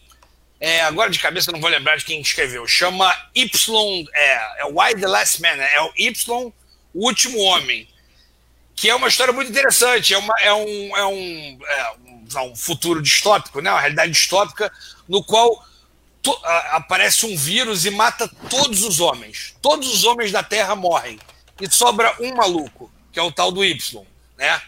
É, 0.58 0.80
agora 0.80 1.10
de 1.10 1.18
cabeça 1.18 1.52
não 1.52 1.60
vou 1.60 1.68
lembrar 1.68 1.96
de 1.98 2.04
quem 2.06 2.18
escreveu. 2.18 2.66
Chama 2.66 3.14
Y. 3.34 4.06
É, 4.14 4.62
é 4.62 4.64
Why 4.64 4.98
the 4.98 5.06
Last 5.06 5.42
Man, 5.42 5.56
né? 5.56 5.68
é 5.74 5.82
o 5.82 5.92
Y, 5.98 6.52
o 6.94 7.06
último 7.06 7.38
homem. 7.40 7.86
Que 8.74 8.88
é 8.88 8.94
uma 8.94 9.08
história 9.08 9.34
muito 9.34 9.50
interessante. 9.50 10.14
É, 10.14 10.18
uma, 10.18 10.34
é, 10.40 10.54
um, 10.54 10.96
é, 10.96 11.06
um, 11.06 11.58
é 11.62 12.40
um, 12.40 12.50
um 12.50 12.56
futuro 12.56 13.02
distópico, 13.02 13.60
né? 13.60 13.70
uma 13.70 13.80
realidade 13.80 14.12
distópica, 14.12 14.72
no 15.06 15.22
qual 15.22 15.62
to, 16.22 16.38
a, 16.44 16.76
aparece 16.76 17.26
um 17.26 17.36
vírus 17.36 17.84
e 17.84 17.90
mata 17.90 18.28
todos 18.48 18.82
os 18.82 19.00
homens. 19.00 19.54
Todos 19.60 19.92
os 19.92 20.04
homens 20.04 20.32
da 20.32 20.42
Terra 20.42 20.74
morrem. 20.74 21.18
E 21.60 21.70
sobra 21.70 22.14
um 22.20 22.34
maluco, 22.34 22.90
que 23.12 23.18
é 23.18 23.22
o 23.22 23.32
tal 23.32 23.52
do 23.52 23.64
Y. 23.64 24.04
Né? 24.38 24.62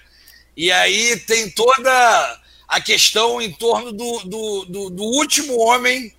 E 0.56 0.70
aí 0.70 1.16
tem 1.20 1.50
toda 1.50 2.40
a 2.68 2.80
questão 2.80 3.40
em 3.40 3.52
torno 3.52 3.92
do, 3.92 4.18
do, 4.20 4.64
do, 4.66 4.90
do 4.90 5.02
último 5.02 5.58
homem 5.58 6.14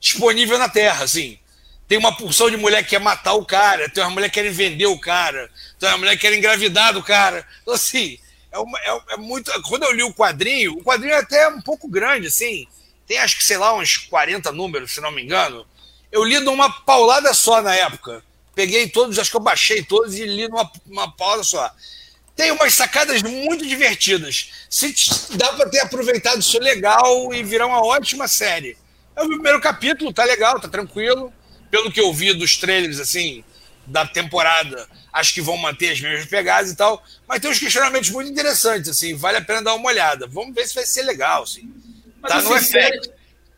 disponível 0.00 0.58
na 0.58 0.68
Terra. 0.68 1.04
Assim. 1.04 1.38
Tem 1.86 1.96
uma 1.96 2.14
porção 2.14 2.50
de 2.50 2.56
mulher 2.56 2.82
que 2.82 2.90
quer 2.90 3.00
matar 3.00 3.32
o 3.32 3.44
cara, 3.44 3.88
tem 3.88 4.02
uma 4.02 4.10
mulher 4.10 4.28
que 4.28 4.42
quer 4.42 4.50
vender 4.50 4.86
o 4.86 5.00
cara, 5.00 5.50
tem 5.78 5.88
uma 5.88 5.98
mulher 5.98 6.16
que 6.16 6.22
quer 6.22 6.36
engravidar 6.36 6.92
do 6.92 7.02
cara. 7.02 7.46
Então, 7.62 7.72
assim, 7.72 8.18
é, 8.52 8.58
uma, 8.58 8.78
é, 8.80 9.00
é 9.12 9.16
muito. 9.16 9.50
Quando 9.62 9.84
eu 9.84 9.92
li 9.92 10.02
o 10.02 10.12
quadrinho, 10.12 10.74
o 10.74 10.84
quadrinho 10.84 11.14
é 11.14 11.18
até 11.18 11.48
um 11.48 11.62
pouco 11.62 11.88
grande, 11.88 12.26
assim 12.26 12.66
tem 13.08 13.18
acho 13.18 13.38
que, 13.38 13.44
sei 13.44 13.56
lá, 13.56 13.74
uns 13.74 13.96
40 13.96 14.52
números, 14.52 14.92
se 14.92 15.00
não 15.00 15.10
me 15.10 15.22
engano. 15.22 15.66
Eu 16.12 16.22
li 16.22 16.38
numa 16.40 16.70
paulada 16.70 17.32
só 17.32 17.62
na 17.62 17.74
época. 17.74 18.22
Peguei 18.54 18.88
todos, 18.88 19.18
acho 19.18 19.30
que 19.30 19.36
eu 19.36 19.40
baixei 19.40 19.82
todos 19.82 20.14
e 20.14 20.26
li 20.26 20.46
numa 20.46 20.70
uma 20.86 21.10
paulada 21.10 21.42
só. 21.42 21.70
Tem 22.36 22.52
umas 22.52 22.74
sacadas 22.74 23.22
muito 23.22 23.66
divertidas. 23.66 24.50
Se 24.68 24.94
dá 25.36 25.54
para 25.54 25.70
ter 25.70 25.80
aproveitado 25.80 26.40
isso 26.40 26.58
legal 26.60 27.32
e 27.32 27.42
virar 27.42 27.66
uma 27.66 27.84
ótima 27.84 28.28
série. 28.28 28.76
É 29.16 29.22
o 29.22 29.26
primeiro 29.26 29.60
capítulo, 29.60 30.12
tá 30.12 30.24
legal, 30.24 30.60
tá 30.60 30.68
tranquilo. 30.68 31.32
Pelo 31.70 31.90
que 31.90 32.00
eu 32.00 32.12
vi 32.12 32.32
dos 32.34 32.56
trailers, 32.56 33.00
assim, 33.00 33.42
da 33.86 34.06
temporada, 34.06 34.86
acho 35.12 35.34
que 35.34 35.40
vão 35.40 35.56
manter 35.56 35.90
as 35.90 36.00
mesmas 36.00 36.26
pegadas 36.26 36.70
e 36.70 36.76
tal. 36.76 37.02
Mas 37.26 37.40
tem 37.40 37.50
uns 37.50 37.58
questionamentos 37.58 38.10
muito 38.10 38.30
interessantes, 38.30 38.88
assim, 38.88 39.16
vale 39.16 39.38
a 39.38 39.44
pena 39.44 39.62
dar 39.62 39.74
uma 39.74 39.88
olhada. 39.88 40.26
Vamos 40.26 40.54
ver 40.54 40.68
se 40.68 40.74
vai 40.74 40.86
ser 40.86 41.02
legal, 41.02 41.42
assim. 41.42 41.72
Mas, 42.20 42.32
tá 42.32 42.38
assim, 42.38 42.54
no 42.54 42.58
série, 42.58 43.00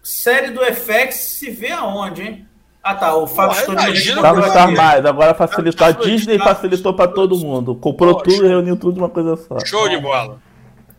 série 0.03 0.51
do 0.51 0.61
FX 0.65 1.15
se 1.15 1.51
vê 1.51 1.71
aonde, 1.73 2.23
hein? 2.23 2.47
Ah 2.83 2.95
tá, 2.95 3.15
o 3.15 3.27
Fábio 3.27 3.67
Torino. 3.67 4.23
Tá 4.23 4.33
no 4.33 4.43
Star 4.43 4.73
Mais, 4.73 5.05
agora 5.05 5.35
facilitou. 5.35 5.87
A 5.87 5.91
Disney 5.91 6.39
facilitou 6.39 6.95
para 6.95 7.11
todo 7.11 7.37
mundo. 7.37 7.75
Comprou 7.75 8.15
tudo 8.23 8.45
e 8.45 8.49
reuniu 8.49 8.77
tudo 8.77 8.95
de 8.95 9.01
uma 9.01 9.11
coisa 9.11 9.37
só. 9.37 9.59
Show 9.65 9.89
de 9.89 9.99
bola. 9.99 10.41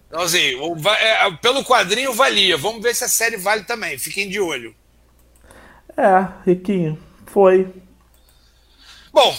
Então, 0.07 0.21
assim, 0.21 0.59
é, 0.99 1.31
pelo 1.41 1.63
quadrinho 1.63 2.13
valia. 2.13 2.55
Vamos 2.57 2.83
ver 2.83 2.93
se 2.93 3.03
a 3.03 3.07
série 3.07 3.37
vale 3.37 3.63
também. 3.63 3.97
Fiquem 3.97 4.29
de 4.29 4.39
olho. 4.39 4.75
É, 5.97 6.27
Riquinho, 6.45 6.99
foi. 7.25 7.67
Bom, 9.11 9.35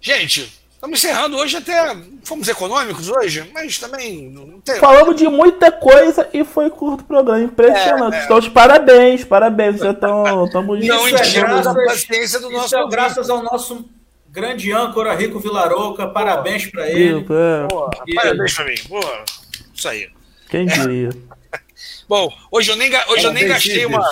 gente, 0.00 0.59
Estamos 0.80 1.04
encerrando 1.04 1.36
hoje 1.36 1.58
até. 1.58 1.94
Fomos 2.24 2.48
econômicos 2.48 3.10
hoje, 3.10 3.46
mas 3.52 3.76
também. 3.76 4.30
Não 4.30 4.62
tem... 4.62 4.76
Falamos 4.76 5.14
de 5.14 5.28
muita 5.28 5.70
coisa 5.70 6.26
e 6.32 6.42
foi 6.42 6.70
curto 6.70 7.02
o 7.02 7.04
programa. 7.04 7.38
Impressionante. 7.38 8.16
É, 8.16 8.20
é. 8.20 8.24
Então, 8.24 8.50
parabéns, 8.50 9.22
parabéns. 9.22 9.78
Já 9.78 9.90
estão. 9.90 10.46
Estamos 10.46 10.86
Não 10.86 11.06
enchemos 11.06 11.66
a 11.66 11.74
paciência 11.74 12.40
do 12.40 12.48
nosso. 12.48 12.74
É 12.74 12.88
graças 12.88 13.28
ao 13.28 13.42
nosso 13.42 13.90
grande 14.30 14.72
âncora 14.72 15.14
Rico 15.14 15.38
Vilaroca. 15.38 16.08
Parabéns 16.08 16.66
para 16.68 16.88
ele. 16.88 17.26
É. 17.28 17.66
e... 18.06 18.14
Parabéns 18.14 18.54
para 18.54 18.64
mim. 18.64 18.74
Boa. 18.88 19.24
Isso 19.74 19.86
aí. 19.86 20.08
Quem 20.48 20.64
diria? 20.64 21.10
Bom, 22.08 22.32
hoje 22.50 22.70
eu 22.70 22.76
nem, 22.76 22.90
hoje 23.06 23.26
eu 23.26 23.32
nem 23.34 23.46
gastei 23.46 23.84
uma. 23.84 24.02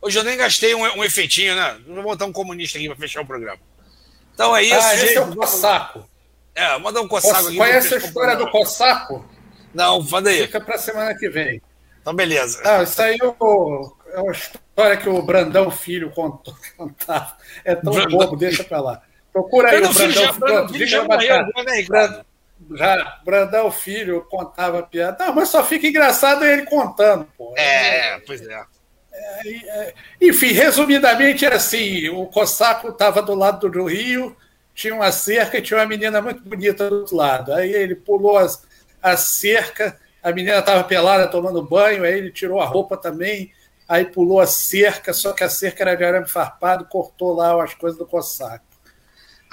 Hoje 0.00 0.18
eu 0.18 0.24
nem 0.24 0.38
gastei 0.38 0.74
um, 0.74 0.80
um 0.80 1.04
efeitinho, 1.04 1.54
né? 1.54 1.76
Vou 1.86 2.02
botar 2.02 2.24
um 2.24 2.32
comunista 2.32 2.78
aqui 2.78 2.86
para 2.88 2.96
fechar 2.96 3.20
o 3.20 3.26
programa. 3.26 3.58
Então 4.36 4.54
é 4.54 4.62
isso. 4.62 4.74
Ah, 4.74 4.94
esse 4.94 5.16
é 5.16 5.20
o 5.22 5.34
Cossaco. 5.34 6.06
É, 6.54 6.78
manda 6.78 7.00
um 7.00 7.08
Cossaco 7.08 7.48
aqui. 7.48 7.56
Conhece 7.56 7.94
a 7.94 7.96
história 7.96 8.36
do 8.36 8.50
Cossaco? 8.50 9.24
Não, 9.72 10.02
manda 10.02 10.28
aí. 10.28 10.42
Fica 10.42 10.60
para 10.60 10.76
semana 10.76 11.16
que 11.16 11.26
vem. 11.30 11.62
Então, 12.02 12.14
beleza. 12.14 12.60
Ah, 12.62 12.82
isso 12.82 13.00
aí 13.00 13.16
é, 13.20 14.14
é 14.14 14.20
uma 14.20 14.32
história 14.32 14.96
que 14.98 15.08
o 15.08 15.22
Brandão 15.22 15.70
Filho 15.70 16.10
contou, 16.10 16.54
contava. 16.76 17.34
É 17.64 17.74
tão 17.74 17.94
Brandão. 17.94 18.18
bobo, 18.18 18.36
deixa 18.36 18.62
para 18.62 18.80
lá. 18.80 19.02
Procura 19.32 19.70
aí 19.70 19.80
Brandão 19.80 19.90
o 19.90 19.94
Brandão 19.94 20.12
Filho. 20.12 20.26
Já, 20.26 20.32
Brandão 20.32 20.68
Filho 20.68 20.86
já 20.86 21.04
morreu, 21.04 21.46
né, 21.64 21.82
Brandão, 21.88 22.24
já, 22.74 23.20
Brandão 23.24 23.70
Filho 23.70 24.24
contava 24.28 24.82
piada. 24.82 25.24
Não, 25.24 25.34
mas 25.34 25.48
só 25.48 25.64
fica 25.64 25.86
engraçado 25.86 26.44
ele 26.44 26.66
contando, 26.66 27.26
pô. 27.38 27.54
É, 27.56 28.18
pois 28.20 28.46
é. 28.46 28.64
É, 29.18 29.94
enfim, 30.20 30.52
resumidamente 30.52 31.44
era 31.44 31.56
assim: 31.56 32.08
o 32.08 32.26
Cossaco 32.26 32.88
estava 32.88 33.22
do 33.22 33.34
lado 33.34 33.68
do 33.68 33.84
rio, 33.84 34.36
tinha 34.74 34.94
uma 34.94 35.12
cerca 35.12 35.58
e 35.58 35.62
tinha 35.62 35.78
uma 35.78 35.86
menina 35.86 36.20
muito 36.20 36.42
bonita 36.42 36.88
do 36.88 37.00
outro 37.00 37.16
lado. 37.16 37.52
Aí 37.52 37.72
ele 37.72 37.94
pulou 37.94 38.36
as, 38.36 38.62
a 39.02 39.16
cerca, 39.16 39.98
a 40.22 40.32
menina 40.32 40.58
estava 40.58 40.84
pelada 40.84 41.28
tomando 41.28 41.62
banho, 41.62 42.04
aí 42.04 42.14
ele 42.18 42.30
tirou 42.30 42.60
a 42.60 42.66
roupa 42.66 42.96
também, 42.96 43.52
aí 43.88 44.04
pulou 44.04 44.40
a 44.40 44.46
cerca, 44.46 45.12
só 45.12 45.32
que 45.32 45.44
a 45.44 45.48
cerca 45.48 45.84
era 45.84 45.94
de 45.94 46.04
arame 46.04 46.28
farpado, 46.28 46.86
cortou 46.86 47.34
lá 47.34 47.62
as 47.62 47.74
coisas 47.74 47.98
do 47.98 48.06
Cossaco. 48.06 48.64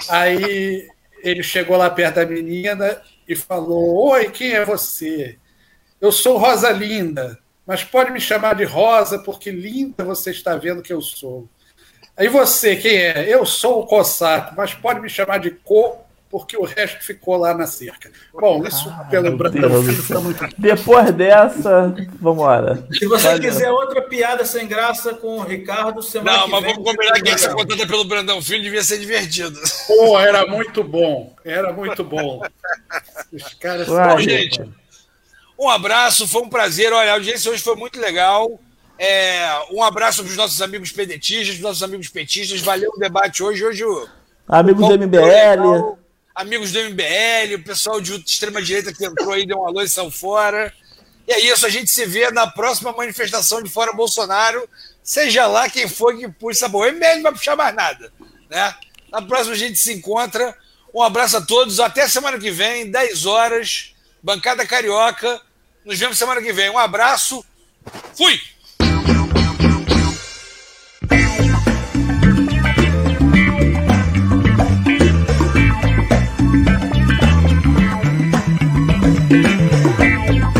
Aí 0.09 0.89
ele 1.21 1.43
chegou 1.43 1.77
lá 1.77 1.89
perto 1.89 2.15
da 2.15 2.25
menina 2.25 3.01
e 3.27 3.35
falou: 3.35 4.09
Oi, 4.09 4.29
quem 4.31 4.53
é 4.53 4.65
você? 4.65 5.37
Eu 6.01 6.11
sou 6.11 6.37
Rosa 6.37 6.69
Linda 6.71 7.42
mas 7.65 7.83
pode 7.83 8.11
me 8.11 8.19
chamar 8.19 8.55
de 8.55 8.63
Rosa, 8.63 9.19
porque 9.19 9.49
linda 9.51 10.03
você 10.03 10.31
está 10.31 10.55
vendo 10.55 10.81
que 10.81 10.93
eu 10.93 11.01
sou. 11.01 11.47
Aí 12.15 12.27
você, 12.27 12.75
quem 12.75 12.95
é? 12.97 13.25
Eu 13.27 13.45
sou 13.45 13.81
o 13.81 13.87
Cossaco, 13.87 14.53
mas 14.55 14.73
pode 14.73 14.99
me 14.99 15.09
chamar 15.09 15.39
de 15.39 15.49
Co, 15.49 15.97
porque 16.29 16.57
o 16.57 16.63
resto 16.63 17.03
ficou 17.03 17.37
lá 17.37 17.53
na 17.53 17.65
cerca. 17.65 18.11
Bom, 18.33 18.65
isso 18.67 18.89
ah, 18.89 19.05
pelo 19.05 19.37
Brandão 19.37 19.89
está 19.89 20.19
muito. 20.19 20.47
Depois 20.57 21.11
dessa, 21.11 21.93
vamos 22.19 22.39
embora. 22.39 22.87
Se 22.91 23.05
você 23.07 23.27
Valeu. 23.27 23.41
quiser 23.41 23.71
outra 23.71 24.01
piada 24.01 24.45
sem 24.45 24.67
graça 24.67 25.13
com 25.13 25.37
o 25.37 25.43
Ricardo, 25.43 26.03
semana 26.03 26.39
Não, 26.39 26.47
mas 26.49 26.63
vem, 26.63 26.73
vamos 26.73 26.91
combinar 26.91 27.21
que 27.21 27.29
essa 27.29 27.53
contada 27.53 27.87
pelo 27.87 28.05
Brandão 28.05 28.41
Filho 28.41 28.63
devia 28.63 28.83
ser 28.83 28.99
divertido. 28.99 29.59
Pô, 29.87 30.19
era 30.19 30.45
muito 30.45 30.83
bom. 30.83 31.33
Era 31.45 31.71
muito 31.71 32.03
bom. 32.03 32.41
Os 33.31 33.53
caras. 33.55 33.87
Bom, 33.87 34.19
gente. 34.19 34.61
Um 35.63 35.69
abraço, 35.69 36.27
foi 36.27 36.41
um 36.41 36.49
prazer. 36.49 36.91
Olha, 36.91 37.11
a 37.11 37.13
audiência 37.13 37.49
hoje 37.49 37.63
foi 37.63 37.77
muito 37.77 37.97
legal. 37.97 38.59
É, 38.99 39.47
um 39.71 39.81
abraço 39.81 40.21
para 40.21 40.29
os 40.29 40.35
nossos 40.35 40.61
amigos 40.61 40.91
pedetistas, 40.91 41.57
nossos 41.59 41.81
amigos 41.81 42.09
petistas. 42.09 42.59
Valeu 42.59 42.91
o 42.93 42.99
debate 42.99 43.41
hoje. 43.41 43.63
Hoje 43.63 43.85
o. 43.85 44.05
Amigos 44.45 44.85
do 44.85 44.99
MBL. 44.99 45.97
amigos 46.35 46.73
do 46.73 46.79
MBL, 46.79 47.55
o 47.55 47.63
pessoal 47.63 48.01
de 48.01 48.13
extrema-direita 48.13 48.93
que 48.93 49.05
entrou 49.05 49.31
aí, 49.31 49.45
deu 49.47 49.57
um 49.57 49.65
alô 49.65 49.81
e 49.81 49.87
saiu 49.87 50.11
fora. 50.11 50.73
E 51.25 51.31
é 51.31 51.39
isso, 51.39 51.65
a 51.65 51.69
gente 51.69 51.89
se 51.89 52.05
vê 52.05 52.29
na 52.29 52.45
próxima 52.45 52.91
manifestação 52.91 53.63
de 53.63 53.69
Fora 53.69 53.93
Bolsonaro, 53.93 54.67
seja 55.01 55.47
lá 55.47 55.69
quem 55.69 55.87
for 55.87 56.17
que 56.17 56.27
puxe 56.27 56.57
essa 56.57 56.67
boa. 56.67 56.87
O 56.87 56.91
MBL 56.91 57.15
não 57.15 57.23
vai 57.23 57.31
puxar 57.31 57.55
mais 57.55 57.73
nada. 57.73 58.11
Né? 58.49 58.75
Na 59.09 59.21
próxima 59.21 59.55
a 59.55 59.57
gente 59.57 59.79
se 59.79 59.93
encontra. 59.93 60.53
Um 60.93 61.01
abraço 61.01 61.37
a 61.37 61.41
todos, 61.41 61.79
até 61.79 62.05
semana 62.09 62.37
que 62.37 62.51
vem, 62.51 62.91
10 62.91 63.25
horas. 63.25 63.95
Bancada 64.21 64.67
Carioca. 64.67 65.41
Nos 65.85 65.99
vemos 65.99 66.17
semana 66.17 66.41
que 66.41 66.53
vem. 66.53 66.69
Um 66.69 66.77
abraço. 66.77 67.43
Fui! 68.15 68.39
thank 80.33 80.57